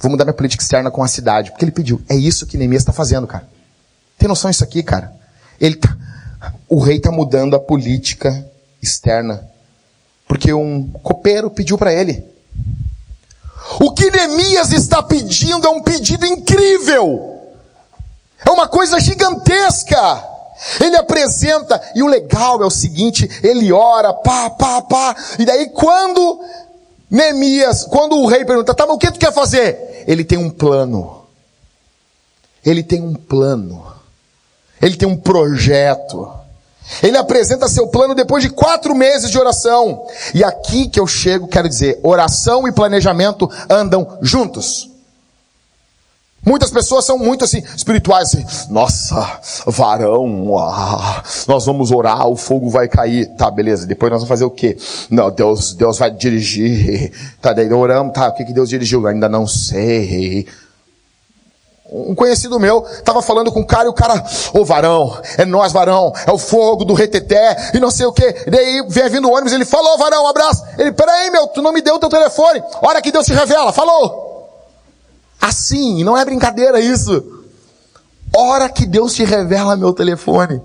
Vou 0.00 0.10
mudar 0.10 0.24
minha 0.24 0.34
política 0.34 0.62
externa 0.62 0.90
com 0.90 1.02
a 1.02 1.08
cidade, 1.08 1.50
porque 1.50 1.64
ele 1.64 1.72
pediu. 1.72 2.00
É 2.08 2.14
isso 2.14 2.46
que 2.46 2.56
Neemias 2.56 2.82
está 2.82 2.92
fazendo, 2.92 3.26
cara. 3.26 3.48
Tem 4.18 4.28
noção 4.28 4.50
disso 4.50 4.64
aqui, 4.64 4.82
cara? 4.82 5.12
Ele 5.60 5.76
tá, 5.76 5.96
o 6.68 6.80
rei 6.80 6.96
está 6.96 7.10
mudando 7.10 7.54
a 7.54 7.60
política 7.60 8.44
externa 8.80 9.48
porque 10.26 10.52
um 10.52 10.90
copeiro 11.02 11.50
pediu 11.50 11.76
para 11.76 11.92
ele. 11.92 12.24
O 13.78 13.92
que 13.92 14.10
Neemias 14.10 14.72
está 14.72 15.02
pedindo 15.02 15.66
é 15.66 15.70
um 15.70 15.82
pedido 15.82 16.24
incrível. 16.24 17.52
É 18.44 18.50
uma 18.50 18.66
coisa 18.66 18.98
gigantesca. 18.98 20.31
Ele 20.80 20.96
apresenta, 20.96 21.80
e 21.94 22.02
o 22.02 22.06
legal 22.06 22.62
é 22.62 22.66
o 22.66 22.70
seguinte, 22.70 23.28
ele 23.42 23.72
ora, 23.72 24.12
pá, 24.12 24.50
pá, 24.50 24.82
pá, 24.82 25.16
e 25.38 25.44
daí 25.44 25.70
quando 25.70 26.40
Neemias, 27.12 27.84
quando 27.84 28.16
o 28.16 28.26
rei 28.26 28.42
pergunta, 28.42 28.74
tá, 28.74 28.86
mas 28.86 28.96
o 28.96 28.98
que 28.98 29.10
tu 29.10 29.18
quer 29.18 29.32
fazer? 29.32 30.04
Ele 30.06 30.24
tem 30.24 30.38
um 30.38 30.48
plano. 30.48 31.26
Ele 32.64 32.82
tem 32.82 33.02
um 33.02 33.14
plano. 33.14 33.84
Ele 34.80 34.96
tem 34.96 35.06
um 35.06 35.16
projeto. 35.16 36.32
Ele 37.02 37.18
apresenta 37.18 37.68
seu 37.68 37.88
plano 37.88 38.14
depois 38.14 38.42
de 38.42 38.48
quatro 38.48 38.94
meses 38.94 39.30
de 39.30 39.38
oração. 39.38 40.06
E 40.34 40.42
aqui 40.42 40.88
que 40.88 40.98
eu 40.98 41.06
chego, 41.06 41.48
quero 41.48 41.68
dizer, 41.68 42.00
oração 42.02 42.66
e 42.66 42.72
planejamento 42.72 43.46
andam 43.68 44.16
juntos. 44.22 44.88
Muitas 46.44 46.70
pessoas 46.70 47.04
são 47.04 47.16
muito 47.16 47.44
assim, 47.44 47.62
espirituais, 47.76 48.34
assim, 48.34 48.44
nossa, 48.68 49.40
varão, 49.64 50.58
ah, 50.58 51.22
nós 51.46 51.66
vamos 51.66 51.92
orar, 51.92 52.26
o 52.26 52.34
fogo 52.34 52.68
vai 52.68 52.88
cair. 52.88 53.26
Tá, 53.36 53.48
beleza, 53.48 53.86
depois 53.86 54.10
nós 54.10 54.22
vamos 54.22 54.28
fazer 54.28 54.44
o 54.44 54.50
quê? 54.50 54.76
Não, 55.08 55.30
Deus, 55.30 55.72
Deus 55.72 55.98
vai 55.98 56.10
dirigir. 56.10 57.12
Tá, 57.40 57.52
daí 57.52 57.72
oramos, 57.72 58.12
tá, 58.12 58.28
o 58.28 58.34
que, 58.34 58.44
que 58.44 58.52
Deus 58.52 58.68
dirigiu? 58.68 59.06
Ainda 59.06 59.28
não 59.28 59.46
sei. 59.46 60.48
Um 61.88 62.14
conhecido 62.14 62.58
meu 62.58 62.84
estava 62.86 63.22
falando 63.22 63.52
com 63.52 63.60
um 63.60 63.66
cara 63.66 63.84
e 63.84 63.88
o 63.88 63.92
cara, 63.92 64.14
ô 64.52 64.60
oh, 64.60 64.64
varão, 64.64 65.16
é 65.38 65.44
nós 65.44 65.72
varão, 65.72 66.12
é 66.26 66.32
o 66.32 66.38
fogo 66.38 66.84
do 66.84 66.94
reteté 66.94 67.70
e 67.74 67.78
não 67.78 67.90
sei 67.90 68.06
o 68.06 68.12
que. 68.12 68.50
Daí 68.50 68.84
vem 68.88 69.08
vindo 69.10 69.28
o 69.28 69.32
ônibus, 69.32 69.52
ele 69.52 69.64
falou, 69.64 69.96
varão, 69.96 70.24
um 70.24 70.28
abraço. 70.28 70.64
Ele, 70.76 70.90
peraí 70.90 71.30
meu, 71.30 71.46
tu 71.48 71.62
não 71.62 71.72
me 71.72 71.82
deu 71.82 71.96
o 71.96 71.98
teu 72.00 72.08
telefone. 72.08 72.62
Hora 72.80 73.00
que 73.00 73.12
Deus 73.12 73.26
te 73.26 73.32
revela, 73.32 73.72
falou. 73.72 74.31
Assim, 75.42 76.04
não 76.04 76.16
é 76.16 76.24
brincadeira 76.24 76.78
isso. 76.78 77.42
Hora 78.32 78.68
que 78.68 78.86
Deus 78.86 79.12
te 79.12 79.24
revela 79.24 79.76
meu 79.76 79.92
telefone. 79.92 80.62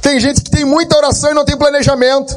Tem 0.00 0.18
gente 0.18 0.40
que 0.40 0.50
tem 0.50 0.64
muita 0.64 0.96
oração 0.96 1.30
e 1.30 1.34
não 1.34 1.44
tem 1.44 1.54
planejamento. 1.54 2.34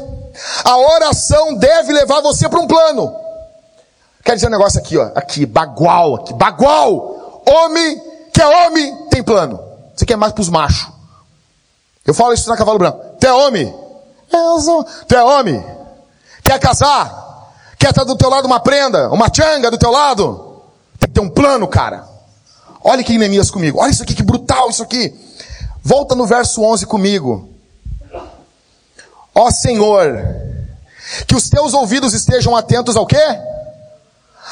A 0.62 0.76
oração 0.76 1.54
deve 1.54 1.94
levar 1.94 2.20
você 2.20 2.46
para 2.46 2.60
um 2.60 2.66
plano. 2.66 3.16
Quer 4.22 4.34
dizer 4.34 4.48
um 4.48 4.50
negócio 4.50 4.78
aqui, 4.78 4.98
ó. 4.98 5.10
Aqui, 5.14 5.46
bagual, 5.46 6.16
aqui, 6.16 6.34
bagual. 6.34 7.42
Homem 7.46 8.02
que 8.34 8.42
é 8.42 8.46
homem 8.46 9.06
tem 9.08 9.22
plano. 9.22 9.58
Isso 9.94 10.04
aqui 10.04 10.12
é 10.12 10.16
mais 10.16 10.34
pros 10.34 10.50
machos. 10.50 10.92
Eu 12.04 12.12
falo 12.12 12.34
isso 12.34 12.50
na 12.50 12.56
cavalo 12.56 12.78
branco. 12.78 13.00
Tu 13.18 13.26
é 13.26 13.32
homem? 13.32 13.74
Eu 14.30 14.60
sou. 14.60 14.84
Tu 14.84 15.14
é 15.14 15.24
homem? 15.24 15.64
Quer 16.44 16.60
casar? 16.60 17.25
Quer 17.78 17.90
estar 17.90 18.04
do 18.04 18.16
teu 18.16 18.28
lado 18.28 18.46
uma 18.46 18.60
prenda? 18.60 19.10
Uma 19.10 19.32
changa 19.32 19.70
do 19.70 19.78
teu 19.78 19.90
lado? 19.90 20.62
Tem 20.98 21.08
que 21.08 21.14
ter 21.14 21.20
um 21.20 21.28
plano, 21.28 21.66
cara. 21.68 22.04
Olha 22.82 23.00
aqui 23.00 23.18
Neemias 23.18 23.50
comigo. 23.50 23.78
Olha 23.80 23.90
isso 23.90 24.02
aqui, 24.02 24.14
que 24.14 24.22
brutal 24.22 24.70
isso 24.70 24.82
aqui. 24.82 25.14
Volta 25.82 26.14
no 26.14 26.26
verso 26.26 26.62
11 26.62 26.86
comigo. 26.86 27.48
Ó 29.34 29.50
Senhor, 29.50 30.24
que 31.26 31.34
os 31.34 31.50
teus 31.50 31.74
ouvidos 31.74 32.14
estejam 32.14 32.56
atentos 32.56 32.96
ao 32.96 33.06
quê? 33.06 33.16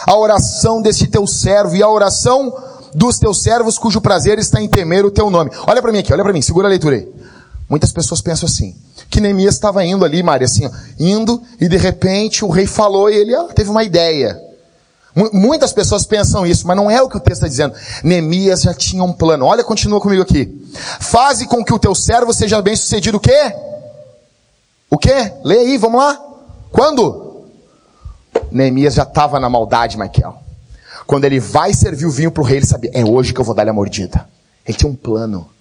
a 0.06 0.16
oração 0.16 0.82
deste 0.82 1.06
teu 1.06 1.26
servo 1.26 1.76
e 1.76 1.82
a 1.82 1.88
oração 1.88 2.52
dos 2.94 3.18
teus 3.18 3.42
servos 3.42 3.78
cujo 3.78 4.00
prazer 4.00 4.38
está 4.38 4.60
em 4.60 4.68
temer 4.68 5.04
o 5.04 5.10
teu 5.10 5.30
nome. 5.30 5.50
Olha 5.66 5.80
para 5.80 5.92
mim 5.92 5.98
aqui, 5.98 6.12
olha 6.12 6.22
para 6.22 6.32
mim, 6.32 6.42
segura 6.42 6.66
a 6.66 6.70
leitura 6.70 6.96
aí. 6.96 7.08
Muitas 7.68 7.92
pessoas 7.92 8.20
pensam 8.20 8.46
assim, 8.46 8.76
que 9.14 9.20
Neemias 9.20 9.54
estava 9.54 9.84
indo 9.84 10.04
ali, 10.04 10.24
Maria, 10.24 10.44
assim, 10.44 10.66
ó, 10.66 10.70
indo, 10.98 11.40
e 11.60 11.68
de 11.68 11.76
repente 11.76 12.44
o 12.44 12.48
rei 12.48 12.66
falou 12.66 13.08
e 13.08 13.14
ele 13.14 13.32
ó, 13.32 13.44
teve 13.44 13.70
uma 13.70 13.84
ideia. 13.84 14.42
M 15.14 15.30
muitas 15.32 15.72
pessoas 15.72 16.04
pensam 16.04 16.44
isso, 16.44 16.66
mas 16.66 16.76
não 16.76 16.90
é 16.90 17.00
o 17.00 17.08
que 17.08 17.16
o 17.16 17.20
texto 17.20 17.46
está 17.46 17.46
dizendo. 17.46 17.74
Neemias 18.02 18.62
já 18.62 18.74
tinha 18.74 19.04
um 19.04 19.12
plano. 19.12 19.46
Olha, 19.46 19.62
continua 19.62 20.00
comigo 20.00 20.20
aqui. 20.20 20.68
Faze 20.98 21.46
com 21.46 21.64
que 21.64 21.72
o 21.72 21.78
teu 21.78 21.94
servo 21.94 22.34
seja 22.34 22.60
bem 22.60 22.74
sucedido 22.74 23.18
o 23.18 23.20
quê? 23.20 23.54
O 24.90 24.98
quê? 24.98 25.32
Lê 25.44 25.58
aí, 25.58 25.78
vamos 25.78 26.00
lá. 26.00 26.20
Quando? 26.72 27.44
Neemias 28.50 28.94
já 28.94 29.04
estava 29.04 29.38
na 29.38 29.48
maldade, 29.48 29.96
Michael. 29.96 30.34
Quando 31.06 31.24
ele 31.24 31.38
vai 31.38 31.72
servir 31.72 32.06
o 32.06 32.10
vinho 32.10 32.32
para 32.32 32.42
o 32.42 32.44
rei, 32.44 32.56
ele 32.56 32.66
sabia, 32.66 32.90
é 32.92 33.04
hoje 33.04 33.32
que 33.32 33.40
eu 33.40 33.44
vou 33.44 33.54
dar-lhe 33.54 33.70
a 33.70 33.72
mordida. 33.72 34.28
Ele 34.66 34.76
tinha 34.76 34.90
um 34.90 34.96
plano. 34.96 35.53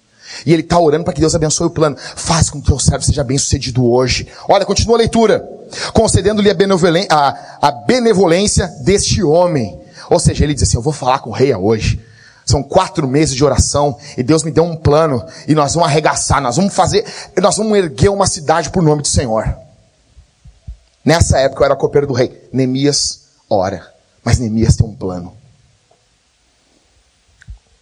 E 0.44 0.52
ele 0.52 0.62
está 0.62 0.78
orando 0.78 1.04
para 1.04 1.12
que 1.12 1.20
Deus 1.20 1.34
abençoe 1.34 1.66
o 1.66 1.70
plano. 1.70 1.96
Faz 1.98 2.50
com 2.50 2.60
que 2.60 2.72
o 2.72 2.78
servo 2.78 3.04
seja 3.04 3.22
bem 3.24 3.38
sucedido 3.38 3.84
hoje. 3.84 4.28
Olha, 4.48 4.64
continua 4.64 4.96
a 4.96 4.98
leitura. 4.98 5.48
Concedendo-lhe 5.92 6.50
a, 6.50 6.54
a, 7.10 7.68
a 7.68 7.72
benevolência 7.72 8.66
deste 8.82 9.22
homem. 9.22 9.80
Ou 10.10 10.18
seja, 10.18 10.44
ele 10.44 10.54
diz 10.54 10.62
assim, 10.64 10.76
eu 10.76 10.82
vou 10.82 10.92
falar 10.92 11.18
com 11.20 11.30
o 11.30 11.32
rei 11.32 11.54
hoje. 11.54 12.00
São 12.44 12.62
quatro 12.62 13.08
meses 13.08 13.34
de 13.34 13.42
oração 13.42 13.96
e 14.18 14.22
Deus 14.22 14.42
me 14.42 14.50
deu 14.50 14.64
um 14.64 14.76
plano 14.76 15.24
e 15.48 15.54
nós 15.54 15.72
vamos 15.74 15.88
arregaçar, 15.88 16.42
nós 16.42 16.56
vamos 16.56 16.74
fazer, 16.74 17.02
nós 17.40 17.56
vamos 17.56 17.76
erguer 17.78 18.10
uma 18.10 18.26
cidade 18.26 18.68
por 18.68 18.82
nome 18.82 19.00
do 19.00 19.08
Senhor. 19.08 19.56
Nessa 21.02 21.38
época 21.38 21.62
eu 21.62 21.64
era 21.64 21.76
copeiro 21.76 22.06
do 22.06 22.12
rei. 22.12 22.48
Neemias 22.52 23.20
ora, 23.48 23.90
mas 24.22 24.38
Neemias 24.38 24.76
tem 24.76 24.86
um 24.86 24.94
plano. 24.94 25.34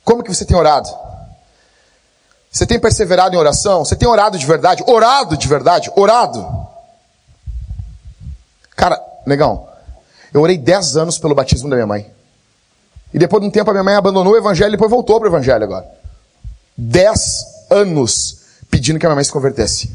Como 0.05 0.23
que 0.23 0.33
você 0.33 0.45
tem 0.45 0.57
orado? 0.57 0.89
Você 2.53 2.67
tem 2.67 2.79
perseverado 2.79 3.35
em 3.35 3.39
oração? 3.39 3.83
Você 3.83 3.97
tem 3.97 4.07
orado 4.07 4.39
de 4.39 4.45
verdade? 4.45 4.85
Orado 4.87 5.39
de 5.39 5.49
verdade? 5.49 5.91
Orado? 5.97 6.47
Cara, 8.77 9.03
negão, 9.27 9.67
eu 10.35 10.43
orei 10.43 10.59
10 10.59 10.99
anos 10.99 11.19
pelo 11.19 11.35
batismo 11.35 11.71
da 11.71 11.77
minha 11.77 11.87
mãe. 11.87 12.11
E 13.13 13.19
depois 13.19 13.41
de 13.41 13.49
um 13.49 13.51
tempo 13.51 13.71
a 13.71 13.73
minha 13.73 13.83
mãe 13.85 13.95
abandonou 13.95 14.35
o 14.35 14.37
evangelho 14.37 14.69
e 14.69 14.73
depois 14.73 14.91
voltou 14.91 15.19
para 15.19 15.31
o 15.31 15.33
evangelho 15.33 15.65
agora. 15.65 15.87
Dez 16.77 17.47
anos 17.71 18.41
pedindo 18.71 18.99
que 18.99 19.07
a 19.07 19.09
minha 19.09 19.17
mãe 19.17 19.25
se 19.25 19.33
convertesse. 19.33 19.91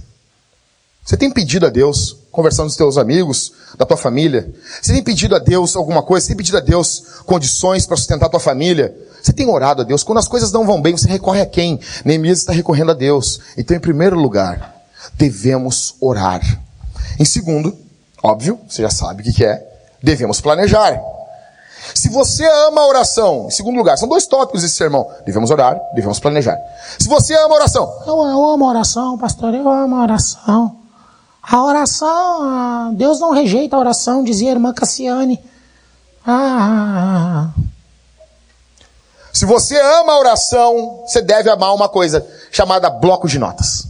Você 1.08 1.16
tem 1.16 1.32
pedido 1.32 1.66
a 1.66 1.70
Deus, 1.70 2.18
conversando 2.34 2.66
com 2.66 2.72
os 2.72 2.76
teus 2.76 2.98
amigos, 2.98 3.54
da 3.78 3.86
tua 3.86 3.96
família? 3.96 4.54
Você 4.82 4.92
tem 4.92 5.02
pedido 5.02 5.38
a 5.38 5.40
Deus 5.40 5.74
alguma 5.74 6.04
coisa? 6.04 6.26
Você 6.26 6.32
tem 6.32 6.36
pedido 6.36 6.58
a 6.58 6.60
Deus 6.60 7.02
condições 7.26 7.86
para 7.86 7.96
sustentar 7.96 8.26
a 8.26 8.30
tua 8.30 8.42
família? 8.42 8.94
Você 9.24 9.32
tem 9.32 9.50
orado 9.50 9.84
a 9.84 9.86
Deus? 9.86 10.04
Quando 10.04 10.18
as 10.18 10.28
coisas 10.28 10.52
não 10.52 10.66
vão 10.66 10.82
bem, 10.82 10.98
você 10.98 11.08
recorre 11.08 11.40
a 11.40 11.46
quem? 11.46 11.80
Neemias 12.04 12.40
está 12.40 12.52
recorrendo 12.52 12.92
a 12.92 12.94
Deus. 12.94 13.40
Então, 13.58 13.78
em 13.78 13.80
primeiro 13.80 14.20
lugar, 14.20 14.76
devemos 15.14 15.96
orar. 16.02 16.42
Em 17.18 17.24
segundo, 17.24 17.74
óbvio, 18.22 18.60
você 18.68 18.82
já 18.82 18.90
sabe 18.90 19.22
o 19.22 19.34
que 19.34 19.46
é, 19.46 19.66
devemos 20.04 20.42
planejar. 20.42 21.00
Se 21.96 22.10
você 22.10 22.46
ama 22.68 22.82
a 22.82 22.86
oração, 22.86 23.46
em 23.48 23.52
segundo 23.52 23.78
lugar, 23.78 23.98
são 23.98 24.10
dois 24.10 24.28
tópicos 24.28 24.62
desse 24.62 24.76
sermão. 24.76 25.10
Devemos 25.26 25.50
orar, 25.52 25.80
devemos 25.96 26.20
planejar. 26.20 26.58
Se 27.00 27.08
você 27.08 27.34
ama 27.34 27.54
a 27.54 27.60
oração. 27.60 28.04
Eu, 28.06 28.16
eu 28.28 28.46
amo 28.46 28.66
a 28.66 28.70
oração, 28.72 29.18
pastor, 29.18 29.54
eu 29.56 29.70
amo 29.70 29.96
a 29.96 30.02
oração. 30.02 30.87
A 31.50 31.64
oração, 31.64 32.94
Deus 32.94 33.22
não 33.22 33.32
rejeita 33.32 33.78
a 33.78 33.80
oração, 33.80 34.22
dizia 34.22 34.50
a 34.50 34.52
irmã 34.52 34.74
Cassiane. 34.74 35.42
Ah, 36.26 36.34
ah, 36.34 37.54
ah. 37.56 37.62
Se 39.32 39.46
você 39.46 39.80
ama 39.80 40.12
a 40.12 40.20
oração, 40.20 41.06
você 41.08 41.22
deve 41.22 41.50
amar 41.50 41.74
uma 41.74 41.88
coisa 41.88 42.28
chamada 42.52 42.90
bloco 42.90 43.30
de 43.30 43.40
notas. 43.40 43.88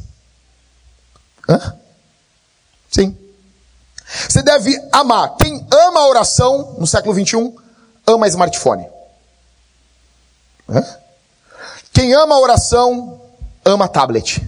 Hã? 1.50 1.76
Sim. 2.92 3.18
Você 4.06 4.44
deve 4.44 4.78
amar. 4.92 5.36
Quem 5.38 5.66
ama 5.72 6.02
a 6.02 6.08
oração 6.08 6.76
no 6.78 6.86
século 6.86 7.16
21 7.16 7.56
ama 8.06 8.28
smartphone. 8.28 8.86
Hã? 10.70 10.86
Quem 11.92 12.14
ama 12.14 12.36
a 12.36 12.40
oração 12.40 13.20
ama 13.66 13.88
tablet. 13.88 14.48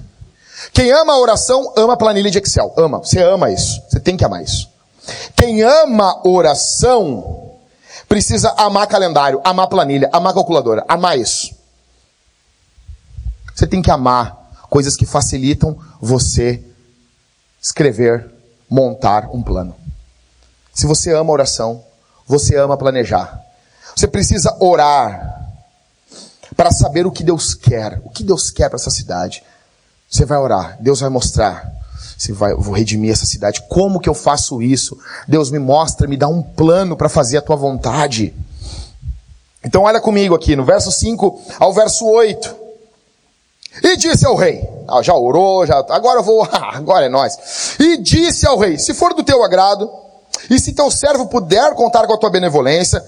Quem 0.73 0.91
ama 0.91 1.13
a 1.13 1.19
oração 1.19 1.73
ama 1.75 1.97
planilha 1.97 2.29
de 2.29 2.37
Excel. 2.37 2.73
Ama. 2.77 2.99
Você 2.99 3.21
ama 3.21 3.51
isso. 3.51 3.81
Você 3.89 3.99
tem 3.99 4.17
que 4.17 4.25
amar 4.25 4.43
isso. 4.43 4.69
Quem 5.35 5.61
ama 5.61 6.21
oração 6.27 7.57
precisa 8.07 8.53
amar 8.57 8.87
calendário, 8.87 9.41
amar 9.43 9.67
planilha, 9.67 10.09
amar 10.11 10.33
calculadora, 10.33 10.83
amar 10.87 11.17
isso. 11.17 11.55
Você 13.55 13.67
tem 13.67 13.81
que 13.81 13.91
amar 13.91 14.51
coisas 14.69 14.95
que 14.95 15.05
facilitam 15.05 15.77
você 15.99 16.63
escrever, 17.61 18.29
montar 18.69 19.29
um 19.33 19.41
plano. 19.41 19.75
Se 20.73 20.85
você 20.85 21.13
ama 21.13 21.33
oração, 21.33 21.83
você 22.25 22.55
ama 22.55 22.77
planejar. 22.77 23.43
Você 23.95 24.07
precisa 24.07 24.55
orar 24.59 25.51
para 26.55 26.71
saber 26.71 27.05
o 27.05 27.11
que 27.11 27.23
Deus 27.23 27.53
quer, 27.53 28.01
o 28.03 28.09
que 28.09 28.23
Deus 28.23 28.49
quer 28.49 28.69
para 28.69 28.77
essa 28.77 28.89
cidade. 28.89 29.43
Você 30.09 30.25
vai 30.25 30.37
orar, 30.37 30.77
Deus 30.79 30.99
vai 30.99 31.09
mostrar. 31.09 31.71
Você 32.17 32.33
vai, 32.33 32.53
vou 32.53 32.73
redimir 32.73 33.11
essa 33.11 33.25
cidade. 33.25 33.63
Como 33.69 33.99
que 33.99 34.09
eu 34.09 34.13
faço 34.13 34.61
isso? 34.61 34.97
Deus 35.27 35.49
me 35.51 35.59
mostra, 35.59 36.07
me 36.07 36.17
dá 36.17 36.27
um 36.27 36.41
plano 36.41 36.97
para 36.97 37.07
fazer 37.07 37.37
a 37.37 37.41
tua 37.41 37.55
vontade. 37.55 38.33
Então 39.63 39.83
olha 39.83 40.01
comigo 40.01 40.35
aqui, 40.35 40.55
no 40.55 40.65
verso 40.65 40.91
5 40.91 41.41
ao 41.59 41.73
verso 41.73 42.05
8. 42.05 42.55
E 43.83 43.95
disse 43.97 44.25
ao 44.25 44.35
rei, 44.35 44.67
ah, 44.87 45.01
já 45.01 45.13
orou, 45.13 45.65
já, 45.65 45.77
agora 45.89 46.19
eu 46.19 46.23
vou, 46.23 46.43
agora 46.51 47.05
é 47.05 47.09
nós. 47.09 47.77
E 47.79 47.97
disse 47.97 48.47
ao 48.47 48.57
rei, 48.57 48.77
se 48.77 48.93
for 48.93 49.13
do 49.13 49.23
teu 49.23 49.43
agrado, 49.43 49.89
e 50.49 50.59
se 50.59 50.73
teu 50.73 50.89
servo 50.89 51.27
puder 51.27 51.73
contar 51.75 52.07
com 52.07 52.13
a 52.13 52.17
tua 52.17 52.29
benevolência, 52.29 53.03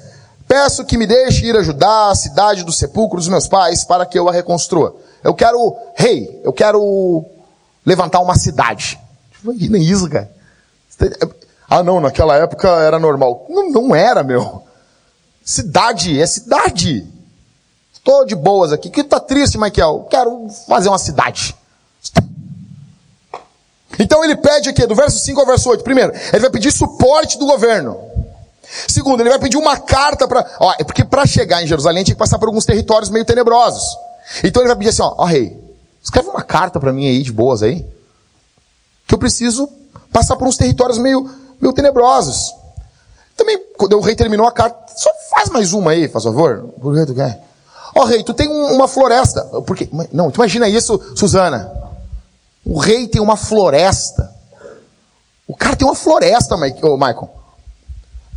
peço 0.47 0.85
que 0.85 0.97
me 0.97 1.07
deixe 1.07 1.47
ir 1.47 1.57
ajudar 1.57 2.11
a 2.11 2.15
cidade 2.15 2.63
do 2.63 2.71
sepulcro 2.71 3.17
dos 3.17 3.27
meus 3.27 3.47
pais 3.47 3.83
para 3.83 4.05
que 4.05 4.17
eu 4.17 4.29
a 4.29 4.31
reconstrua. 4.31 4.95
Eu 5.23 5.33
quero, 5.33 5.75
rei, 5.95 6.41
eu 6.43 6.51
quero 6.51 7.25
levantar 7.85 8.19
uma 8.19 8.35
cidade. 8.35 8.99
Imagina 9.43 9.77
isso, 9.77 10.09
cara. 10.09 10.29
Ah, 11.69 11.83
não, 11.83 11.99
naquela 11.99 12.35
época 12.35 12.67
era 12.67 12.99
normal. 12.99 13.45
Não, 13.49 13.69
não 13.69 13.95
era, 13.95 14.23
meu. 14.23 14.63
Cidade, 15.43 16.19
é 16.19 16.25
cidade. 16.25 17.07
Estou 17.93 18.25
de 18.25 18.35
boas 18.35 18.73
aqui. 18.73 18.89
Que 18.89 19.03
tá 19.03 19.19
triste, 19.19 19.57
Michael? 19.57 20.07
Quero 20.09 20.47
fazer 20.67 20.89
uma 20.89 20.97
cidade. 20.97 21.55
Então 23.99 24.23
ele 24.23 24.35
pede 24.35 24.69
aqui, 24.69 24.85
do 24.87 24.95
verso 24.95 25.19
5 25.19 25.39
ao 25.39 25.45
verso 25.45 25.69
8. 25.69 25.83
Primeiro, 25.83 26.11
ele 26.33 26.39
vai 26.39 26.49
pedir 26.49 26.71
suporte 26.71 27.37
do 27.37 27.45
governo. 27.45 27.99
Segundo, 28.87 29.21
ele 29.21 29.29
vai 29.29 29.39
pedir 29.39 29.57
uma 29.57 29.77
carta 29.77 30.27
para. 30.27 30.45
É 30.79 30.83
porque 30.83 31.03
para 31.03 31.25
chegar 31.25 31.61
em 31.61 31.67
Jerusalém 31.67 32.03
tinha 32.03 32.15
que 32.15 32.19
passar 32.19 32.39
por 32.39 32.47
alguns 32.47 32.65
territórios 32.65 33.09
meio 33.09 33.25
tenebrosos. 33.25 33.97
Então 34.43 34.61
ele 34.61 34.67
vai 34.67 34.77
pedir 34.77 34.89
assim: 34.89 35.01
ó, 35.01 35.13
ó 35.17 35.25
rei, 35.25 35.57
escreve 36.01 36.29
uma 36.29 36.41
carta 36.41 36.79
para 36.79 36.93
mim 36.93 37.07
aí 37.07 37.21
de 37.21 37.31
boas 37.31 37.63
aí. 37.63 37.85
Que 39.07 39.13
eu 39.13 39.19
preciso 39.19 39.69
passar 40.11 40.35
por 40.35 40.47
uns 40.47 40.57
territórios 40.57 40.97
meio, 40.97 41.29
meio 41.59 41.73
tenebrosos. 41.73 42.53
Também, 43.35 43.59
quando 43.77 43.97
o 43.97 44.01
rei 44.01 44.15
terminou 44.15 44.47
a 44.47 44.51
carta, 44.51 44.93
só 44.95 45.09
faz 45.29 45.49
mais 45.49 45.73
uma 45.73 45.91
aí, 45.91 46.07
faz 46.07 46.23
favor. 46.23 46.69
Por 46.79 46.95
que 46.95 47.05
tu 47.05 47.15
quer? 47.15 47.43
Ó 47.95 48.05
rei, 48.05 48.23
tu 48.23 48.33
tem 48.33 48.47
uma 48.47 48.87
floresta. 48.87 49.43
Porque, 49.65 49.89
não, 50.11 50.31
tu 50.31 50.35
imagina 50.35 50.69
isso, 50.69 50.99
Suzana. 51.15 51.71
O 52.63 52.77
rei 52.77 53.07
tem 53.07 53.21
uma 53.21 53.35
floresta. 53.35 54.33
O 55.47 55.55
cara 55.55 55.75
tem 55.75 55.87
uma 55.87 55.95
floresta, 55.95 56.55
Michael. 56.55 57.29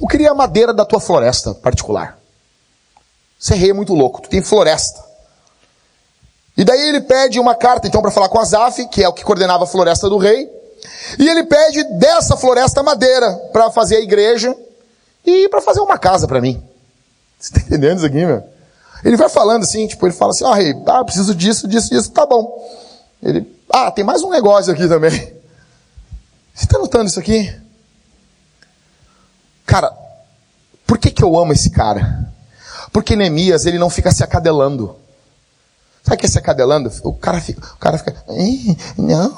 Eu 0.01 0.09
queria 0.09 0.31
a 0.31 0.35
madeira 0.35 0.73
da 0.73 0.85
tua 0.85 0.99
floresta 0.99 1.55
particular. 1.55 2.19
Você 3.39 3.55
rei 3.55 3.71
é 3.71 3.75
muito 3.75 3.95
louco, 3.95 4.23
tu 4.23 4.29
tem 4.29 4.43
floresta. 4.43 5.04
E 6.57 6.65
daí 6.65 6.89
ele 6.89 7.01
pede 7.01 7.41
uma 7.41 7.55
carta, 7.55 7.89
então, 7.89 8.01
para 8.01 8.11
falar 8.11 8.29
com 8.29 8.39
Azaf, 8.39 8.87
que 8.89 9.03
é 9.03 9.09
o 9.09 9.13
que 9.13 9.25
coordenava 9.25 9.65
a 9.65 9.67
floresta 9.67 10.09
do 10.09 10.19
rei. 10.19 10.49
E 11.19 11.29
ele 11.29 11.45
pede 11.45 11.83
dessa 11.99 12.37
floresta 12.37 12.83
madeira 12.83 13.33
para 13.53 13.71
fazer 13.71 13.97
a 13.97 14.01
igreja 14.01 14.55
e 15.25 15.49
para 15.49 15.61
fazer 15.61 15.81
uma 15.81 15.99
casa 15.99 16.29
para 16.29 16.41
mim. 16.41 16.63
Você 17.39 17.53
está 17.53 17.61
entendendo 17.61 17.99
isso 17.99 18.07
aqui, 18.07 18.25
meu? 18.25 18.43
Ele 19.05 19.17
vai 19.17 19.29
falando 19.29 19.65
assim, 19.65 19.87
tipo, 19.87 20.07
ele 20.07 20.15
fala 20.15 20.31
assim, 20.31 20.45
ó 20.45 20.51
oh, 20.51 20.55
rei, 20.55 20.75
ah, 20.87 21.05
preciso 21.05 21.35
disso, 21.35 21.69
disso, 21.69 21.91
disso, 21.91 22.11
tá 22.11 22.25
bom. 22.25 22.59
Ele, 23.23 23.47
ah, 23.69 23.91
tem 23.91 24.05
mais 24.05 24.23
um 24.23 24.31
negócio 24.31 24.73
aqui 24.73 24.89
também. 24.89 25.11
Você 26.55 26.65
está 26.65 26.79
notando 26.79 27.09
isso 27.09 27.19
aqui? 27.19 27.53
Cara, 29.67 29.93
por 30.87 30.99
que 30.99 31.11
que 31.11 31.23
eu 31.23 31.37
amo 31.37 31.53
esse 31.53 31.71
cara? 31.71 32.33
Porque 32.93 33.17
Neemias, 33.17 33.67
ele 33.67 33.79
não 33.79 33.91
fica 33.91 34.13
se 34.13 34.23
acadelando. 34.23 34.97
Sabe 36.05 36.19
que 36.19 36.27
é 36.27 36.29
se 36.29 36.39
acadelando? 36.39 36.93
O 37.03 37.15
cara 37.15 37.41
fica, 37.41 37.67
o 37.75 37.79
cara 37.79 37.97
fica, 37.97 38.15
não, 38.99 39.37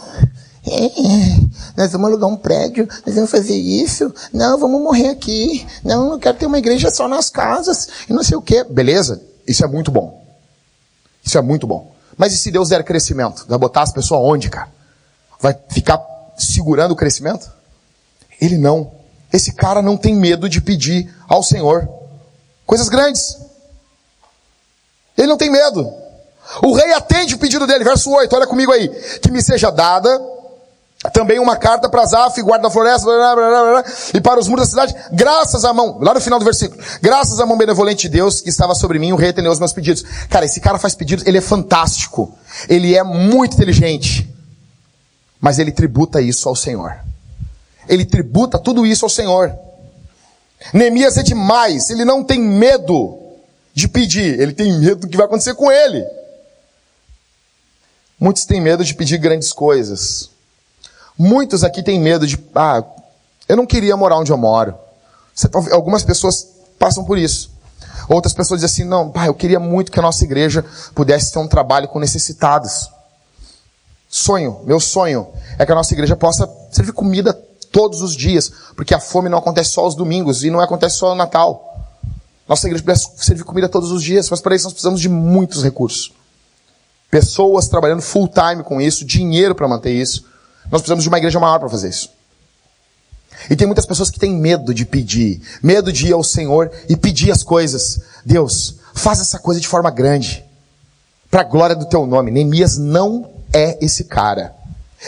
nós 1.76 1.92
vamos 1.92 2.08
alugar 2.08 2.28
um 2.28 2.36
prédio, 2.36 2.88
nós 3.06 3.14
vamos 3.14 3.30
fazer 3.30 3.54
isso, 3.54 4.12
não, 4.32 4.58
vamos 4.58 4.82
morrer 4.82 5.10
aqui, 5.10 5.64
não, 5.84 6.12
eu 6.12 6.18
quero 6.18 6.36
ter 6.36 6.46
uma 6.46 6.58
igreja 6.58 6.90
só 6.90 7.06
nas 7.06 7.30
casas, 7.30 7.88
e 8.08 8.12
não 8.12 8.24
sei 8.24 8.36
o 8.36 8.42
que. 8.42 8.64
Beleza, 8.64 9.22
isso 9.46 9.64
é 9.64 9.68
muito 9.68 9.92
bom. 9.92 10.26
Isso 11.24 11.38
é 11.38 11.40
muito 11.42 11.68
bom. 11.68 11.92
Mas 12.16 12.32
e 12.32 12.38
se 12.38 12.50
Deus 12.50 12.70
der 12.70 12.82
crescimento? 12.82 13.44
Vai 13.48 13.58
botar 13.58 13.82
as 13.82 13.92
pessoas 13.92 14.20
onde, 14.22 14.50
cara? 14.50 14.68
Vai 15.40 15.56
ficar 15.68 16.00
segurando 16.36 16.92
o 16.92 16.96
crescimento? 16.96 17.50
Ele 18.40 18.58
não. 18.58 18.90
Esse 19.32 19.52
cara 19.52 19.80
não 19.80 19.96
tem 19.96 20.16
medo 20.16 20.48
de 20.48 20.60
pedir 20.60 21.14
ao 21.28 21.42
Senhor 21.42 21.88
coisas 22.64 22.88
grandes. 22.88 23.38
Ele 25.16 25.28
não 25.28 25.36
tem 25.36 25.50
medo. 25.50 26.05
O 26.62 26.74
rei 26.74 26.92
atende 26.92 27.34
o 27.34 27.38
pedido 27.38 27.66
dele, 27.66 27.84
verso 27.84 28.10
8, 28.10 28.34
olha 28.34 28.46
comigo 28.46 28.72
aí. 28.72 28.88
Que 29.20 29.30
me 29.30 29.42
seja 29.42 29.70
dada 29.70 30.20
também 31.10 31.38
uma 31.38 31.56
carta 31.56 31.88
para 31.88 32.04
Zaf, 32.06 32.40
guarda 32.42 32.64
da 32.64 32.70
floresta, 32.70 33.06
blá, 33.06 33.34
blá, 33.34 33.48
blá, 33.48 33.84
e 34.14 34.20
para 34.20 34.40
os 34.40 34.48
muros 34.48 34.68
da 34.68 34.86
cidade, 34.86 35.08
graças 35.12 35.64
à 35.64 35.72
mão, 35.72 35.98
lá 36.00 36.14
no 36.14 36.20
final 36.20 36.38
do 36.38 36.44
versículo, 36.44 36.82
graças 37.00 37.38
à 37.38 37.46
mão 37.46 37.56
benevolente 37.56 38.02
de 38.02 38.08
Deus 38.08 38.40
que 38.40 38.48
estava 38.48 38.74
sobre 38.74 38.98
mim, 38.98 39.12
o 39.12 39.16
rei 39.16 39.30
atendeu 39.30 39.52
os 39.52 39.58
meus 39.58 39.72
pedidos. 39.72 40.02
Cara, 40.28 40.46
esse 40.46 40.60
cara 40.60 40.78
faz 40.78 40.94
pedidos, 40.94 41.26
ele 41.26 41.38
é 41.38 41.40
fantástico, 41.40 42.36
ele 42.68 42.94
é 42.94 43.02
muito 43.02 43.54
inteligente, 43.54 44.28
mas 45.40 45.58
ele 45.58 45.70
tributa 45.70 46.20
isso 46.20 46.48
ao 46.48 46.56
Senhor. 46.56 46.96
Ele 47.88 48.04
tributa 48.04 48.58
tudo 48.58 48.84
isso 48.84 49.04
ao 49.04 49.10
Senhor. 49.10 49.54
Neemias 50.72 51.16
é 51.16 51.22
demais, 51.22 51.90
ele 51.90 52.04
não 52.04 52.24
tem 52.24 52.40
medo 52.40 53.18
de 53.72 53.86
pedir, 53.86 54.40
ele 54.40 54.52
tem 54.52 54.72
medo 54.72 55.02
do 55.02 55.08
que 55.08 55.16
vai 55.16 55.26
acontecer 55.26 55.54
com 55.54 55.70
ele. 55.70 56.04
Muitos 58.18 58.44
têm 58.44 58.60
medo 58.60 58.84
de 58.84 58.94
pedir 58.94 59.18
grandes 59.18 59.52
coisas. 59.52 60.30
Muitos 61.18 61.62
aqui 61.62 61.82
têm 61.82 62.00
medo 62.00 62.26
de, 62.26 62.38
ah, 62.54 62.82
eu 63.48 63.56
não 63.56 63.66
queria 63.66 63.96
morar 63.96 64.18
onde 64.18 64.32
eu 64.32 64.36
moro. 64.36 64.74
Algumas 65.72 66.02
pessoas 66.02 66.46
passam 66.78 67.04
por 67.04 67.18
isso. 67.18 67.50
Outras 68.08 68.32
pessoas 68.32 68.60
dizem 68.60 68.84
assim, 68.84 68.88
não, 68.88 69.10
pai, 69.10 69.28
eu 69.28 69.34
queria 69.34 69.58
muito 69.58 69.90
que 69.90 69.98
a 69.98 70.02
nossa 70.02 70.24
igreja 70.24 70.64
pudesse 70.94 71.32
ter 71.32 71.38
um 71.38 71.48
trabalho 71.48 71.88
com 71.88 71.98
necessitados. 71.98 72.88
Sonho, 74.08 74.60
meu 74.64 74.78
sonho, 74.78 75.26
é 75.58 75.66
que 75.66 75.72
a 75.72 75.74
nossa 75.74 75.92
igreja 75.92 76.16
possa 76.16 76.48
servir 76.70 76.92
comida 76.92 77.32
todos 77.72 78.00
os 78.00 78.14
dias, 78.14 78.50
porque 78.74 78.94
a 78.94 79.00
fome 79.00 79.28
não 79.28 79.38
acontece 79.38 79.70
só 79.70 79.82
aos 79.82 79.94
domingos 79.94 80.44
e 80.44 80.50
não 80.50 80.60
acontece 80.60 80.96
só 80.96 81.10
no 81.10 81.16
Natal. 81.16 81.62
Nossa 82.48 82.66
igreja 82.66 82.84
precisa 82.84 83.10
servir 83.16 83.44
comida 83.44 83.68
todos 83.68 83.90
os 83.90 84.02
dias, 84.02 84.30
mas 84.30 84.40
para 84.40 84.54
isso 84.54 84.64
nós 84.64 84.72
precisamos 84.72 85.00
de 85.00 85.08
muitos 85.08 85.62
recursos. 85.62 86.12
Pessoas 87.10 87.68
trabalhando 87.68 88.02
full 88.02 88.28
time 88.28 88.62
com 88.62 88.80
isso, 88.80 89.04
dinheiro 89.04 89.54
para 89.54 89.68
manter 89.68 89.92
isso. 89.92 90.24
Nós 90.70 90.80
precisamos 90.80 91.04
de 91.04 91.08
uma 91.08 91.18
igreja 91.18 91.38
maior 91.38 91.58
para 91.58 91.68
fazer 91.68 91.88
isso. 91.88 92.10
E 93.50 93.54
tem 93.54 93.66
muitas 93.66 93.86
pessoas 93.86 94.10
que 94.10 94.18
têm 94.18 94.32
medo 94.32 94.74
de 94.74 94.84
pedir, 94.84 95.40
medo 95.62 95.92
de 95.92 96.08
ir 96.08 96.12
ao 96.12 96.24
Senhor 96.24 96.70
e 96.88 96.96
pedir 96.96 97.30
as 97.30 97.42
coisas. 97.42 98.00
Deus, 98.24 98.76
faz 98.94 99.20
essa 99.20 99.38
coisa 99.38 99.60
de 99.60 99.68
forma 99.68 99.90
grande, 99.90 100.44
para 101.30 101.42
a 101.42 101.44
glória 101.44 101.76
do 101.76 101.86
teu 101.86 102.06
nome. 102.06 102.30
Neemias 102.30 102.76
não 102.78 103.30
é 103.52 103.78
esse 103.84 104.04
cara. 104.04 104.54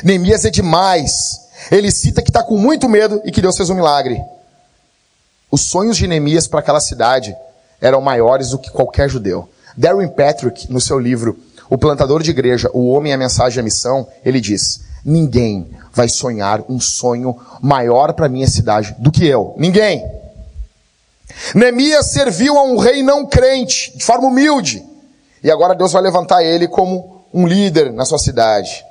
Neemias 0.05 0.44
é 0.44 0.51
demais. 0.51 1.40
Ele 1.70 1.90
cita 1.90 2.22
que 2.22 2.30
está 2.30 2.42
com 2.42 2.57
muito 2.57 2.88
medo 2.88 3.20
e 3.24 3.32
que 3.32 3.40
Deus 3.40 3.57
fez 3.57 3.70
um 3.70 3.74
milagre. 3.74 4.20
Os 5.51 5.62
sonhos 5.62 5.96
de 5.96 6.07
Neemias 6.07 6.46
para 6.46 6.61
aquela 6.61 6.80
cidade 6.80 7.34
eram 7.80 8.01
maiores 8.01 8.51
do 8.51 8.59
que 8.59 8.70
qualquer 8.70 9.09
judeu. 9.09 9.49
Darren 9.76 10.09
Patrick, 10.09 10.70
no 10.70 10.80
seu 10.80 10.99
livro 10.99 11.38
O 11.71 11.77
Plantador 11.77 12.23
de 12.23 12.31
Igreja, 12.31 12.71
O 12.73 12.89
Homem, 12.91 13.12
a 13.12 13.19
Mensagem 13.19 13.61
a 13.61 13.62
Missão, 13.62 14.07
ele 14.25 14.41
diz: 14.41 14.81
Ninguém 15.05 15.71
vai 15.93 16.09
sonhar 16.09 16.62
um 16.69 16.81
sonho 16.81 17.37
maior 17.61 18.12
para 18.12 18.29
minha 18.29 18.49
cidade 18.49 18.95
do 18.99 19.11
que 19.11 19.27
eu. 19.27 19.55
Ninguém. 19.57 20.05
Neemias 21.55 22.07
serviu 22.07 22.57
a 22.57 22.62
um 22.62 22.77
rei 22.77 23.03
não 23.03 23.27
crente, 23.27 23.97
de 23.97 24.05
forma 24.05 24.29
humilde. 24.29 24.83
E 25.43 25.51
agora 25.51 25.75
Deus 25.75 25.93
vai 25.93 26.03
levantar 26.03 26.43
ele 26.43 26.66
como 26.66 27.25
um 27.33 27.47
líder 27.47 27.93
na 27.93 28.05
sua 28.05 28.19
cidade. 28.19 28.85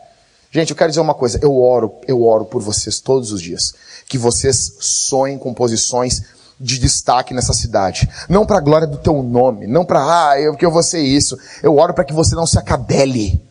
Gente, 0.52 0.72
eu 0.72 0.76
quero 0.76 0.90
dizer 0.90 1.02
uma 1.02 1.14
coisa, 1.14 1.40
eu 1.42 1.60
oro, 1.62 1.94
eu 2.08 2.24
oro 2.24 2.46
por 2.46 2.62
vocês 2.62 3.00
todos 3.00 3.32
os 3.32 3.42
dias, 3.42 3.74
que 4.08 4.18
vocês 4.18 4.78
sonhem 4.80 5.38
com 5.38 5.54
posições 5.54 6.24
de 6.60 6.80
destaque 6.80 7.34
nessa 7.34 7.54
cidade. 7.54 8.10
Não 8.28 8.46
para 8.46 8.58
a 8.58 8.62
glória 8.62 8.88
do 8.88 8.98
teu 8.98 9.22
nome, 9.22 9.68
não 9.68 9.86
para, 9.86 10.30
ah, 10.30 10.40
eu 10.40 10.56
que 10.56 10.66
eu 10.66 10.72
vou 10.72 10.84
ser 10.84 11.02
isso. 11.02 11.38
Eu 11.62 11.78
oro 11.78 11.94
para 11.94 12.04
que 12.04 12.14
você 12.14 12.36
não 12.36 12.46
se 12.46 12.58
acabele. 12.58 13.42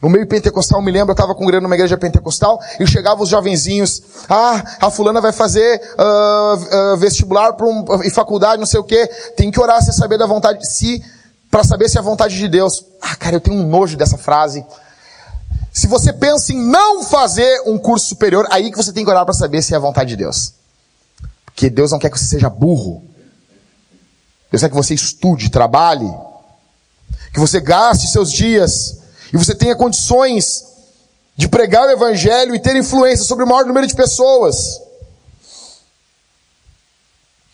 No 0.00 0.08
meio 0.08 0.26
pentecostal, 0.26 0.80
me 0.80 0.90
lembro, 0.90 1.10
eu 1.10 1.14
estava 1.14 1.34
congregando 1.34 1.64
numa 1.64 1.74
igreja 1.74 1.98
pentecostal 1.98 2.58
e 2.78 2.86
chegavam 2.86 3.22
os 3.22 3.28
jovenzinhos. 3.28 4.02
Ah, 4.28 4.64
a 4.80 4.90
fulana 4.90 5.20
vai 5.20 5.32
fazer 5.32 5.78
uh, 5.98 6.94
uh, 6.94 6.96
vestibular 6.96 7.52
para 7.52 7.66
um, 7.66 7.82
uh, 7.82 8.10
faculdade, 8.10 8.58
não 8.58 8.66
sei 8.66 8.80
o 8.80 8.84
quê. 8.84 9.06
Tem 9.36 9.50
que 9.50 9.60
orar 9.60 9.82
sem 9.82 9.92
saber 9.92 10.16
da 10.16 10.26
vontade, 10.26 10.66
se 10.66 11.04
para 11.50 11.64
saber 11.64 11.88
se 11.90 11.98
é 11.98 12.00
a 12.00 12.04
vontade 12.04 12.38
de 12.38 12.48
Deus. 12.48 12.82
Ah, 13.02 13.14
cara, 13.14 13.36
eu 13.36 13.40
tenho 13.40 13.58
um 13.58 13.66
nojo 13.66 13.96
dessa 13.96 14.16
frase. 14.16 14.64
Se 15.70 15.86
você 15.86 16.12
pensa 16.14 16.52
em 16.52 16.58
não 16.58 17.02
fazer 17.02 17.62
um 17.66 17.76
curso 17.76 18.06
superior, 18.06 18.46
aí 18.50 18.70
que 18.70 18.76
você 18.76 18.92
tem 18.92 19.04
que 19.04 19.10
orar 19.10 19.24
para 19.24 19.34
saber 19.34 19.60
se 19.60 19.74
é 19.74 19.76
a 19.76 19.80
vontade 19.80 20.10
de 20.10 20.16
Deus. 20.16 20.54
Porque 21.52 21.68
Deus 21.68 21.90
não 21.92 21.98
quer 21.98 22.10
que 22.10 22.18
você 22.18 22.24
seja 22.24 22.48
burro. 22.48 23.04
Deus 24.50 24.62
quer 24.62 24.68
que 24.68 24.74
você 24.74 24.94
estude, 24.94 25.50
trabalhe, 25.50 26.10
que 27.32 27.38
você 27.38 27.60
gaste 27.60 28.08
seus 28.08 28.32
dias 28.32 28.98
e 29.32 29.36
você 29.36 29.54
tenha 29.54 29.76
condições 29.76 30.64
de 31.36 31.48
pregar 31.48 31.86
o 31.86 31.90
evangelho 31.90 32.54
e 32.54 32.60
ter 32.60 32.76
influência 32.76 33.24
sobre 33.24 33.44
o 33.44 33.46
maior 33.46 33.64
número 33.64 33.86
de 33.86 33.94
pessoas. 33.94 34.80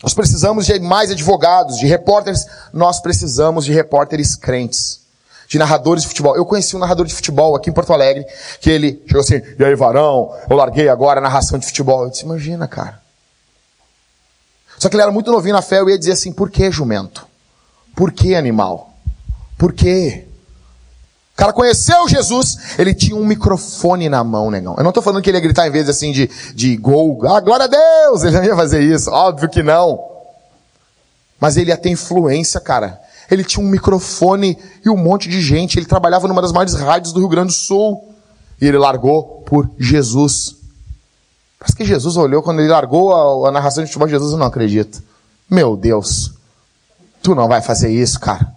Nós 0.01 0.13
precisamos 0.13 0.65
de 0.65 0.79
mais 0.79 1.11
advogados, 1.11 1.77
de 1.77 1.87
repórteres, 1.87 2.45
nós 2.73 2.99
precisamos 2.99 3.65
de 3.65 3.73
repórteres 3.73 4.35
crentes, 4.35 5.01
de 5.47 5.57
narradores 5.57 6.03
de 6.03 6.09
futebol. 6.09 6.35
Eu 6.35 6.45
conheci 6.45 6.75
um 6.75 6.79
narrador 6.79 7.05
de 7.05 7.13
futebol 7.13 7.55
aqui 7.55 7.69
em 7.69 7.73
Porto 7.73 7.93
Alegre, 7.93 8.25
que 8.59 8.69
ele 8.69 9.01
chegou 9.07 9.21
assim, 9.21 9.41
e 9.57 9.63
aí 9.63 9.75
varão, 9.75 10.35
eu 10.49 10.55
larguei 10.55 10.89
agora 10.89 11.19
a 11.19 11.23
narração 11.23 11.57
de 11.57 11.65
futebol. 11.65 12.03
Eu 12.03 12.09
disse, 12.09 12.25
imagina 12.25 12.67
cara. 12.67 13.06
Só 14.77 14.89
que 14.89 14.95
ele 14.95 15.03
era 15.03 15.11
muito 15.11 15.31
novinho 15.31 15.55
na 15.55 15.61
fé, 15.61 15.79
eu 15.79 15.89
ia 15.89 15.97
dizer 15.97 16.11
assim, 16.13 16.31
por 16.31 16.49
que 16.49 16.71
jumento? 16.71 17.25
Por 17.95 18.11
que 18.11 18.35
animal? 18.35 18.93
Por 19.57 19.73
quê? 19.73 20.25
O 21.33 21.37
cara 21.37 21.53
conheceu 21.53 22.07
Jesus, 22.07 22.79
ele 22.79 22.93
tinha 22.93 23.15
um 23.15 23.25
microfone 23.25 24.09
na 24.09 24.23
mão, 24.23 24.49
negão. 24.49 24.75
Eu 24.77 24.83
não 24.83 24.89
estou 24.89 25.03
falando 25.03 25.21
que 25.21 25.29
ele 25.29 25.37
ia 25.37 25.41
gritar 25.41 25.67
em 25.67 25.71
vez 25.71 25.87
assim 25.89 26.11
de, 26.11 26.29
de 26.53 26.77
gol, 26.77 27.21
ah, 27.27 27.39
glória 27.39 27.65
a 27.65 27.67
Deus! 27.67 28.23
Ele 28.23 28.37
não 28.37 28.43
ia 28.43 28.55
fazer 28.55 28.81
isso, 28.81 29.09
óbvio 29.11 29.49
que 29.49 29.61
não. 29.61 29.99
Mas 31.39 31.57
ele 31.57 31.69
ia 31.69 31.77
ter 31.77 31.89
influência, 31.89 32.59
cara. 32.59 32.99
Ele 33.29 33.43
tinha 33.43 33.63
um 33.63 33.69
microfone 33.69 34.57
e 34.83 34.89
um 34.89 34.97
monte 34.97 35.29
de 35.29 35.41
gente. 35.41 35.77
Ele 35.77 35.85
trabalhava 35.85 36.27
numa 36.27 36.41
das 36.41 36.51
maiores 36.51 36.73
rádios 36.73 37.13
do 37.13 37.19
Rio 37.19 37.29
Grande 37.29 37.49
do 37.49 37.53
Sul. 37.53 38.15
E 38.59 38.65
ele 38.65 38.77
largou 38.77 39.43
por 39.45 39.69
Jesus. 39.77 40.55
Parece 41.59 41.75
que 41.75 41.85
Jesus 41.85 42.17
olhou 42.17 42.43
quando 42.43 42.59
ele 42.59 42.69
largou 42.69 43.45
a, 43.45 43.49
a 43.49 43.51
narração 43.51 43.83
de 43.83 43.89
futebol 43.89 44.07
de 44.07 44.13
Jesus, 44.13 44.31
eu 44.31 44.37
não 44.37 44.45
acredito. 44.45 45.03
Meu 45.49 45.75
Deus. 45.75 46.33
Tu 47.21 47.33
não 47.33 47.47
vai 47.47 47.61
fazer 47.61 47.89
isso, 47.89 48.19
cara. 48.19 48.53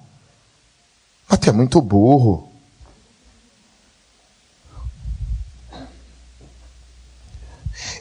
Mas 1.28 1.38
tu 1.38 1.48
é 1.48 1.52
muito 1.52 1.80
burro. 1.80 2.48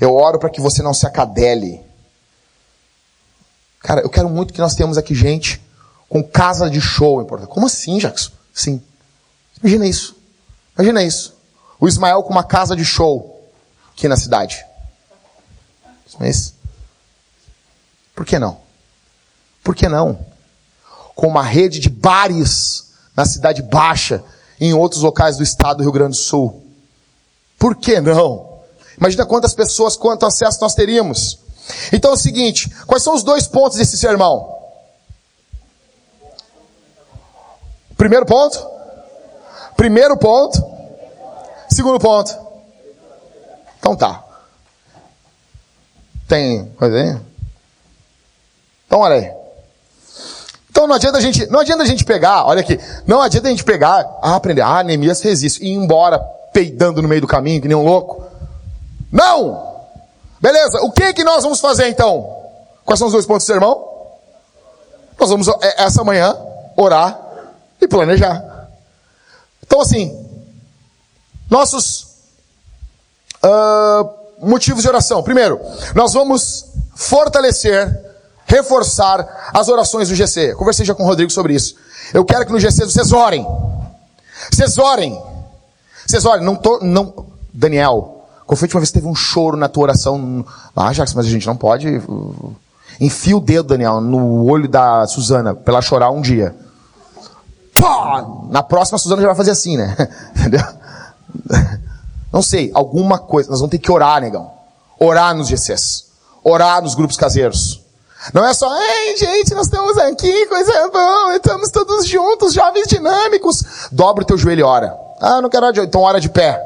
Eu 0.01 0.15
oro 0.15 0.39
para 0.39 0.49
que 0.49 0.61
você 0.61 0.81
não 0.81 0.93
se 0.93 1.05
acadele. 1.05 1.81
Cara, 3.79 4.01
eu 4.01 4.09
quero 4.09 4.29
muito 4.29 4.53
que 4.53 4.59
nós 4.59 4.75
tenhamos 4.75 4.97
aqui 4.97 5.15
gente 5.15 5.61
com 6.07 6.23
casa 6.23 6.69
de 6.69 6.81
show 6.81 7.21
em 7.21 7.25
Portugal. 7.25 7.53
Como 7.53 7.65
assim, 7.67 7.97
Jackson? 7.97 8.31
Sim. 8.53 8.81
Imagina 9.61 9.85
isso. 9.85 10.15
Imagina 10.75 11.03
isso. 11.03 11.35
O 11.79 11.87
Ismael 11.87 12.23
com 12.23 12.31
uma 12.31 12.43
casa 12.43 12.75
de 12.75 12.83
show 12.83 13.41
aqui 13.93 14.07
na 14.07 14.17
cidade. 14.17 14.65
Mas, 16.17 16.53
por 18.15 18.25
que 18.25 18.39
não? 18.39 18.59
Por 19.63 19.75
que 19.75 19.87
não? 19.87 20.25
Com 21.15 21.27
uma 21.27 21.43
rede 21.43 21.79
de 21.79 21.89
bares 21.89 22.91
na 23.15 23.25
cidade 23.25 23.61
baixa 23.61 24.23
e 24.59 24.67
em 24.67 24.73
outros 24.73 25.01
locais 25.01 25.37
do 25.37 25.43
estado 25.43 25.77
do 25.77 25.83
Rio 25.83 25.91
Grande 25.91 26.17
do 26.17 26.21
Sul. 26.21 26.65
Por 27.57 27.75
que 27.75 27.99
não? 27.99 28.59
Imagina 28.97 29.25
quantas 29.25 29.53
pessoas, 29.53 29.95
quanto 29.95 30.25
acesso 30.25 30.59
nós 30.61 30.73
teríamos. 30.73 31.39
Então 31.93 32.11
é 32.11 32.13
o 32.13 32.17
seguinte, 32.17 32.69
quais 32.87 33.03
são 33.03 33.13
os 33.13 33.23
dois 33.23 33.47
pontos 33.47 33.77
desse 33.77 33.97
sermão? 33.97 34.57
Primeiro 37.95 38.25
ponto? 38.25 38.65
Primeiro 39.75 40.17
ponto? 40.17 40.57
Segundo 41.69 41.99
ponto? 41.99 42.37
Então 43.79 43.95
tá. 43.95 44.23
Tem 46.29 46.65
coisa 46.77 46.95
aí? 46.95 47.17
Então 48.85 48.99
olha 48.99 49.15
aí. 49.15 49.31
Então 50.69 50.85
não 50.85 50.95
adianta 50.95 51.17
a 51.17 51.21
gente, 51.21 51.47
não 51.47 51.59
adianta 51.59 51.81
a 51.81 51.85
gente 51.87 52.05
pegar, 52.05 52.45
olha 52.45 52.61
aqui, 52.61 52.79
não 53.05 53.19
adianta 53.19 53.47
a 53.47 53.51
gente 53.51 53.63
pegar, 53.63 54.07
ah, 54.21 54.35
aprender, 54.35 54.61
ah, 54.61 54.83
Neemias 54.83 55.21
fez 55.21 55.41
isso, 55.41 55.61
e 55.63 55.69
ir 55.69 55.73
embora 55.73 56.19
peidando 56.53 57.01
no 57.01 57.07
meio 57.07 57.19
do 57.19 57.27
caminho, 57.27 57.59
que 57.59 57.67
nem 57.67 57.75
um 57.75 57.83
louco. 57.83 58.23
Não! 59.11 59.67
Beleza, 60.39 60.79
o 60.83 60.91
que 60.91 61.13
que 61.13 61.23
nós 61.23 61.43
vamos 61.43 61.59
fazer 61.59 61.89
então? 61.89 62.37
Quais 62.85 62.99
são 62.99 63.07
os 63.07 63.13
dois 63.13 63.25
pontos 63.25 63.43
do 63.43 63.47
sermão? 63.47 63.89
Nós 65.19 65.29
vamos, 65.31 65.47
é, 65.47 65.83
essa 65.83 66.03
manhã, 66.03 66.37
orar 66.77 67.19
e 67.81 67.87
planejar. 67.87 68.69
Então 69.65 69.81
assim, 69.81 70.15
nossos 71.49 72.03
uh, 73.43 74.18
motivos 74.41 74.83
de 74.83 74.89
oração. 74.89 75.23
Primeiro, 75.23 75.59
nós 75.95 76.13
vamos 76.13 76.65
fortalecer, 76.95 77.97
reforçar 78.45 79.51
as 79.53 79.67
orações 79.67 80.09
do 80.09 80.15
GC. 80.15 80.55
Conversei 80.55 80.85
já 80.85 80.93
com 80.93 81.03
o 81.03 81.05
Rodrigo 81.05 81.31
sobre 81.31 81.53
isso. 81.53 81.75
Eu 82.13 82.25
quero 82.25 82.45
que 82.45 82.51
no 82.51 82.59
GC 82.59 82.85
vocês 82.85 83.11
orem. 83.11 83.45
Vocês 84.51 84.77
orem. 84.77 85.21
Vocês 86.05 86.25
orem. 86.25 86.43
Não 86.43 86.55
tô, 86.55 86.79
não, 86.81 87.25
Daniel, 87.53 88.25
qual 88.45 88.57
foi 88.57 88.65
a 88.65 88.67
última 88.67 88.79
vez 88.79 88.89
que 88.89 88.97
teve 88.97 89.07
um 89.07 89.15
choro 89.15 89.55
na 89.55 89.69
tua 89.69 89.83
oração? 89.83 90.43
Ah, 90.75 90.91
Jacques, 90.91 91.13
mas 91.13 91.25
a 91.27 91.29
gente 91.29 91.45
não 91.45 91.55
pode. 91.55 92.01
Enfia 92.99 93.37
o 93.37 93.39
dedo, 93.39 93.69
Daniel, 93.69 94.01
no 94.01 94.45
olho 94.45 94.67
da 94.67 95.05
Suzana, 95.07 95.53
pra 95.53 95.75
ela 95.75 95.81
chorar 95.81 96.09
um 96.09 96.19
dia. 96.19 96.55
Pá! 97.79 98.25
Na 98.49 98.63
próxima, 98.63 98.95
a 98.95 98.99
Suzana 98.99 99.21
já 99.21 99.27
vai 99.27 99.37
fazer 99.37 99.51
assim, 99.51 99.77
né? 99.77 99.95
Entendeu? 100.35 100.63
Não 102.31 102.41
sei, 102.41 102.71
alguma 102.73 103.17
coisa. 103.17 103.49
Nós 103.49 103.59
vamos 103.59 103.71
ter 103.71 103.79
que 103.79 103.91
orar, 103.91 104.21
negão. 104.21 104.51
Orar 104.99 105.35
nos 105.35 105.47
GCs. 105.47 106.05
Orar 106.43 106.81
nos 106.81 106.95
grupos 106.95 107.17
caseiros. 107.17 107.81
Não 108.33 108.45
é 108.45 108.53
só, 108.53 108.69
ei, 108.81 109.15
gente, 109.15 109.53
nós 109.55 109.67
estamos 109.67 109.97
aqui, 109.97 110.45
coisa 110.47 110.89
boa, 110.89 111.35
estamos 111.37 111.71
todos 111.71 112.05
juntos, 112.05 112.53
jovens 112.53 112.87
dinâmicos. 112.87 113.63
Dobra 113.91 114.23
o 114.23 114.27
teu 114.27 114.37
joelho 114.37 114.59
e 114.59 114.63
ora. 114.63 114.97
Ah, 115.21 115.41
não 115.41 115.49
quero 115.49 115.63
orar 115.63 115.73
de 115.73 115.79
Então 115.81 116.01
ora 116.01 116.19
de 116.19 116.29
pé. 116.29 116.61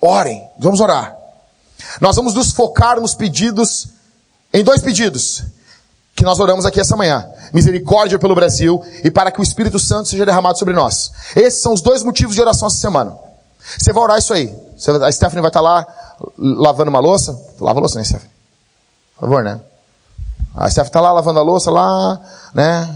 Orem, 0.00 0.48
vamos 0.58 0.80
orar. 0.80 1.16
Nós 2.00 2.14
vamos 2.14 2.34
nos 2.34 2.52
focar 2.52 3.00
nos 3.00 3.14
pedidos, 3.14 3.88
em 4.52 4.62
dois 4.62 4.80
pedidos, 4.82 5.42
que 6.14 6.24
nós 6.24 6.38
oramos 6.38 6.64
aqui 6.64 6.78
essa 6.78 6.96
manhã. 6.96 7.28
Misericórdia 7.52 8.18
pelo 8.18 8.34
Brasil 8.34 8.82
e 9.02 9.10
para 9.10 9.32
que 9.32 9.40
o 9.40 9.42
Espírito 9.42 9.78
Santo 9.78 10.08
seja 10.08 10.24
derramado 10.24 10.58
sobre 10.58 10.74
nós. 10.74 11.12
Esses 11.34 11.60
são 11.60 11.72
os 11.72 11.80
dois 11.80 12.02
motivos 12.02 12.34
de 12.34 12.40
oração 12.40 12.68
essa 12.68 12.76
semana. 12.76 13.16
Você 13.78 13.92
vai 13.92 14.02
orar 14.02 14.18
isso 14.18 14.32
aí. 14.32 14.54
A 15.02 15.12
Stephanie 15.12 15.40
vai 15.40 15.50
estar 15.50 15.60
lá 15.60 15.86
lavando 16.38 16.90
uma 16.90 17.00
louça. 17.00 17.38
Lava 17.60 17.78
a 17.78 17.80
louça, 17.80 17.98
né, 17.98 18.04
Stephanie? 18.04 18.30
Por 19.14 19.22
favor, 19.22 19.42
né? 19.42 19.60
A 20.54 20.70
Steph 20.70 20.88
tá 20.88 21.00
lá 21.00 21.12
lavando 21.12 21.40
a 21.40 21.42
louça 21.42 21.70
lá, 21.70 22.20
né? 22.54 22.88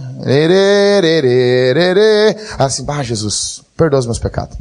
Assim, 2.59 2.85
ah, 2.87 3.03
Jesus, 3.03 3.63
perdoa 3.77 3.99
os 3.99 4.07
meus 4.07 4.19
pecados. 4.19 4.57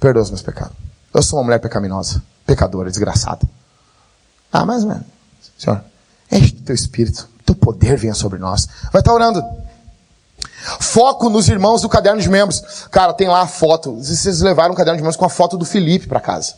Perdoa 0.00 0.22
os 0.24 0.30
meus 0.30 0.42
pecados. 0.42 0.74
Eu 1.12 1.22
sou 1.22 1.38
uma 1.38 1.44
mulher 1.44 1.60
pecaminosa, 1.60 2.20
pecadora, 2.44 2.90
desgraçada. 2.90 3.46
Ah, 4.52 4.66
mas, 4.66 4.84
mano, 4.84 5.04
Senhor, 5.56 5.80
enche 6.30 6.52
do 6.54 6.62
teu 6.62 6.74
espírito, 6.74 7.28
teu 7.46 7.54
poder 7.54 7.96
venha 7.96 8.14
sobre 8.14 8.38
nós. 8.40 8.66
Vai 8.92 9.00
estar 9.00 9.02
tá 9.02 9.14
orando. 9.14 9.44
Foco 10.80 11.28
nos 11.28 11.48
irmãos 11.48 11.82
do 11.82 11.88
caderno 11.88 12.20
de 12.20 12.28
membros. 12.28 12.86
Cara, 12.90 13.12
tem 13.12 13.28
lá 13.28 13.42
a 13.42 13.46
foto. 13.46 13.96
Vocês 13.96 14.40
levaram 14.40 14.72
um 14.72 14.76
caderno 14.76 14.96
de 14.96 15.02
membros 15.02 15.16
com 15.16 15.24
a 15.24 15.28
foto 15.28 15.58
do 15.58 15.64
Felipe 15.64 16.06
para 16.06 16.20
casa. 16.20 16.54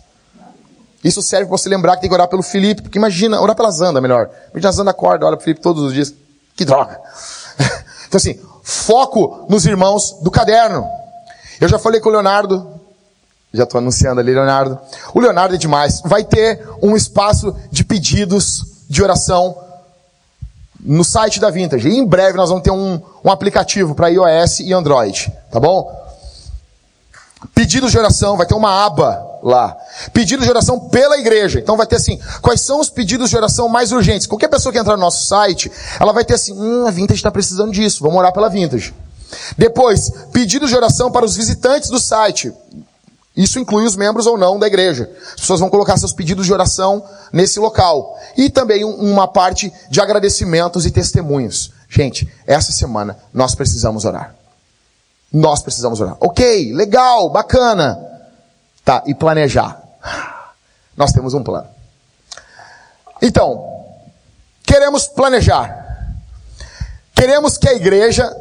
Isso 1.03 1.23
serve 1.23 1.47
para 1.47 1.57
você 1.57 1.69
lembrar 1.69 1.97
que 1.97 2.03
tem 2.03 2.11
que 2.11 2.15
orar 2.15 2.29
pelo 2.29 2.43
Felipe, 2.43 2.83
porque 2.83 2.99
imagina, 2.99 3.41
orar 3.41 3.55
pela 3.55 3.71
Zanda 3.71 4.01
melhor. 4.01 4.31
Imagina 4.51 4.69
a 4.69 4.73
Zanda 4.73 4.91
acorda, 4.91 5.27
olha 5.27 5.37
pro 5.37 5.45
Felipe 5.45 5.61
todos 5.61 5.83
os 5.83 5.93
dias. 5.93 6.15
Que 6.55 6.65
droga. 6.65 7.01
Então 8.09 8.19
assim, 8.19 8.39
foco 8.63 9.47
nos 9.49 9.67
irmãos 9.67 10.19
do 10.23 10.31
caderno. 10.31 10.89
Eu 11.61 11.69
já 11.69 11.77
falei 11.77 12.01
com 12.01 12.09
o 12.09 12.13
Leonardo, 12.13 12.81
já 13.53 13.65
estou 13.65 13.79
anunciando 13.79 14.21
ali, 14.21 14.33
Leonardo. 14.33 14.79
O 15.13 15.19
Leonardo 15.21 15.57
é 15.57 15.59
demais. 15.59 16.01
Vai 16.05 16.23
ter 16.23 16.65
um 16.81 16.95
espaço 16.95 17.57
de 17.69 17.83
pedidos 17.83 18.65
de 18.89 19.03
oração 19.03 19.57
no 20.87 21.05
site 21.05 21.41
da 21.41 21.51
Vintage. 21.51 21.89
E 21.89 21.99
em 21.99 22.07
breve 22.07 22.37
nós 22.37 22.49
vamos 22.49 22.63
ter 22.63 22.71
um, 22.71 23.01
um 23.25 23.31
aplicativo 23.31 23.95
para 23.95 24.09
iOS 24.09 24.61
e 24.61 24.73
Android, 24.73 25.33
tá 25.51 25.59
bom? 25.59 26.07
Pedidos 27.55 27.91
de 27.91 27.99
oração, 27.99 28.37
vai 28.37 28.47
ter 28.47 28.55
uma 28.55 28.87
aba 28.87 29.39
lá. 29.43 29.77
Pedidos 30.13 30.45
de 30.45 30.51
oração 30.51 30.79
pela 30.89 31.19
igreja. 31.19 31.59
Então 31.59 31.77
vai 31.77 31.87
ter 31.87 31.97
assim, 31.97 32.19
quais 32.41 32.61
são 32.61 32.81
os 32.81 32.89
pedidos 32.89 33.31
de 33.31 33.37
oração 33.37 33.69
mais 33.69 33.93
urgentes? 33.93 34.27
Qualquer 34.27 34.49
pessoa 34.49 34.73
que 34.73 34.79
entrar 34.79 34.97
no 34.97 35.03
nosso 35.03 35.27
site, 35.27 35.71
ela 36.01 36.13
vai 36.13 36.25
ter 36.25 36.35
assim, 36.35 36.53
hum, 36.53 36.87
a 36.87 36.91
Vintage 36.91 37.19
está 37.19 37.31
precisando 37.31 37.73
disso, 37.73 38.03
vamos 38.03 38.19
orar 38.19 38.33
pela 38.33 38.49
Vintage. 38.49 38.95
Depois, 39.57 40.11
pedidos 40.33 40.71
de 40.71 40.77
oração 40.77 41.11
para 41.11 41.25
os 41.25 41.37
visitantes 41.37 41.91
do 41.91 41.99
site. 41.99 42.53
Isso 43.37 43.59
inclui 43.59 43.85
os 43.85 43.95
membros 43.95 44.27
ou 44.27 44.39
não 44.39 44.59
da 44.59 44.67
igreja. 44.67 45.11
As 45.35 45.41
pessoas 45.41 45.61
vão 45.61 45.69
colocar 45.69 45.99
seus 45.99 46.13
pedidos 46.13 46.47
de 46.47 46.53
oração 46.53 47.05
nesse 47.31 47.61
local. 47.61 48.19
E 48.35 48.49
também 48.49 48.83
uma 48.83 49.29
parte 49.29 49.71
de 49.91 50.01
agradecimentos 50.01 50.87
e 50.87 50.91
testemunhos. 50.91 51.71
Gente, 51.89 52.27
essa 52.47 52.73
semana 52.73 53.19
nós 53.35 53.55
precisamos 53.55 54.07
orar. 54.07 54.35
Nós 55.31 55.61
precisamos 55.61 56.01
orar. 56.01 56.17
Ok, 56.19 56.73
legal, 56.73 57.29
bacana. 57.29 57.99
Tá, 58.83 59.03
e 59.07 59.15
planejar. 59.15 59.83
Nós 60.97 61.13
temos 61.13 61.35
um 61.35 61.43
plano. 61.43 61.67
Então, 63.21 63.85
queremos 64.63 65.07
planejar. 65.09 66.15
Queremos 67.15 67.59
que 67.59 67.69
a 67.69 67.75
igreja. 67.75 68.35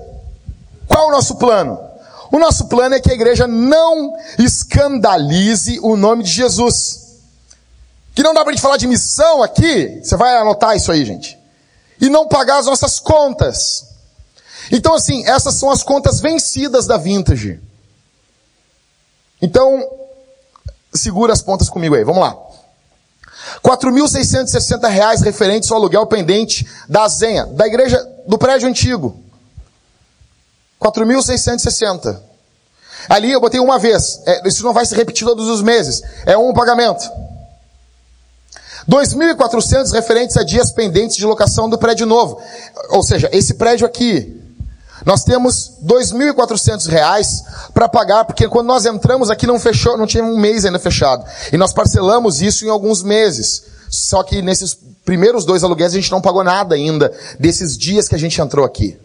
Qual 0.87 1.05
é 1.05 1.07
o 1.07 1.11
nosso 1.11 1.35
plano? 1.35 1.84
O 2.35 2.39
nosso 2.39 2.65
plano 2.65 2.93
é 2.93 2.99
que 2.99 3.09
a 3.09 3.13
igreja 3.13 3.47
não 3.47 4.13
escandalize 4.37 5.79
o 5.79 5.95
nome 5.95 6.21
de 6.21 6.29
Jesus. 6.29 7.21
Que 8.13 8.21
não 8.21 8.33
dá 8.33 8.43
para 8.43 8.51
gente 8.51 8.61
falar 8.61 8.75
de 8.75 8.87
missão 8.87 9.41
aqui, 9.41 10.01
você 10.03 10.17
vai 10.17 10.35
anotar 10.35 10.75
isso 10.75 10.91
aí, 10.91 11.05
gente. 11.05 11.39
E 11.97 12.09
não 12.09 12.27
pagar 12.27 12.57
as 12.57 12.65
nossas 12.65 12.99
contas. 12.99 13.85
Então, 14.69 14.93
assim, 14.93 15.25
essas 15.25 15.53
são 15.53 15.71
as 15.71 15.81
contas 15.81 16.19
vencidas 16.19 16.85
da 16.85 16.97
Vintage. 16.97 17.57
Então, 19.41 19.89
segura 20.93 21.31
as 21.31 21.41
pontas 21.41 21.69
comigo 21.69 21.95
aí, 21.95 22.03
vamos 22.03 22.19
lá. 22.19 22.37
R$ 23.63 24.89
reais 24.89 25.21
referentes 25.21 25.71
ao 25.71 25.77
aluguel 25.77 26.05
pendente 26.05 26.67
da 26.89 27.07
Zenha, 27.07 27.45
da 27.45 27.65
igreja, 27.65 28.05
do 28.27 28.37
prédio 28.37 28.67
antigo. 28.67 29.23
4.660. 30.81 32.19
Ali 33.09 33.31
eu 33.31 33.41
botei 33.41 33.59
uma 33.59 33.77
vez. 33.77 34.21
É, 34.25 34.47
isso 34.47 34.63
não 34.63 34.73
vai 34.73 34.85
se 34.85 34.95
repetir 34.95 35.25
todos 35.25 35.47
os 35.47 35.61
meses. 35.61 36.01
É 36.25 36.37
um 36.37 36.53
pagamento. 36.53 37.09
2.400 38.89 39.91
referentes 39.91 40.37
a 40.37 40.43
dias 40.43 40.71
pendentes 40.71 41.17
de 41.17 41.25
locação 41.25 41.69
do 41.69 41.77
prédio 41.77 42.05
novo. 42.05 42.39
Ou 42.89 43.03
seja, 43.03 43.29
esse 43.31 43.55
prédio 43.55 43.85
aqui. 43.85 44.41
Nós 45.05 45.23
temos 45.23 45.73
2.400 45.83 46.87
reais 46.87 47.43
para 47.73 47.89
pagar, 47.89 48.25
porque 48.25 48.47
quando 48.47 48.67
nós 48.67 48.85
entramos 48.85 49.29
aqui 49.29 49.45
não 49.45 49.59
fechou, 49.59 49.97
não 49.97 50.07
tinha 50.07 50.23
um 50.23 50.37
mês 50.37 50.65
ainda 50.65 50.79
fechado. 50.79 51.25
E 51.51 51.57
nós 51.57 51.73
parcelamos 51.73 52.41
isso 52.41 52.65
em 52.65 52.69
alguns 52.69 53.03
meses. 53.03 53.65
Só 53.89 54.23
que 54.23 54.41
nesses 54.41 54.75
primeiros 55.03 55.45
dois 55.45 55.63
aluguéis 55.63 55.91
a 55.91 55.95
gente 55.95 56.11
não 56.11 56.21
pagou 56.21 56.43
nada 56.43 56.75
ainda 56.75 57.11
desses 57.39 57.77
dias 57.77 58.07
que 58.07 58.15
a 58.15 58.19
gente 58.19 58.39
entrou 58.41 58.65
aqui. 58.65 58.97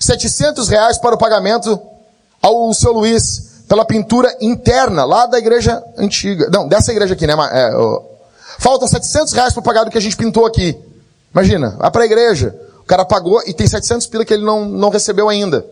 700 0.00 0.68
reais 0.68 0.98
para 0.98 1.14
o 1.14 1.18
pagamento 1.18 1.80
ao 2.42 2.72
seu 2.74 2.92
Luiz 2.92 3.64
pela 3.68 3.84
pintura 3.84 4.34
interna 4.40 5.04
lá 5.04 5.26
da 5.26 5.38
igreja 5.38 5.82
antiga. 5.96 6.48
Não, 6.50 6.68
dessa 6.68 6.92
igreja 6.92 7.14
aqui, 7.14 7.26
né? 7.26 7.34
É, 7.52 7.74
ó. 7.76 8.02
Faltam 8.58 8.88
700 8.88 9.32
reais 9.32 9.52
para 9.52 9.62
pagar 9.62 9.84
do 9.84 9.90
que 9.90 9.98
a 9.98 10.00
gente 10.00 10.16
pintou 10.16 10.46
aqui. 10.46 10.78
Imagina, 11.32 11.70
vai 11.78 11.90
para 11.90 12.02
a 12.02 12.06
igreja. 12.06 12.54
O 12.80 12.84
cara 12.84 13.04
pagou 13.04 13.42
e 13.46 13.52
tem 13.52 13.66
700 13.66 14.06
pila 14.06 14.24
que 14.24 14.32
ele 14.32 14.44
não, 14.44 14.64
não 14.64 14.88
recebeu 14.88 15.28
ainda. 15.28 15.64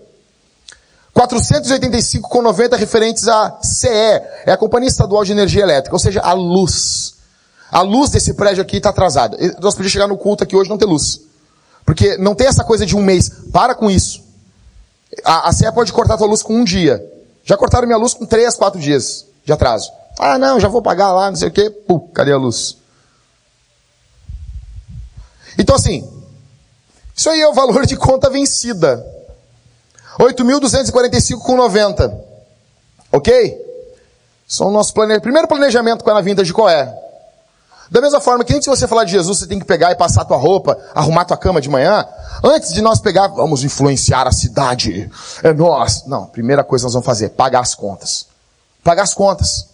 485,90 1.14 2.76
referentes 2.76 3.28
à 3.28 3.58
CE, 3.62 3.86
é 3.88 4.50
a 4.50 4.56
Companhia 4.56 4.88
Estadual 4.88 5.24
de 5.24 5.30
Energia 5.30 5.62
Elétrica, 5.62 5.94
ou 5.94 6.00
seja, 6.00 6.20
a 6.20 6.32
luz. 6.32 7.14
A 7.70 7.82
luz 7.82 8.10
desse 8.10 8.34
prédio 8.34 8.62
aqui 8.62 8.78
está 8.78 8.90
atrasada. 8.90 9.36
Nós 9.60 9.74
podíamos 9.74 9.92
chegar 9.92 10.08
no 10.08 10.18
culto 10.18 10.42
aqui 10.42 10.56
hoje 10.56 10.68
não 10.68 10.76
ter 10.76 10.86
luz. 10.86 11.20
Porque 11.84 12.16
não 12.16 12.34
tem 12.34 12.46
essa 12.46 12.64
coisa 12.64 12.86
de 12.86 12.96
um 12.96 13.02
mês. 13.02 13.30
Para 13.52 13.74
com 13.74 13.90
isso. 13.90 14.22
A, 15.24 15.48
a 15.48 15.52
CE 15.52 15.70
pode 15.72 15.92
cortar 15.92 16.14
a 16.14 16.18
tua 16.18 16.26
luz 16.26 16.42
com 16.42 16.54
um 16.54 16.64
dia. 16.64 17.04
Já 17.44 17.56
cortaram 17.56 17.86
minha 17.86 17.98
luz 17.98 18.14
com 18.14 18.24
três, 18.24 18.56
quatro 18.56 18.80
dias 18.80 19.26
de 19.44 19.52
atraso. 19.52 19.92
Ah, 20.18 20.38
não, 20.38 20.58
já 20.58 20.68
vou 20.68 20.80
pagar 20.80 21.12
lá, 21.12 21.30
não 21.30 21.36
sei 21.36 21.48
o 21.48 21.52
quê. 21.52 21.68
Pô, 21.68 22.00
cadê 22.00 22.32
a 22.32 22.38
luz? 22.38 22.78
Então 25.58 25.76
assim, 25.76 26.08
isso 27.14 27.28
aí 27.30 27.40
é 27.40 27.48
o 27.48 27.52
valor 27.52 27.86
de 27.86 27.96
conta 27.96 28.30
vencida. 28.30 29.04
8.245,90. 30.18 32.14
Ok? 33.12 33.64
São 34.46 34.68
o 34.68 34.72
nosso 34.72 34.94
plane... 34.94 35.20
primeiro 35.20 35.48
planejamento 35.48 36.04
com 36.04 36.10
a 36.10 36.20
vinda 36.20 36.44
de 36.44 36.52
qual 36.52 36.68
é? 36.68 37.03
Da 37.90 38.00
mesma 38.00 38.20
forma 38.20 38.44
que 38.44 38.52
antes 38.52 38.64
de 38.64 38.70
você 38.70 38.88
falar 38.88 39.04
de 39.04 39.12
Jesus, 39.12 39.38
você 39.38 39.46
tem 39.46 39.58
que 39.58 39.64
pegar 39.64 39.92
e 39.92 39.96
passar 39.96 40.22
a 40.22 40.24
tua 40.24 40.36
roupa, 40.36 40.78
arrumar 40.94 41.24
tua 41.24 41.36
cama 41.36 41.60
de 41.60 41.68
manhã. 41.68 42.06
Antes 42.42 42.72
de 42.72 42.80
nós 42.80 43.00
pegar, 43.00 43.28
vamos 43.28 43.62
influenciar 43.62 44.26
a 44.26 44.32
cidade. 44.32 45.10
É 45.42 45.52
nós. 45.52 46.04
Não, 46.06 46.26
primeira 46.26 46.64
coisa 46.64 46.82
que 46.82 46.86
nós 46.86 46.94
vamos 46.94 47.06
fazer, 47.06 47.30
pagar 47.30 47.60
as 47.60 47.74
contas. 47.74 48.26
Pagar 48.82 49.02
as 49.02 49.14
contas. 49.14 49.66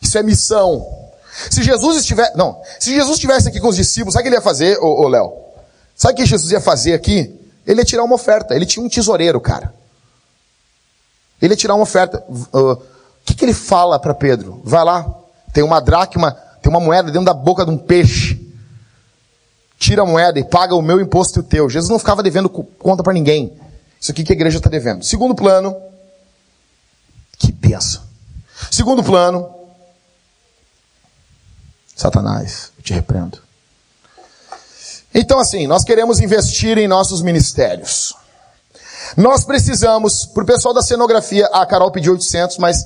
Isso 0.00 0.18
é 0.18 0.22
missão. 0.22 0.86
Se 1.50 1.62
Jesus 1.62 1.98
estiver, 1.98 2.32
não, 2.34 2.60
se 2.78 2.92
Jesus 2.92 3.14
estivesse 3.14 3.48
aqui 3.48 3.60
com 3.60 3.68
os 3.68 3.76
discípulos, 3.76 4.12
sabe 4.14 4.22
o 4.22 4.24
que 4.24 4.28
ele 4.28 4.36
ia 4.36 4.42
fazer, 4.42 4.78
ô 4.80 5.08
Léo? 5.08 5.32
Sabe 5.96 6.14
o 6.14 6.16
que 6.16 6.26
Jesus 6.26 6.50
ia 6.50 6.60
fazer 6.60 6.94
aqui? 6.94 7.38
Ele 7.66 7.80
ia 7.80 7.84
tirar 7.84 8.02
uma 8.02 8.14
oferta. 8.14 8.54
Ele 8.54 8.66
tinha 8.66 8.84
um 8.84 8.88
tesoureiro, 8.88 9.40
cara. 9.40 9.72
Ele 11.40 11.52
ia 11.54 11.56
tirar 11.56 11.74
uma 11.74 11.84
oferta. 11.84 12.24
O 12.52 12.72
uh, 12.72 12.82
que, 13.24 13.34
que 13.34 13.44
ele 13.44 13.54
fala 13.54 13.98
para 13.98 14.14
Pedro? 14.14 14.60
Vai 14.64 14.84
lá, 14.84 15.06
tem 15.52 15.62
uma 15.62 15.80
dracma 15.80 16.36
tem 16.62 16.70
uma 16.70 16.80
moeda 16.80 17.10
dentro 17.10 17.26
da 17.26 17.34
boca 17.34 17.64
de 17.64 17.70
um 17.70 17.76
peixe. 17.76 18.40
Tira 19.78 20.02
a 20.02 20.06
moeda 20.06 20.38
e 20.38 20.44
paga 20.44 20.76
o 20.76 20.80
meu 20.80 21.00
imposto 21.00 21.40
e 21.40 21.42
o 21.42 21.42
teu. 21.42 21.68
Jesus 21.68 21.90
não 21.90 21.98
ficava 21.98 22.22
devendo 22.22 22.48
conta 22.48 23.02
para 23.02 23.12
ninguém. 23.12 23.52
Isso 24.00 24.12
aqui 24.12 24.22
que 24.22 24.32
a 24.32 24.36
igreja 24.36 24.58
está 24.58 24.70
devendo. 24.70 25.04
Segundo 25.04 25.34
plano. 25.34 25.76
Que 27.36 27.50
benção. 27.50 28.02
Segundo 28.70 29.02
plano. 29.02 29.52
Satanás, 31.96 32.72
eu 32.78 32.84
te 32.84 32.92
repreendo. 32.92 33.38
Então, 35.14 35.38
assim, 35.38 35.66
nós 35.66 35.84
queremos 35.84 36.20
investir 36.20 36.78
em 36.78 36.88
nossos 36.88 37.20
ministérios. 37.20 38.14
Nós 39.16 39.44
precisamos, 39.44 40.24
para 40.24 40.42
o 40.42 40.46
pessoal 40.46 40.72
da 40.72 40.82
cenografia, 40.82 41.46
a 41.52 41.66
Carol 41.66 41.90
pediu 41.90 42.12
800, 42.12 42.56
mas 42.58 42.84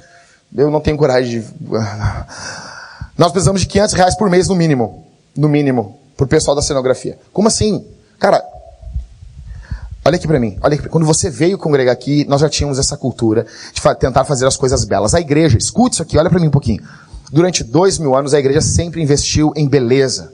eu 0.55 0.71
não 0.71 0.81
tenho 0.81 0.97
coragem 0.97 1.41
de. 1.41 1.47
Nós 3.17 3.33
precisamos 3.33 3.63
de 3.63 3.67
500 3.67 3.95
reais 3.95 4.15
por 4.15 4.29
mês 4.29 4.49
no 4.49 4.55
mínimo. 4.55 5.07
No 5.37 5.49
mínimo. 5.49 5.99
Pro 6.17 6.27
pessoal 6.27 6.55
da 6.55 6.63
cenografia. 6.63 7.19
Como 7.33 7.49
assim? 7.49 7.85
Cara, 8.19 8.43
olha 10.05 10.17
aqui 10.17 10.27
para 10.27 10.39
mim. 10.39 10.59
Olha 10.63 10.75
aqui. 10.75 10.89
Quando 10.89 11.07
você 11.07 11.31
veio 11.31 11.57
congregar 11.57 11.93
aqui, 11.93 12.27
nós 12.29 12.41
já 12.41 12.49
tínhamos 12.49 12.79
essa 12.79 12.97
cultura 12.97 13.47
de 13.73 13.81
fa 13.81 13.95
tentar 13.95 14.25
fazer 14.25 14.47
as 14.47 14.57
coisas 14.57 14.85
belas. 14.85 15.15
A 15.15 15.21
igreja, 15.21 15.57
escute 15.57 15.95
isso 15.95 16.03
aqui, 16.03 16.19
olha 16.19 16.29
para 16.29 16.39
mim 16.39 16.49
um 16.49 16.51
pouquinho. 16.51 16.83
Durante 17.33 17.65
dois 17.65 17.99
mil 17.99 18.15
anos, 18.15 18.35
a 18.35 18.39
igreja 18.39 18.61
sempre 18.61 19.03
investiu 19.03 19.53
em 19.57 19.67
beleza. 19.67 20.33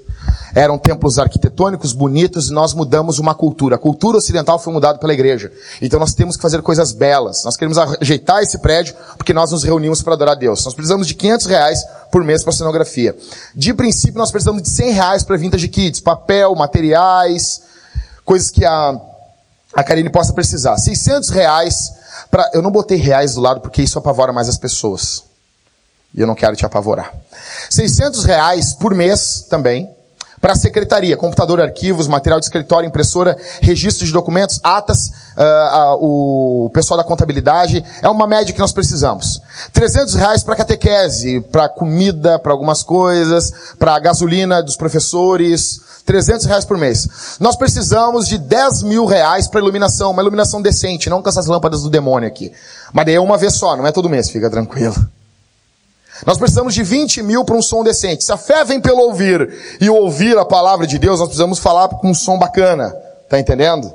Eram 0.55 0.78
templos 0.78 1.18
arquitetônicos, 1.18 1.93
bonitos, 1.93 2.51
e 2.51 2.53
nós 2.53 2.74
mudamos 2.74 3.18
uma 3.18 3.35
cultura. 3.35 3.76
A 3.76 3.78
cultura 3.78 4.18
ocidental 4.18 4.59
foi 4.59 4.72
mudada 4.72 4.99
pela 4.99 5.12
igreja. 5.12 5.51
Então 5.80 5.99
nós 5.99 6.14
temos 6.14 6.37
que 6.37 6.43
fazer 6.43 6.61
coisas 6.62 6.93
belas. 6.93 7.45
Nós 7.45 7.57
queremos 7.57 7.78
ajeitar 7.78 8.43
esse 8.43 8.59
prédio, 8.59 8.95
porque 9.16 9.33
nós 9.33 9.51
nos 9.51 9.62
reunimos 9.62 10.03
para 10.03 10.14
adorar 10.14 10.37
a 10.37 10.39
Deus. 10.39 10.64
Nós 10.64 10.74
precisamos 10.74 11.07
de 11.07 11.14
500 11.14 11.47
reais 11.47 11.85
por 12.11 12.22
mês 12.22 12.43
para 12.43 12.53
cenografia. 12.53 13.16
De 13.55 13.72
princípio, 13.72 14.18
nós 14.18 14.30
precisamos 14.30 14.62
de 14.62 14.70
100 14.70 14.93
reais 14.93 15.22
para 15.22 15.37
vintage 15.37 15.68
kids, 15.68 16.01
papel, 16.01 16.55
materiais, 16.55 17.62
coisas 18.24 18.51
que 18.51 18.64
a, 18.64 19.01
a 19.74 19.83
Karine 19.83 20.11
possa 20.11 20.33
precisar. 20.33 20.76
600 20.76 21.30
reais, 21.30 21.93
pra, 22.30 22.51
eu 22.53 22.62
não 22.62 22.70
botei 22.70 22.99
reais 22.99 23.35
do 23.35 23.41
lado 23.41 23.61
porque 23.61 23.83
isso 23.83 23.99
apavora 23.99 24.33
mais 24.33 24.49
as 24.49 24.59
pessoas. 24.59 25.24
E 26.14 26.20
eu 26.20 26.26
não 26.26 26.35
quero 26.35 26.55
te 26.55 26.66
apavorar. 26.66 27.12
600 27.70 28.24
reais 28.24 28.74
por 28.74 28.95
mês 28.95 29.47
também, 29.49 29.89
para 30.43 30.55
a 30.55 30.57
secretaria, 30.57 31.16
computador, 31.16 31.61
arquivos, 31.61 32.09
material 32.09 32.40
de 32.40 32.47
escritório, 32.47 32.88
impressora, 32.88 33.36
registro 33.61 34.05
de 34.05 34.12
documentos, 34.12 34.59
atas, 34.61 35.07
uh, 35.36 35.95
uh, 35.95 36.64
o 36.66 36.70
pessoal 36.70 36.99
da 36.99 37.05
contabilidade, 37.05 37.84
é 38.03 38.09
uma 38.09 38.26
média 38.26 38.53
que 38.53 38.59
nós 38.59 38.72
precisamos. 38.72 39.40
300 39.72 40.14
reais 40.14 40.43
para 40.43 40.57
catequese, 40.57 41.40
para 41.40 41.68
comida, 41.68 42.40
para 42.40 42.51
algumas 42.51 42.82
coisas, 42.82 43.53
para 43.78 43.97
gasolina 44.01 44.61
dos 44.61 44.76
professores, 44.76 45.80
300 46.05 46.47
reais 46.47 46.64
por 46.64 46.76
mês. 46.76 47.36
Nós 47.38 47.55
precisamos 47.55 48.26
de 48.26 48.36
10 48.36 48.82
mil 48.82 49.07
reais 49.07 49.47
para 49.47 49.61
iluminação, 49.61 50.11
uma 50.11 50.22
iluminação 50.22 50.61
decente, 50.61 51.09
não 51.09 51.22
com 51.22 51.28
essas 51.28 51.47
lâmpadas 51.47 51.82
do 51.82 51.88
demônio 51.88 52.26
aqui. 52.26 52.51
Mas 52.93 53.07
daí 53.07 53.14
é 53.14 53.20
uma 53.20 53.38
vez 53.38 53.55
só, 53.55 53.76
não 53.76 53.86
é 53.86 53.93
todo 53.93 54.11
mês, 54.11 54.28
fica 54.28 54.51
tranquilo. 54.51 54.97
Nós 56.25 56.39
precisamos 56.39 56.75
de 56.75 56.83
20 56.83 57.23
mil 57.23 57.45
para 57.45 57.57
um 57.57 57.62
som 57.62 57.83
decente. 57.83 58.25
Se 58.25 58.33
a 58.33 58.37
fé 58.37 58.64
vem 58.64 58.81
pelo 58.81 59.01
ouvir 59.01 59.53
e 59.81 59.91
ouvir 59.91 60.39
a 60.39 60.45
palavra 60.45 60.87
de 60.87 60.99
Deus, 60.99 61.18
nós 61.18 61.29
precisamos 61.29 61.59
falar 61.59 61.89
com 61.89 62.11
um 62.11 62.14
som 62.14 62.39
bacana. 62.39 62.91
Tá 63.29 63.41
entendendo? 63.41 63.93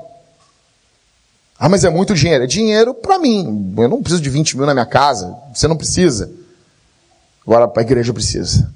Ah, 1.59 1.69
mas 1.69 1.83
é 1.83 1.89
muito 1.89 2.13
dinheiro. 2.13 2.43
É 2.43 2.47
dinheiro 2.47 2.93
para 2.93 3.17
mim. 3.17 3.73
Eu 3.77 3.87
não 3.87 4.01
preciso 4.01 4.21
de 4.21 4.29
20 4.29 4.57
mil 4.57 4.65
na 4.65 4.73
minha 4.73 4.85
casa. 4.85 5.35
Você 5.53 5.67
não 5.67 5.77
precisa. 5.77 6.29
Agora 7.45 7.71
a 7.75 7.81
igreja 7.81 8.13
precisa. 8.13 8.69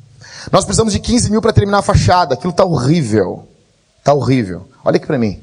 Nós 0.52 0.64
precisamos 0.64 0.94
de 0.94 1.00
15 1.00 1.30
mil 1.30 1.42
para 1.42 1.52
terminar 1.52 1.80
a 1.80 1.84
fachada. 1.84 2.36
Aquilo 2.36 2.54
tá 2.54 2.64
horrível. 2.64 3.48
Tá 4.04 4.14
horrível. 4.14 4.68
Olha 4.84 4.96
aqui 4.96 5.06
para 5.06 5.20
mim. 5.20 5.42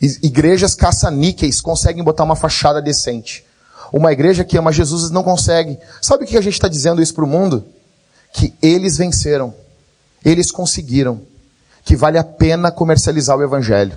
Igrejas 0.00 0.74
caça-níqueis 0.74 1.60
conseguem 1.60 2.02
botar 2.02 2.24
uma 2.24 2.34
fachada 2.34 2.82
decente. 2.82 3.44
Uma 3.92 4.12
igreja 4.12 4.42
que 4.42 4.56
ama 4.56 4.72
Jesus 4.72 5.10
não 5.10 5.22
consegue. 5.22 5.78
Sabe 6.00 6.24
o 6.24 6.26
que 6.26 6.38
a 6.38 6.40
gente 6.40 6.54
está 6.54 6.66
dizendo 6.66 7.02
isso 7.02 7.14
para 7.14 7.24
o 7.24 7.28
mundo? 7.28 7.64
Que 8.32 8.54
eles 8.62 8.96
venceram. 8.96 9.54
Eles 10.24 10.50
conseguiram. 10.50 11.20
Que 11.84 11.94
vale 11.94 12.16
a 12.16 12.24
pena 12.24 12.72
comercializar 12.72 13.36
o 13.36 13.42
evangelho. 13.42 13.96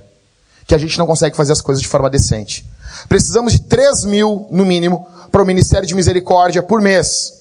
Que 0.68 0.76
a 0.76 0.78
gente 0.78 0.98
não 0.98 1.08
consegue 1.08 1.38
fazer 1.38 1.54
as 1.54 1.62
coisas 1.62 1.82
de 1.82 1.88
forma 1.88 2.10
decente. 2.10 2.66
Precisamos 3.08 3.54
de 3.54 3.62
3 3.62 4.04
mil, 4.06 4.48
no 4.52 4.66
mínimo, 4.66 5.08
para 5.32 5.42
o 5.42 5.46
Ministério 5.46 5.88
de 5.88 5.96
Misericórdia 5.96 6.62
por 6.62 6.82
mês. 6.82 7.34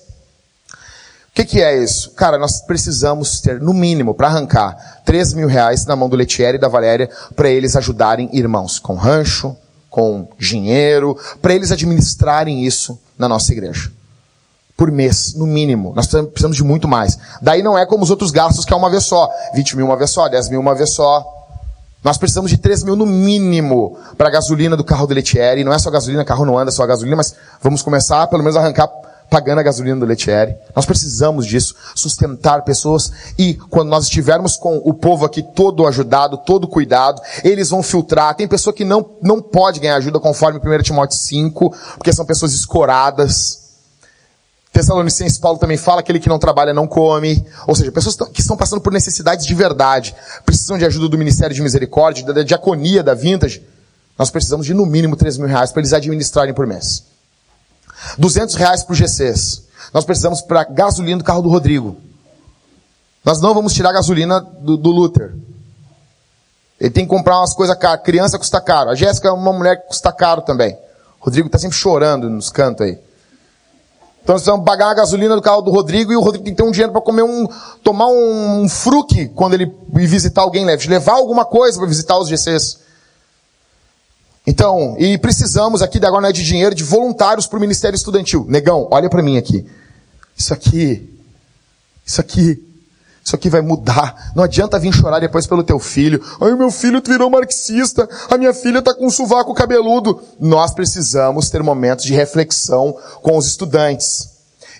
O 0.70 1.34
que, 1.34 1.44
que, 1.44 1.60
é 1.60 1.82
isso? 1.82 2.12
Cara, 2.12 2.38
nós 2.38 2.60
precisamos 2.60 3.40
ter, 3.40 3.60
no 3.60 3.74
mínimo, 3.74 4.14
para 4.14 4.28
arrancar 4.28 5.02
3 5.04 5.32
mil 5.34 5.48
reais 5.48 5.84
na 5.84 5.96
mão 5.96 6.08
do 6.08 6.14
Letieri 6.14 6.56
e 6.56 6.60
da 6.60 6.68
Valéria, 6.68 7.10
para 7.34 7.48
eles 7.48 7.74
ajudarem 7.74 8.30
irmãos 8.32 8.78
com 8.78 8.94
rancho, 8.94 9.56
com 9.94 10.26
dinheiro, 10.36 11.16
para 11.40 11.54
eles 11.54 11.70
administrarem 11.70 12.64
isso 12.66 12.98
na 13.16 13.28
nossa 13.28 13.52
igreja. 13.52 13.92
Por 14.76 14.90
mês, 14.90 15.34
no 15.34 15.46
mínimo. 15.46 15.92
Nós 15.94 16.08
precisamos 16.08 16.56
de 16.56 16.64
muito 16.64 16.88
mais. 16.88 17.16
Daí 17.40 17.62
não 17.62 17.78
é 17.78 17.86
como 17.86 18.02
os 18.02 18.10
outros 18.10 18.32
gastos 18.32 18.64
que 18.64 18.72
é 18.72 18.76
uma 18.76 18.90
vez 18.90 19.04
só. 19.04 19.30
20 19.54 19.76
mil 19.76 19.86
uma 19.86 19.96
vez 19.96 20.10
só, 20.10 20.26
10 20.28 20.48
mil 20.48 20.58
uma 20.58 20.74
vez 20.74 20.90
só. 20.90 21.24
Nós 22.02 22.18
precisamos 22.18 22.50
de 22.50 22.58
3 22.58 22.82
mil 22.82 22.96
no 22.96 23.06
mínimo 23.06 23.96
para 24.18 24.26
a 24.26 24.32
gasolina 24.32 24.76
do 24.76 24.82
carro 24.82 25.06
do 25.06 25.14
Letieri. 25.14 25.62
Não 25.62 25.72
é 25.72 25.78
só 25.78 25.92
gasolina, 25.92 26.24
carro 26.24 26.44
não 26.44 26.58
anda 26.58 26.72
só 26.72 26.84
gasolina, 26.84 27.14
mas 27.14 27.36
vamos 27.62 27.80
começar 27.80 28.26
pelo 28.26 28.42
menos 28.42 28.56
a 28.56 28.62
arrancar 28.62 28.88
pagando 29.34 29.58
a 29.58 29.64
gasolina 29.64 29.98
do 29.98 30.06
Letieri. 30.06 30.54
Nós 30.76 30.86
precisamos 30.86 31.44
disso, 31.44 31.74
sustentar 31.92 32.62
pessoas 32.62 33.10
e 33.36 33.54
quando 33.54 33.88
nós 33.88 34.04
estivermos 34.04 34.56
com 34.56 34.76
o 34.84 34.94
povo 34.94 35.24
aqui 35.24 35.42
todo 35.42 35.88
ajudado, 35.88 36.38
todo 36.38 36.68
cuidado, 36.68 37.20
eles 37.42 37.70
vão 37.70 37.82
filtrar. 37.82 38.36
Tem 38.36 38.46
pessoa 38.46 38.72
que 38.72 38.84
não, 38.84 39.04
não 39.20 39.42
pode 39.42 39.80
ganhar 39.80 39.96
ajuda 39.96 40.20
conforme 40.20 40.60
1 40.60 40.82
Timóteo 40.84 41.18
5, 41.18 41.76
porque 41.96 42.12
são 42.12 42.24
pessoas 42.24 42.52
escoradas. 42.52 43.58
Tessalonicenses 44.72 45.36
Paulo 45.36 45.58
também 45.58 45.76
fala, 45.76 45.98
aquele 45.98 46.20
que 46.20 46.28
não 46.28 46.38
trabalha 46.38 46.72
não 46.72 46.86
come. 46.86 47.44
Ou 47.66 47.74
seja, 47.74 47.90
pessoas 47.90 48.14
que 48.32 48.40
estão 48.40 48.56
passando 48.56 48.82
por 48.82 48.92
necessidades 48.92 49.44
de 49.44 49.54
verdade, 49.54 50.14
precisam 50.46 50.78
de 50.78 50.84
ajuda 50.84 51.08
do 51.08 51.18
Ministério 51.18 51.52
de 51.52 51.60
Misericórdia, 51.60 52.24
da 52.32 52.44
diaconia, 52.44 53.02
da 53.02 53.14
Vintage. 53.14 53.66
Nós 54.16 54.30
precisamos 54.30 54.64
de 54.64 54.72
no 54.72 54.86
mínimo 54.86 55.16
3 55.16 55.38
mil 55.38 55.48
reais 55.48 55.72
para 55.72 55.80
eles 55.80 55.92
administrarem 55.92 56.54
por 56.54 56.68
mês. 56.68 57.13
200 58.18 58.54
reais 58.54 58.82
para 58.82 58.92
o 58.92 58.96
GCs. 58.96 59.64
Nós 59.92 60.04
precisamos 60.04 60.40
para 60.40 60.64
gasolina 60.64 61.18
do 61.18 61.24
carro 61.24 61.42
do 61.42 61.48
Rodrigo. 61.48 61.96
Nós 63.24 63.40
não 63.40 63.54
vamos 63.54 63.72
tirar 63.72 63.90
a 63.90 63.94
gasolina 63.94 64.40
do, 64.40 64.76
do 64.76 64.90
Luther. 64.90 65.34
Ele 66.80 66.90
tem 66.90 67.04
que 67.04 67.10
comprar 67.10 67.38
umas 67.38 67.54
coisas 67.54 67.76
caras. 67.78 68.04
Criança 68.04 68.38
custa 68.38 68.60
caro. 68.60 68.90
A 68.90 68.94
Jéssica 68.94 69.28
é 69.28 69.32
uma 69.32 69.52
mulher 69.52 69.80
que 69.80 69.88
custa 69.88 70.12
caro 70.12 70.42
também. 70.42 70.74
O 71.20 71.24
Rodrigo 71.24 71.46
está 71.46 71.58
sempre 71.58 71.76
chorando 71.76 72.28
nos 72.28 72.50
cantos 72.50 72.84
aí. 72.84 72.98
Então 74.22 74.34
nós 74.34 74.42
precisamos 74.42 74.64
pagar 74.64 74.90
a 74.90 74.94
gasolina 74.94 75.36
do 75.36 75.42
carro 75.42 75.60
do 75.60 75.70
Rodrigo 75.70 76.10
e 76.10 76.16
o 76.16 76.20
Rodrigo 76.20 76.44
tem 76.44 76.54
que 76.54 76.62
ter 76.62 76.66
um 76.66 76.70
dinheiro 76.70 76.92
para 76.92 77.00
comer 77.00 77.22
um, 77.22 77.46
tomar 77.82 78.06
um, 78.08 78.62
um 78.62 78.68
fruque 78.68 79.28
quando 79.28 79.52
ele 79.52 79.70
visitar 79.92 80.40
alguém, 80.40 80.64
levar 80.64 81.12
alguma 81.12 81.44
coisa 81.44 81.78
para 81.78 81.86
visitar 81.86 82.18
os 82.18 82.28
GCs. 82.28 82.83
Então, 84.46 84.94
e 84.98 85.16
precisamos 85.16 85.80
aqui, 85.80 85.98
agora 85.98 86.22
não 86.22 86.28
é 86.28 86.32
de 86.32 86.44
dinheiro, 86.44 86.74
de 86.74 86.84
voluntários 86.84 87.46
para 87.46 87.56
o 87.56 87.60
Ministério 87.60 87.96
Estudantil. 87.96 88.44
Negão, 88.48 88.86
olha 88.90 89.08
para 89.08 89.22
mim 89.22 89.38
aqui. 89.38 89.66
Isso 90.36 90.52
aqui, 90.52 91.18
isso 92.04 92.20
aqui, 92.20 92.62
isso 93.24 93.34
aqui 93.34 93.48
vai 93.48 93.62
mudar. 93.62 94.32
Não 94.36 94.44
adianta 94.44 94.78
vir 94.78 94.92
chorar 94.92 95.18
depois 95.18 95.46
pelo 95.46 95.64
teu 95.64 95.78
filho. 95.78 96.22
Ai, 96.40 96.54
meu 96.54 96.70
filho 96.70 97.02
virou 97.02 97.30
marxista. 97.30 98.06
A 98.28 98.36
minha 98.36 98.52
filha 98.52 98.80
está 98.80 98.92
com 98.92 99.06
um 99.06 99.10
sovaco 99.10 99.54
cabeludo. 99.54 100.20
Nós 100.38 100.74
precisamos 100.74 101.48
ter 101.48 101.62
momentos 101.62 102.04
de 102.04 102.12
reflexão 102.12 102.94
com 103.22 103.38
os 103.38 103.46
estudantes. 103.46 104.28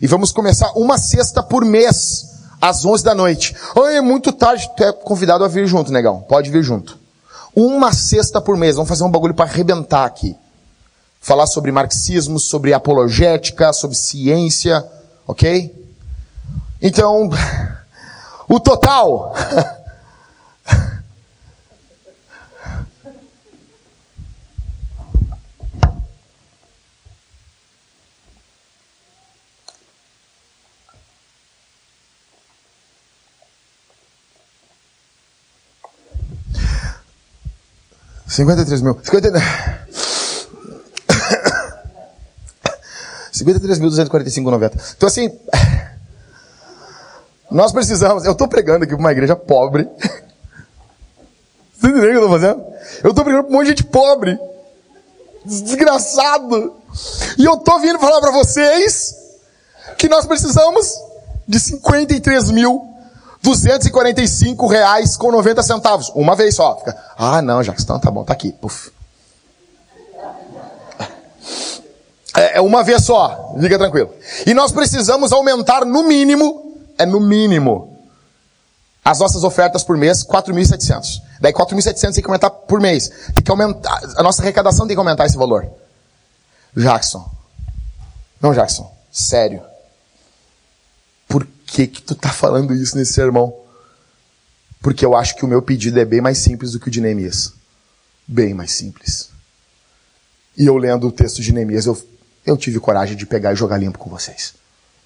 E 0.03 0.07
vamos 0.07 0.31
começar 0.31 0.73
uma 0.77 0.99
sexta 0.99 1.43
por 1.43 1.65
mês, 1.65 2.27
às 2.61 2.85
11 2.85 3.03
da 3.03 3.15
noite. 3.15 3.57
Ai, 3.83 3.97
é 3.97 4.01
muito 4.03 4.31
tarde. 4.31 4.71
Tu 4.77 4.85
é 4.85 4.93
convidado 4.93 5.43
a 5.43 5.49
vir 5.49 5.67
junto, 5.67 5.91
negão. 5.91 6.21
Pode 6.21 6.51
vir 6.51 6.63
junto. 6.63 7.04
Uma 7.55 7.93
sexta 7.93 8.41
por 8.41 8.57
mês. 8.57 8.77
Vamos 8.77 8.89
fazer 8.89 9.05
um 9.05 9.11
bagulho 9.11 9.35
para 9.35 9.45
arrebentar 9.51 10.05
aqui. 10.05 10.37
Falar 11.21 11.47
sobre 11.47 11.71
marxismo, 11.73 12.39
sobre 12.39 12.75
apologética, 12.75 13.73
sobre 13.73 13.97
ciência, 13.97 14.85
ok? 15.27 15.75
Então, 16.83 17.31
o 18.49 18.61
total 18.61 19.35
53 38.27 38.83
mil. 38.83 38.99
50... 39.03 39.33
53.245,90. 43.35 44.95
Então 44.97 45.09
assim, 45.09 45.31
nós 47.51 47.73
precisamos, 47.73 48.25
eu 48.25 48.33
estou 48.33 48.47
pregando 48.47 48.85
aqui 48.85 48.95
para 48.95 49.01
uma 49.01 49.13
igreja 49.13 49.35
pobre. 49.35 49.89
Você 51.77 51.89
entendeu 51.89 52.01
o 52.01 52.01
que 52.01 52.17
eu 52.17 52.25
estou 52.25 52.31
fazendo? 52.31 52.65
Eu 53.03 53.11
estou 53.11 53.25
pregando 53.25 53.45
para 53.45 53.53
um 53.53 53.59
monte 53.59 53.65
de 53.65 53.71
gente 53.71 53.85
pobre. 53.85 54.39
Desgraçado. 55.45 56.75
E 57.37 57.45
eu 57.45 57.55
estou 57.55 57.81
vindo 57.81 57.99
falar 57.99 58.21
para 58.21 58.31
vocês 58.31 59.17
que 59.99 60.09
nós 60.09 60.25
precisamos 60.27 60.95
de 61.47 61.61
53 61.61 62.51
mil 62.53 62.94
245 63.45 64.67
reais 64.67 65.19
com 65.19 65.31
90 65.31 65.63
centavos. 65.63 66.11
Uma 66.15 66.35
vez 66.35 66.55
só. 66.55 66.77
Fica, 66.79 66.97
ah, 67.17 67.43
não, 67.43 67.63
Jackson, 67.63 67.99
tá 67.99 68.11
bom, 68.11 68.25
tá 68.25 68.33
aqui. 68.33 68.53
Puf. 68.53 68.91
É, 72.35 72.57
é 72.57 72.61
uma 72.63 72.83
vez 72.83 73.05
só. 73.05 73.55
Fica 73.61 73.79
tranquilo. 73.79 74.11
E 74.47 74.55
nós 74.55 74.73
precisamos 74.73 75.31
aumentar 75.31 75.85
no 75.85 76.05
mínimo, 76.05 76.75
é 76.97 77.05
no 77.05 77.21
mínimo, 77.21 77.99
as 79.05 79.19
nossas 79.19 79.45
ofertas 79.45 79.85
por 79.85 79.99
mês, 79.99 80.25
4.700. 80.25 81.21
Daí 81.39 81.53
4.700 81.53 82.15
tem 82.15 82.23
que 82.23 82.27
aumentar 82.27 82.49
por 82.49 82.81
mês. 82.81 83.11
Tem 83.35 83.45
que 83.45 83.51
aumentar, 83.51 84.01
a 84.17 84.23
nossa 84.23 84.41
arrecadação 84.41 84.87
tem 84.87 84.97
que 84.97 85.01
aumentar 85.01 85.27
esse 85.27 85.37
valor. 85.37 85.69
Jackson. 86.75 87.29
Não, 88.41 88.55
Jackson. 88.55 88.91
Sério 89.13 89.74
que 91.75 91.89
que 91.89 92.03
tu 92.03 92.15
tá 92.15 92.33
falando 92.33 92.73
isso 92.73 92.97
nesse 92.97 93.13
sermão? 93.13 93.53
Porque 94.81 95.05
eu 95.05 95.17
acho 95.17 95.35
que 95.35 95.45
o 95.45 95.49
meu 95.49 95.61
pedido 95.61 95.99
é 95.99 96.05
bem 96.05 96.21
mais 96.21 96.39
simples 96.39 96.73
do 96.73 96.79
que 96.79 96.87
o 96.87 96.91
de 96.91 97.01
Neemias. 97.01 97.53
Bem 98.27 98.55
mais 98.55 98.71
simples. 98.73 99.31
E 100.57 100.67
eu 100.67 100.77
lendo 100.77 101.09
o 101.09 101.13
texto 101.13 101.43
de 101.43 101.53
Neemias, 101.53 101.87
eu, 101.87 102.01
eu 102.47 102.57
tive 102.57 102.79
coragem 102.79 103.17
de 103.17 103.27
pegar 103.27 103.53
e 103.53 103.57
jogar 103.57 103.77
limpo 103.77 103.99
com 103.99 104.09
vocês. 104.09 104.55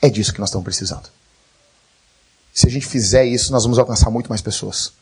É 0.03 0.11
disso 0.11 0.33
que 0.33 0.41
nós 0.41 0.51
estamos 0.51 0.65
precisando. 0.65 1.09
Se 2.53 2.67
a 2.67 2.71
gente 2.71 2.87
fizer 2.87 3.25
isso, 3.25 3.51
nós 3.51 3.63
vamos 3.63 3.79
alcançar 3.79 4.11
muito 4.11 4.29
mais 4.29 4.43
pessoas. 4.43 4.93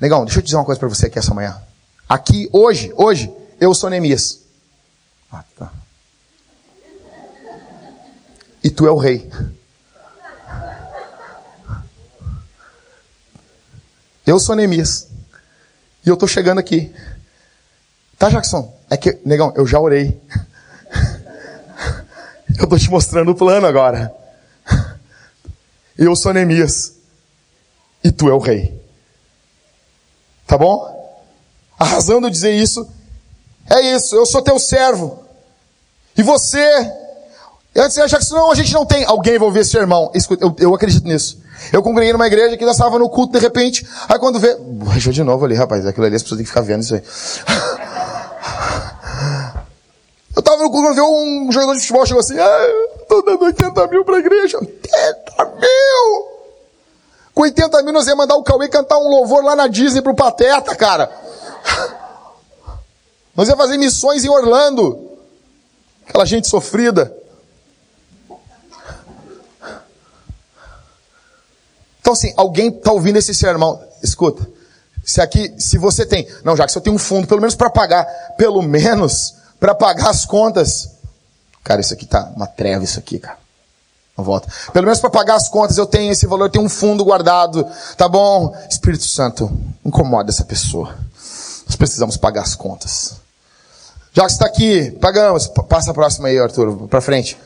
Negão, 0.00 0.24
deixa 0.24 0.38
eu 0.38 0.44
dizer 0.44 0.56
uma 0.56 0.64
coisa 0.64 0.78
para 0.78 0.88
você 0.88 1.06
aqui 1.06 1.18
essa 1.18 1.34
manhã. 1.34 1.60
Aqui, 2.08 2.48
hoje, 2.52 2.92
hoje, 2.94 3.32
eu 3.60 3.74
sou 3.74 3.90
Neemias. 3.90 4.40
Ah, 5.32 5.44
tá. 5.58 5.72
E 8.62 8.70
tu 8.70 8.86
é 8.86 8.90
o 8.90 8.96
rei. 8.96 9.28
Eu 14.26 14.38
sou 14.38 14.56
Neemias. 14.56 15.08
E 16.04 16.08
eu 16.08 16.16
tô 16.16 16.26
chegando 16.26 16.58
aqui. 16.58 16.94
Tá, 18.18 18.30
Jackson? 18.30 18.74
É 18.88 18.96
que, 18.96 19.18
negão, 19.24 19.52
eu 19.56 19.66
já 19.66 19.78
orei. 19.78 20.20
Eu 22.56 22.68
tô 22.68 22.78
te 22.78 22.88
mostrando 22.88 23.32
o 23.32 23.34
plano 23.34 23.66
agora. 23.66 24.14
Eu 25.98 26.14
sou 26.14 26.32
Neemias. 26.32 26.92
E 28.02 28.12
tu 28.12 28.28
é 28.28 28.32
o 28.32 28.38
rei. 28.38 28.80
Tá 30.46 30.56
bom? 30.56 30.94
A 31.76 31.84
razão 31.84 32.20
de 32.20 32.26
eu 32.26 32.30
dizer 32.30 32.52
isso 32.52 32.88
é 33.68 33.80
isso. 33.94 34.14
Eu 34.14 34.24
sou 34.24 34.40
teu 34.40 34.58
servo. 34.58 35.24
E 36.16 36.22
você. 36.22 36.64
Antes 37.74 38.30
não, 38.30 38.52
a 38.52 38.54
gente 38.54 38.72
não 38.72 38.86
tem. 38.86 39.04
Alguém 39.04 39.36
vai 39.38 39.46
ouvir 39.46 39.60
esse 39.60 39.70
sermão. 39.70 40.12
Escuta, 40.14 40.44
eu, 40.44 40.54
eu 40.58 40.74
acredito 40.74 41.04
nisso. 41.08 41.42
Eu 41.72 41.82
congreguei 41.82 42.12
numa 42.12 42.26
igreja 42.26 42.56
que 42.56 42.64
nós 42.64 42.76
estava 42.76 42.98
no 42.98 43.08
culto 43.08 43.32
de 43.32 43.38
repente. 43.38 43.86
Aí 44.08 44.18
quando 44.18 44.38
vê. 44.38 44.56
Deixa 44.92 45.12
de 45.12 45.22
novo 45.22 45.44
ali, 45.44 45.54
rapaz. 45.54 45.86
Aquilo 45.86 46.06
ali 46.06 46.16
as 46.16 46.22
pessoas 46.22 46.38
têm 46.38 46.44
que 46.44 46.50
ficar 46.50 46.62
vendo 46.62 46.82
isso 46.82 46.94
aí. 46.94 47.02
Eu 50.34 50.40
estava 50.40 50.62
no 50.62 50.70
culto, 50.70 50.88
quando 50.88 50.94
veio 50.96 51.06
um 51.06 51.52
jogador 51.52 51.74
de 51.74 51.80
futebol, 51.80 52.04
chegou 52.06 52.20
assim, 52.20 52.38
ah, 52.38 52.68
tô 53.08 53.22
dando 53.22 53.44
80 53.44 53.86
mil 53.86 54.04
pra 54.04 54.18
igreja. 54.18 54.58
80 54.58 55.44
mil! 55.60 56.28
Com 57.32 57.42
80 57.42 57.82
mil 57.82 57.92
nós 57.92 58.06
ia 58.06 58.16
mandar 58.16 58.36
o 58.36 58.42
Cauê 58.42 58.68
cantar 58.68 58.98
um 58.98 59.08
louvor 59.08 59.44
lá 59.44 59.54
na 59.54 59.66
Disney 59.66 60.02
pro 60.02 60.14
Pateta, 60.14 60.74
cara. 60.74 61.10
Nós 63.34 63.48
ia 63.48 63.56
fazer 63.56 63.76
missões 63.76 64.24
em 64.24 64.28
Orlando. 64.28 65.10
Aquela 66.06 66.24
gente 66.24 66.48
sofrida. 66.48 67.12
Então 72.04 72.12
assim, 72.12 72.34
alguém 72.36 72.68
está 72.68 72.92
ouvindo 72.92 73.16
esse 73.16 73.34
sermão. 73.34 73.82
Escuta. 74.02 74.46
Se 75.02 75.22
aqui, 75.22 75.54
se 75.56 75.78
você 75.78 76.04
tem, 76.04 76.28
não, 76.44 76.54
já 76.54 76.66
que 76.66 76.72
você 76.72 76.80
tem 76.82 76.92
um 76.92 76.98
fundo, 76.98 77.26
pelo 77.26 77.40
menos 77.40 77.54
para 77.54 77.70
pagar, 77.70 78.04
pelo 78.36 78.60
menos 78.60 79.36
para 79.58 79.74
pagar 79.74 80.10
as 80.10 80.26
contas. 80.26 80.90
Cara, 81.62 81.80
isso 81.80 81.94
aqui 81.94 82.04
tá 82.04 82.30
uma 82.36 82.46
treva 82.46 82.84
isso 82.84 82.98
aqui, 82.98 83.18
cara. 83.18 83.38
Não 84.18 84.22
volta. 84.22 84.52
Pelo 84.70 84.84
menos 84.84 85.00
para 85.00 85.08
pagar 85.08 85.36
as 85.36 85.48
contas 85.48 85.78
eu 85.78 85.86
tenho 85.86 86.12
esse 86.12 86.26
valor, 86.26 86.44
eu 86.44 86.50
tenho 86.50 86.66
um 86.66 86.68
fundo 86.68 87.02
guardado, 87.02 87.66
tá 87.96 88.06
bom? 88.06 88.54
Espírito 88.68 89.04
Santo, 89.04 89.50
incomoda 89.82 90.30
essa 90.30 90.44
pessoa. 90.44 90.94
Nós 91.66 91.74
precisamos 91.74 92.18
pagar 92.18 92.42
as 92.42 92.54
contas. 92.54 93.14
Já 94.12 94.26
que 94.26 94.32
está 94.32 94.44
aqui, 94.44 94.90
pagamos. 95.00 95.48
Passa 95.70 95.90
a 95.90 95.94
próxima 95.94 96.28
aí, 96.28 96.38
Arthur, 96.38 96.86
para 96.86 97.00
frente. 97.00 97.38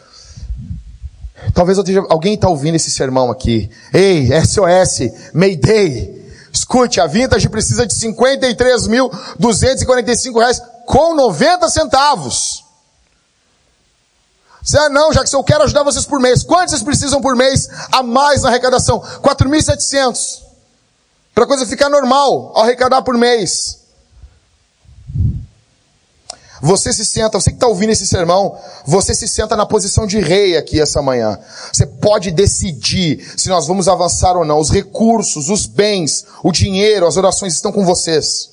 Talvez 1.58 1.76
esteja, 1.76 2.06
alguém 2.08 2.34
está 2.34 2.48
ouvindo 2.48 2.76
esse 2.76 2.88
sermão 2.88 3.32
aqui. 3.32 3.68
Ei, 3.92 4.28
SOS, 4.46 5.32
Mayday. 5.34 6.16
Escute, 6.52 7.00
a 7.00 7.06
Vintage 7.08 7.48
precisa 7.48 7.84
de 7.84 7.92
53.245 7.96 10.38
reais 10.38 10.62
com 10.86 11.16
90 11.16 11.68
centavos. 11.68 12.64
Você, 14.62 14.78
ah, 14.78 14.88
não, 14.88 15.12
já 15.12 15.24
que 15.24 15.34
eu 15.34 15.42
quero 15.42 15.64
ajudar 15.64 15.82
vocês 15.82 16.06
por 16.06 16.20
mês. 16.20 16.44
Quantos 16.44 16.70
vocês 16.70 16.84
precisam 16.84 17.20
por 17.20 17.34
mês 17.34 17.68
a 17.90 18.04
mais 18.04 18.42
na 18.42 18.50
arrecadação? 18.50 19.00
4.700. 19.00 20.42
Para 21.34 21.42
a 21.42 21.46
coisa 21.48 21.66
ficar 21.66 21.88
normal, 21.88 22.52
ao 22.54 22.62
arrecadar 22.62 23.02
por 23.02 23.18
mês. 23.18 23.77
Você 26.60 26.92
se 26.92 27.04
senta, 27.04 27.38
você 27.40 27.50
que 27.50 27.56
está 27.56 27.66
ouvindo 27.66 27.90
esse 27.90 28.06
sermão, 28.06 28.56
você 28.84 29.14
se 29.14 29.28
senta 29.28 29.56
na 29.56 29.64
posição 29.64 30.06
de 30.06 30.18
rei 30.18 30.56
aqui 30.56 30.80
essa 30.80 31.00
manhã. 31.00 31.38
Você 31.72 31.86
pode 31.86 32.30
decidir 32.30 33.24
se 33.36 33.48
nós 33.48 33.66
vamos 33.66 33.88
avançar 33.88 34.36
ou 34.36 34.44
não. 34.44 34.58
Os 34.58 34.70
recursos, 34.70 35.48
os 35.48 35.66
bens, 35.66 36.24
o 36.42 36.50
dinheiro, 36.50 37.06
as 37.06 37.16
orações 37.16 37.54
estão 37.54 37.70
com 37.70 37.84
vocês. 37.84 38.50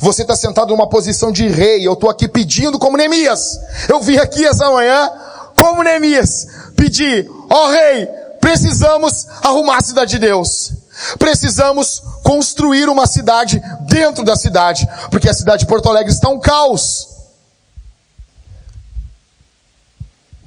Você 0.00 0.22
está 0.22 0.36
sentado 0.36 0.70
numa 0.70 0.88
posição 0.88 1.32
de 1.32 1.46
rei. 1.48 1.86
Eu 1.86 1.94
estou 1.94 2.10
aqui 2.10 2.28
pedindo 2.28 2.78
como 2.78 2.96
Neemias. 2.96 3.58
Eu 3.88 4.00
vim 4.00 4.16
aqui 4.16 4.44
essa 4.44 4.70
manhã 4.70 5.10
como 5.56 5.82
Neemias. 5.82 6.46
Pedir, 6.76 7.28
ó 7.48 7.66
oh, 7.66 7.70
rei, 7.70 8.06
precisamos 8.40 9.26
arrumar 9.42 9.78
a 9.78 9.82
cidade 9.82 10.10
de 10.12 10.18
Deus. 10.18 10.72
Precisamos 11.18 12.02
construir 12.22 12.88
uma 12.88 13.06
cidade 13.06 13.62
dentro 13.82 14.24
da 14.24 14.36
cidade. 14.36 14.86
Porque 15.10 15.28
a 15.28 15.34
cidade 15.34 15.60
de 15.60 15.66
Porto 15.66 15.88
Alegre 15.88 16.12
está 16.12 16.28
um 16.28 16.38
caos. 16.38 17.17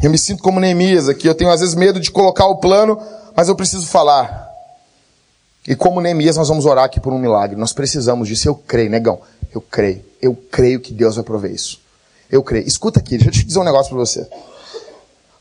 Eu 0.01 0.09
me 0.09 0.17
sinto 0.17 0.41
como 0.41 0.59
Neemias 0.59 1.07
aqui. 1.07 1.27
Eu 1.27 1.35
tenho 1.35 1.51
às 1.51 1.59
vezes 1.59 1.75
medo 1.75 1.99
de 1.99 2.09
colocar 2.09 2.45
o 2.45 2.57
plano, 2.57 2.99
mas 3.35 3.47
eu 3.47 3.55
preciso 3.55 3.85
falar. 3.87 4.49
E 5.67 5.75
como 5.75 6.01
Neemias, 6.01 6.37
nós 6.37 6.47
vamos 6.47 6.65
orar 6.65 6.85
aqui 6.85 6.99
por 6.99 7.13
um 7.13 7.19
milagre. 7.19 7.55
Nós 7.55 7.71
precisamos 7.71 8.27
disso. 8.27 8.47
Eu 8.47 8.55
creio, 8.55 8.89
negão. 8.89 9.21
Eu 9.53 9.61
creio. 9.61 10.03
Eu 10.21 10.35
creio 10.49 10.79
que 10.79 10.91
Deus 10.91 11.15
vai 11.15 11.23
prover 11.23 11.51
isso. 11.51 11.79
Eu 12.31 12.41
creio. 12.41 12.67
Escuta 12.67 12.99
aqui, 12.99 13.11
deixa 13.17 13.29
eu 13.29 13.31
te 13.31 13.43
dizer 13.43 13.59
um 13.59 13.63
negócio 13.63 13.89
para 13.89 13.99
você. 13.99 14.27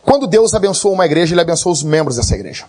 Quando 0.03 0.27
Deus 0.27 0.55
abençoa 0.55 0.93
uma 0.93 1.07
igreja, 1.07 1.35
Ele 1.35 1.41
abençoa 1.41 1.73
os 1.73 1.83
membros 1.83 2.17
dessa 2.17 2.35
igreja. 2.35 2.65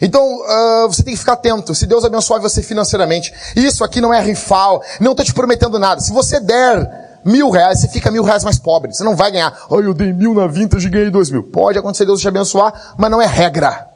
Então, 0.00 0.22
uh, 0.22 0.88
você 0.88 1.02
tem 1.02 1.14
que 1.14 1.20
ficar 1.20 1.34
atento. 1.34 1.74
Se 1.74 1.86
Deus 1.86 2.04
abençoar 2.04 2.40
você 2.40 2.62
financeiramente, 2.62 3.32
isso 3.54 3.82
aqui 3.82 4.00
não 4.00 4.12
é 4.12 4.20
rifal, 4.22 4.82
não 5.00 5.12
estou 5.12 5.24
te 5.24 5.34
prometendo 5.34 5.78
nada. 5.78 6.00
Se 6.00 6.12
você 6.12 6.38
der 6.38 7.05
mil 7.26 7.50
reais, 7.50 7.80
você 7.80 7.88
fica 7.88 8.10
mil 8.10 8.22
reais 8.22 8.44
mais 8.44 8.58
pobre. 8.58 8.94
Você 8.94 9.02
não 9.02 9.16
vai 9.16 9.32
ganhar, 9.32 9.52
ai, 9.70 9.84
eu 9.84 9.92
dei 9.92 10.12
mil 10.12 10.32
na 10.32 10.46
vintage 10.46 10.86
e 10.86 10.90
ganhei 10.90 11.10
dois 11.10 11.28
mil. 11.28 11.42
Pode 11.42 11.78
acontecer 11.78 12.06
Deus 12.06 12.20
te 12.20 12.28
abençoar, 12.28 12.94
mas 12.96 13.10
não 13.10 13.20
é 13.20 13.26
regra. 13.26 13.88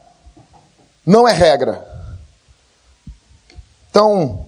Não 1.07 1.27
é 1.27 1.33
regra. 1.33 1.87
Então, 3.89 4.47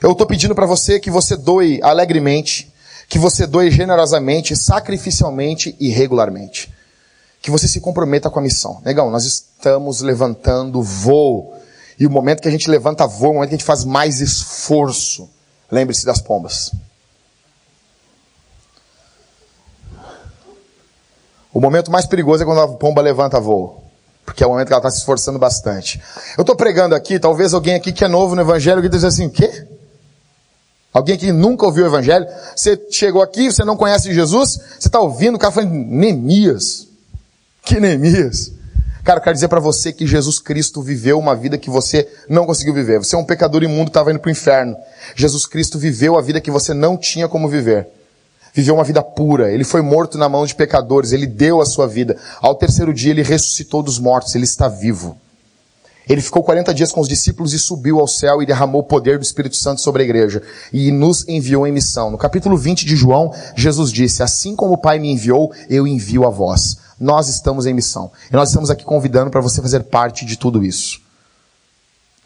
eu 0.00 0.12
estou 0.12 0.26
pedindo 0.26 0.54
para 0.54 0.66
você 0.66 1.00
que 1.00 1.10
você 1.10 1.36
doe 1.36 1.80
alegremente, 1.82 2.72
que 3.08 3.18
você 3.18 3.46
doe 3.46 3.70
generosamente, 3.70 4.54
sacrificialmente 4.54 5.74
e 5.80 5.88
regularmente. 5.88 6.72
Que 7.40 7.50
você 7.50 7.66
se 7.66 7.80
comprometa 7.80 8.28
com 8.30 8.38
a 8.38 8.42
missão. 8.42 8.80
Negão, 8.84 9.10
nós 9.10 9.24
estamos 9.24 10.02
levantando 10.02 10.82
voo. 10.82 11.54
E 11.98 12.06
o 12.06 12.10
momento 12.10 12.42
que 12.42 12.48
a 12.48 12.50
gente 12.50 12.70
levanta 12.70 13.06
voo, 13.06 13.28
é 13.28 13.30
o 13.30 13.34
momento 13.34 13.48
que 13.48 13.54
a 13.54 13.58
gente 13.58 13.66
faz 13.66 13.84
mais 13.84 14.20
esforço. 14.20 15.28
Lembre-se 15.70 16.04
das 16.06 16.20
pombas. 16.20 16.72
O 21.58 21.60
momento 21.60 21.90
mais 21.90 22.06
perigoso 22.06 22.44
é 22.44 22.46
quando 22.46 22.60
a 22.60 22.68
pomba 22.68 23.02
levanta 23.02 23.40
voo. 23.40 23.82
Porque 24.24 24.44
é 24.44 24.46
o 24.46 24.50
momento 24.50 24.68
que 24.68 24.72
ela 24.72 24.78
está 24.78 24.92
se 24.92 24.98
esforçando 24.98 25.40
bastante. 25.40 26.00
Eu 26.36 26.42
estou 26.42 26.54
pregando 26.54 26.94
aqui, 26.94 27.18
talvez 27.18 27.52
alguém 27.52 27.74
aqui 27.74 27.90
que 27.90 28.04
é 28.04 28.06
novo 28.06 28.36
no 28.36 28.42
Evangelho, 28.42 28.80
que 28.80 28.88
diz 28.88 29.02
assim, 29.02 29.26
o 29.26 29.30
quê? 29.30 29.66
Alguém 30.92 31.16
que 31.16 31.32
nunca 31.32 31.66
ouviu 31.66 31.82
o 31.82 31.88
Evangelho? 31.88 32.28
Você 32.54 32.80
chegou 32.92 33.20
aqui, 33.22 33.50
você 33.50 33.64
não 33.64 33.76
conhece 33.76 34.14
Jesus, 34.14 34.60
você 34.78 34.86
está 34.86 35.00
ouvindo 35.00 35.34
o 35.34 35.38
cara 35.38 35.52
falando, 35.52 35.72
Neemias. 35.72 36.86
Que 37.64 37.80
Neemias? 37.80 38.52
Cara, 39.02 39.18
eu 39.18 39.24
quero 39.24 39.34
dizer 39.34 39.48
para 39.48 39.58
você 39.58 39.92
que 39.92 40.06
Jesus 40.06 40.38
Cristo 40.38 40.80
viveu 40.80 41.18
uma 41.18 41.34
vida 41.34 41.58
que 41.58 41.68
você 41.68 42.08
não 42.28 42.46
conseguiu 42.46 42.72
viver. 42.72 42.98
Você 42.98 43.16
é 43.16 43.18
um 43.18 43.24
pecador 43.24 43.64
imundo, 43.64 43.88
estava 43.88 44.12
indo 44.12 44.20
para 44.20 44.28
o 44.28 44.30
inferno. 44.30 44.76
Jesus 45.16 45.44
Cristo 45.44 45.76
viveu 45.76 46.16
a 46.16 46.22
vida 46.22 46.40
que 46.40 46.52
você 46.52 46.72
não 46.72 46.96
tinha 46.96 47.26
como 47.26 47.48
viver 47.48 47.97
viveu 48.58 48.74
uma 48.74 48.82
vida 48.82 49.00
pura, 49.04 49.52
ele 49.52 49.62
foi 49.62 49.80
morto 49.80 50.18
na 50.18 50.28
mão 50.28 50.44
de 50.44 50.52
pecadores, 50.52 51.12
ele 51.12 51.28
deu 51.28 51.60
a 51.60 51.64
sua 51.64 51.86
vida. 51.86 52.16
Ao 52.40 52.56
terceiro 52.56 52.92
dia 52.92 53.12
ele 53.12 53.22
ressuscitou 53.22 53.84
dos 53.84 54.00
mortos, 54.00 54.34
ele 54.34 54.42
está 54.42 54.66
vivo. 54.66 55.16
Ele 56.08 56.20
ficou 56.20 56.42
40 56.42 56.74
dias 56.74 56.90
com 56.90 57.00
os 57.00 57.06
discípulos 57.06 57.52
e 57.52 57.58
subiu 57.58 58.00
ao 58.00 58.08
céu 58.08 58.42
e 58.42 58.46
derramou 58.46 58.80
o 58.80 58.84
poder 58.84 59.16
do 59.16 59.22
Espírito 59.22 59.54
Santo 59.54 59.80
sobre 59.80 60.02
a 60.02 60.04
igreja 60.04 60.42
e 60.72 60.90
nos 60.90 61.24
enviou 61.28 61.68
em 61.68 61.72
missão. 61.72 62.10
No 62.10 62.18
capítulo 62.18 62.56
20 62.56 62.84
de 62.84 62.96
João, 62.96 63.32
Jesus 63.54 63.92
disse: 63.92 64.24
Assim 64.24 64.56
como 64.56 64.72
o 64.72 64.78
Pai 64.78 64.98
me 64.98 65.12
enviou, 65.12 65.52
eu 65.70 65.86
envio 65.86 66.26
a 66.26 66.30
vós. 66.30 66.78
Nós 66.98 67.28
estamos 67.28 67.64
em 67.64 67.72
missão. 67.72 68.10
E 68.28 68.34
nós 68.34 68.48
estamos 68.48 68.70
aqui 68.70 68.84
convidando 68.84 69.30
para 69.30 69.40
você 69.40 69.62
fazer 69.62 69.84
parte 69.84 70.24
de 70.24 70.36
tudo 70.36 70.64
isso. 70.64 71.00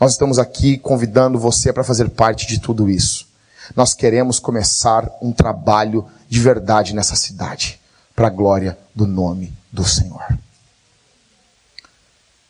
Nós 0.01 0.13
estamos 0.13 0.39
aqui 0.39 0.79
convidando 0.79 1.39
você 1.39 1.75
para 1.75 1.85
fazer 1.85 2.09
parte 2.09 2.47
de 2.47 2.59
tudo 2.59 2.89
isso. 2.89 3.31
Nós 3.77 3.95
queremos 3.95 4.39
começar 4.39 5.09
um 5.23 5.33
trabalho 5.33 6.05
de 6.33 6.41
verdade 6.41 6.95
nessa 6.95 7.15
cidade, 7.15 7.79
para 8.17 8.29
a 8.29 8.31
glória 8.31 8.79
do 8.95 9.07
nome 9.07 9.53
do 9.71 9.85
Senhor. 9.85 10.27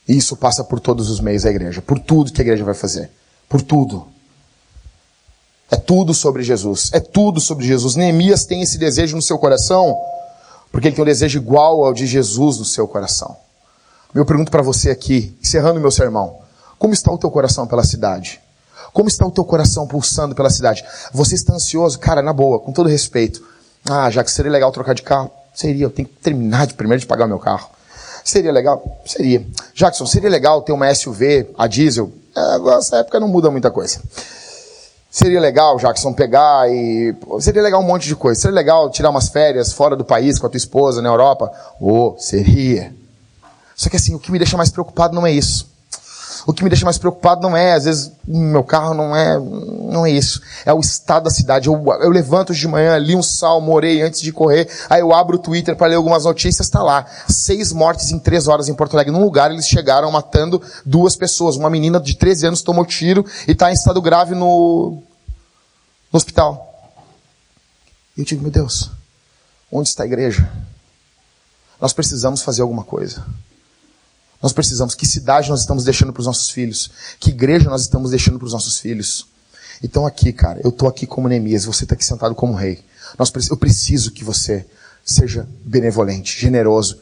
E 0.06 0.16
isso 0.16 0.36
passa 0.36 0.62
por 0.62 0.78
todos 0.78 1.10
os 1.10 1.18
meios 1.18 1.42
da 1.42 1.50
igreja, 1.50 1.82
por 1.82 1.98
tudo 1.98 2.30
que 2.32 2.40
a 2.40 2.44
igreja 2.44 2.62
vai 2.62 2.74
fazer, 2.74 3.10
por 3.48 3.60
tudo. 3.60 4.06
É 5.68 5.74
tudo 5.74 6.14
sobre 6.14 6.44
Jesus, 6.44 6.90
é 6.92 7.00
tudo 7.00 7.40
sobre 7.40 7.66
Jesus. 7.66 7.96
Neemias 7.96 8.44
tem 8.44 8.62
esse 8.62 8.78
desejo 8.78 9.16
no 9.16 9.22
seu 9.22 9.36
coração, 9.36 10.00
porque 10.70 10.86
ele 10.86 10.94
tem 10.94 11.02
um 11.02 11.06
desejo 11.06 11.40
igual 11.40 11.84
ao 11.84 11.92
de 11.92 12.06
Jesus 12.06 12.58
no 12.58 12.64
seu 12.64 12.86
coração. 12.86 13.36
Eu 14.14 14.24
pergunto 14.24 14.52
para 14.52 14.62
você 14.62 14.90
aqui, 14.90 15.36
encerrando 15.42 15.80
meu 15.80 15.90
sermão, 15.90 16.38
como 16.78 16.94
está 16.94 17.10
o 17.10 17.18
teu 17.18 17.32
coração 17.32 17.66
pela 17.66 17.82
cidade? 17.82 18.40
Como 18.92 19.08
está 19.08 19.26
o 19.26 19.30
teu 19.32 19.44
coração 19.44 19.88
pulsando 19.88 20.36
pela 20.36 20.50
cidade? 20.50 20.84
Você 21.12 21.34
está 21.34 21.52
ansioso? 21.52 21.98
Cara, 21.98 22.22
na 22.22 22.32
boa, 22.32 22.60
com 22.60 22.72
todo 22.72 22.88
respeito. 22.88 23.50
Ah, 23.88 24.10
já 24.10 24.22
que 24.22 24.30
seria 24.30 24.50
legal 24.50 24.70
trocar 24.70 24.94
de 24.94 25.02
carro? 25.02 25.30
Seria, 25.54 25.84
eu 25.84 25.90
tenho 25.90 26.08
que 26.08 26.14
terminar 26.14 26.66
de 26.66 26.74
primeiro 26.74 27.00
de 27.00 27.06
pagar 27.06 27.26
o 27.26 27.28
meu 27.28 27.38
carro. 27.38 27.68
Seria 28.24 28.52
legal? 28.52 29.00
Seria. 29.04 29.44
Jackson, 29.74 30.06
seria 30.06 30.30
legal 30.30 30.62
ter 30.62 30.72
uma 30.72 30.92
SUV 30.94 31.50
a 31.58 31.66
diesel? 31.66 32.12
É, 32.34 32.58
nessa 32.58 32.98
época 32.98 33.18
não 33.18 33.28
muda 33.28 33.50
muita 33.50 33.70
coisa. 33.70 34.00
Seria 35.10 35.40
legal, 35.40 35.76
Jackson, 35.76 36.12
pegar 36.14 36.70
e. 36.70 37.14
Seria 37.40 37.60
legal 37.60 37.80
um 37.82 37.86
monte 37.86 38.06
de 38.06 38.16
coisa. 38.16 38.40
Seria 38.40 38.54
legal 38.54 38.88
tirar 38.90 39.10
umas 39.10 39.28
férias 39.28 39.72
fora 39.72 39.94
do 39.94 40.04
país 40.04 40.38
com 40.38 40.46
a 40.46 40.50
tua 40.50 40.56
esposa 40.56 41.02
na 41.02 41.08
Europa? 41.10 41.52
Oh, 41.80 42.14
seria. 42.18 42.94
Só 43.76 43.90
que 43.90 43.96
assim, 43.96 44.14
o 44.14 44.18
que 44.18 44.32
me 44.32 44.38
deixa 44.38 44.56
mais 44.56 44.70
preocupado 44.70 45.14
não 45.14 45.26
é 45.26 45.32
isso. 45.32 45.71
O 46.44 46.52
que 46.52 46.64
me 46.64 46.70
deixa 46.70 46.84
mais 46.84 46.98
preocupado 46.98 47.40
não 47.40 47.56
é, 47.56 47.72
às 47.72 47.84
vezes, 47.84 48.10
meu 48.26 48.64
carro 48.64 48.94
não 48.94 49.14
é, 49.14 49.38
não 49.38 50.04
é 50.04 50.10
isso. 50.10 50.42
É 50.66 50.72
o 50.72 50.80
estado 50.80 51.24
da 51.24 51.30
cidade. 51.30 51.68
Eu, 51.68 51.84
eu 52.00 52.10
levanto 52.10 52.52
de 52.52 52.66
manhã, 52.66 52.98
li 52.98 53.14
um 53.14 53.22
salmo, 53.22 53.72
orei 53.72 54.02
antes 54.02 54.20
de 54.20 54.32
correr, 54.32 54.68
aí 54.90 55.00
eu 55.00 55.12
abro 55.12 55.36
o 55.36 55.38
Twitter 55.38 55.76
para 55.76 55.86
ler 55.86 55.94
algumas 55.94 56.24
notícias, 56.24 56.66
está 56.66 56.82
lá. 56.82 57.06
Seis 57.28 57.72
mortes 57.72 58.10
em 58.10 58.18
três 58.18 58.48
horas 58.48 58.68
em 58.68 58.74
Porto 58.74 58.94
Alegre. 58.94 59.12
Num 59.12 59.22
lugar 59.22 59.52
eles 59.52 59.68
chegaram 59.68 60.10
matando 60.10 60.60
duas 60.84 61.14
pessoas. 61.14 61.56
Uma 61.56 61.70
menina 61.70 62.00
de 62.00 62.16
13 62.16 62.48
anos 62.48 62.62
tomou 62.62 62.84
tiro 62.84 63.24
e 63.46 63.52
está 63.52 63.70
em 63.70 63.74
estado 63.74 64.02
grave 64.02 64.34
no, 64.34 65.00
no 66.12 66.16
hospital. 66.16 66.92
E 68.16 68.20
eu 68.20 68.24
digo, 68.24 68.42
meu 68.42 68.50
Deus, 68.50 68.90
onde 69.70 69.88
está 69.88 70.02
a 70.02 70.06
igreja? 70.06 70.50
Nós 71.80 71.92
precisamos 71.92 72.42
fazer 72.42 72.62
alguma 72.62 72.82
coisa. 72.82 73.24
Nós 74.42 74.52
precisamos. 74.52 74.94
Que 74.94 75.06
cidade 75.06 75.48
nós 75.48 75.60
estamos 75.60 75.84
deixando 75.84 76.12
para 76.12 76.20
os 76.20 76.26
nossos 76.26 76.50
filhos? 76.50 76.90
Que 77.20 77.30
igreja 77.30 77.70
nós 77.70 77.82
estamos 77.82 78.10
deixando 78.10 78.38
para 78.38 78.46
os 78.46 78.52
nossos 78.52 78.78
filhos? 78.78 79.26
Então 79.82 80.04
aqui, 80.04 80.32
cara, 80.32 80.60
eu 80.62 80.70
estou 80.70 80.88
aqui 80.88 81.06
como 81.06 81.28
Neemias, 81.28 81.64
você 81.64 81.84
está 81.84 81.94
aqui 81.94 82.04
sentado 82.04 82.34
como 82.34 82.54
rei. 82.54 82.84
Nós, 83.18 83.32
eu 83.48 83.56
preciso 83.56 84.10
que 84.10 84.24
você 84.24 84.66
seja 85.04 85.48
benevolente, 85.64 86.40
generoso. 86.40 87.00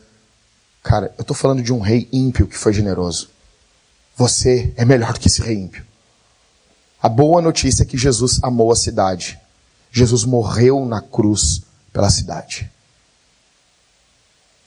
Cara, 0.82 1.12
eu 1.18 1.22
estou 1.22 1.36
falando 1.36 1.62
de 1.62 1.72
um 1.72 1.80
rei 1.80 2.08
ímpio 2.12 2.46
que 2.46 2.56
foi 2.56 2.72
generoso. 2.72 3.28
Você 4.16 4.72
é 4.76 4.84
melhor 4.84 5.12
do 5.12 5.20
que 5.20 5.28
esse 5.28 5.42
rei 5.42 5.56
ímpio. 5.56 5.84
A 7.02 7.08
boa 7.08 7.40
notícia 7.40 7.82
é 7.82 7.86
que 7.86 7.96
Jesus 7.96 8.38
amou 8.42 8.70
a 8.70 8.76
cidade. 8.76 9.38
Jesus 9.90 10.24
morreu 10.24 10.84
na 10.84 11.00
cruz 11.00 11.62
pela 11.92 12.10
cidade. 12.10 12.70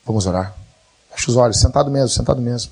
Vamos 0.06 0.26
orar? 0.26 0.63
Fecha 1.16 1.32
os 1.32 1.38
olhos, 1.38 1.60
sentado 1.60 1.92
mesmo, 1.92 2.10
sentado 2.10 2.42
mesmo. 2.42 2.72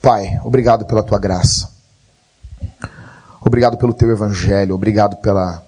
Pai, 0.00 0.38
obrigado 0.44 0.84
pela 0.84 1.02
tua 1.02 1.18
graça. 1.18 1.70
Obrigado 3.40 3.76
pelo 3.76 3.92
teu 3.92 4.10
evangelho, 4.10 4.74
obrigado 4.74 5.16
pela, 5.16 5.64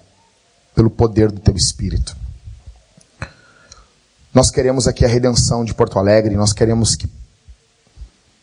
pelo 0.75 0.89
poder 0.89 1.31
do 1.31 1.39
teu 1.39 1.55
espírito. 1.55 2.15
Nós 4.33 4.51
queremos 4.51 4.87
aqui 4.87 5.05
a 5.05 5.07
redenção 5.07 5.63
de 5.63 5.73
Porto 5.73 5.97
Alegre, 5.97 6.35
nós 6.35 6.53
queremos 6.53 6.95
que, 6.95 7.07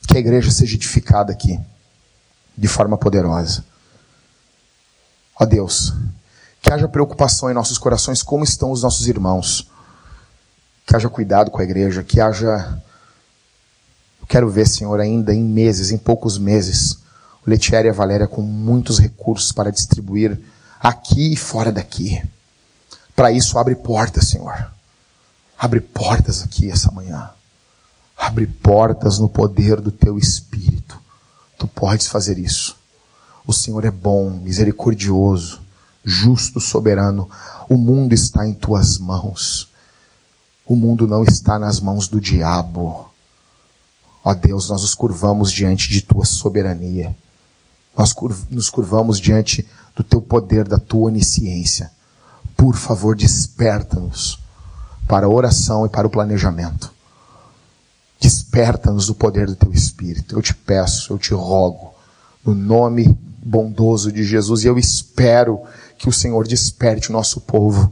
que 0.08 0.16
a 0.16 0.20
igreja 0.20 0.50
seja 0.50 0.74
edificada 0.74 1.32
aqui 1.32 1.60
de 2.56 2.68
forma 2.68 2.96
poderosa. 2.96 3.64
Ó 5.38 5.44
Deus, 5.44 5.92
que 6.64 6.72
haja 6.72 6.88
preocupação 6.88 7.50
em 7.50 7.54
nossos 7.54 7.76
corações 7.76 8.22
como 8.22 8.42
estão 8.42 8.72
os 8.72 8.82
nossos 8.82 9.06
irmãos. 9.06 9.70
Que 10.86 10.96
haja 10.96 11.10
cuidado 11.10 11.50
com 11.50 11.60
a 11.60 11.64
igreja, 11.64 12.02
que 12.02 12.18
haja. 12.18 12.82
Eu 14.18 14.26
quero 14.26 14.48
ver, 14.48 14.66
Senhor, 14.66 14.98
ainda 14.98 15.34
em 15.34 15.44
meses, 15.44 15.90
em 15.90 15.98
poucos 15.98 16.38
meses, 16.38 16.94
o 17.46 17.50
Letieri 17.50 17.88
e 17.88 17.90
a 17.90 17.92
Valéria 17.92 18.26
com 18.26 18.40
muitos 18.40 18.98
recursos 18.98 19.52
para 19.52 19.70
distribuir 19.70 20.40
aqui 20.80 21.34
e 21.34 21.36
fora 21.36 21.70
daqui. 21.70 22.22
Para 23.14 23.30
isso, 23.30 23.58
abre 23.58 23.74
portas, 23.74 24.28
Senhor. 24.28 24.72
Abre 25.58 25.80
portas 25.80 26.42
aqui 26.42 26.70
essa 26.70 26.90
manhã. 26.90 27.28
Abre 28.16 28.46
portas 28.46 29.18
no 29.18 29.28
poder 29.28 29.82
do 29.82 29.92
teu 29.92 30.16
Espírito. 30.16 30.98
Tu 31.58 31.66
podes 31.66 32.06
fazer 32.06 32.38
isso. 32.38 32.74
O 33.46 33.52
Senhor 33.52 33.84
é 33.84 33.90
bom, 33.90 34.30
misericordioso 34.30 35.63
justo, 36.04 36.60
soberano, 36.60 37.28
o 37.68 37.76
mundo 37.76 38.12
está 38.12 38.46
em 38.46 38.52
tuas 38.52 38.98
mãos. 38.98 39.68
O 40.66 40.76
mundo 40.76 41.06
não 41.06 41.24
está 41.24 41.58
nas 41.58 41.80
mãos 41.80 42.08
do 42.08 42.20
diabo. 42.20 43.08
Ó 44.22 44.34
Deus, 44.34 44.68
nós 44.68 44.82
nos 44.82 44.94
curvamos 44.94 45.50
diante 45.50 45.90
de 45.90 46.02
tua 46.02 46.24
soberania. 46.24 47.14
Nós 47.96 48.14
nos 48.50 48.70
curvamos 48.70 49.20
diante 49.20 49.66
do 49.94 50.02
teu 50.02 50.20
poder, 50.20 50.66
da 50.66 50.78
tua 50.78 51.08
onisciência. 51.08 51.90
Por 52.56 52.76
favor, 52.76 53.14
desperta-nos 53.16 54.38
para 55.06 55.26
a 55.26 55.28
oração 55.28 55.84
e 55.86 55.88
para 55.88 56.06
o 56.06 56.10
planejamento. 56.10 56.92
Desperta-nos 58.18 59.06
do 59.06 59.14
poder 59.14 59.46
do 59.46 59.56
teu 59.56 59.72
Espírito. 59.72 60.36
Eu 60.36 60.42
te 60.42 60.54
peço, 60.54 61.12
eu 61.12 61.18
te 61.18 61.34
rogo, 61.34 61.92
no 62.44 62.54
nome 62.54 63.16
bondoso 63.44 64.10
de 64.10 64.24
Jesus, 64.24 64.64
e 64.64 64.66
eu 64.66 64.78
espero 64.78 65.60
que 66.04 66.08
o 66.10 66.12
Senhor 66.12 66.46
desperte 66.46 67.08
o 67.08 67.12
nosso 67.14 67.40
povo. 67.40 67.90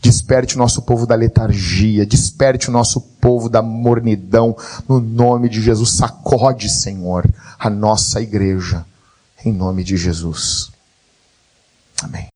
Desperte 0.00 0.56
o 0.56 0.58
nosso 0.58 0.80
povo 0.82 1.06
da 1.06 1.14
letargia, 1.14 2.06
desperte 2.06 2.70
o 2.70 2.72
nosso 2.72 2.98
povo 2.98 3.50
da 3.50 3.60
mornidão, 3.60 4.56
no 4.88 5.00
nome 5.00 5.48
de 5.48 5.60
Jesus. 5.60 5.90
Sacode, 5.90 6.70
Senhor, 6.70 7.28
a 7.58 7.68
nossa 7.68 8.22
igreja, 8.22 8.86
em 9.44 9.52
nome 9.52 9.84
de 9.84 9.98
Jesus. 9.98 10.70
Amém. 12.02 12.35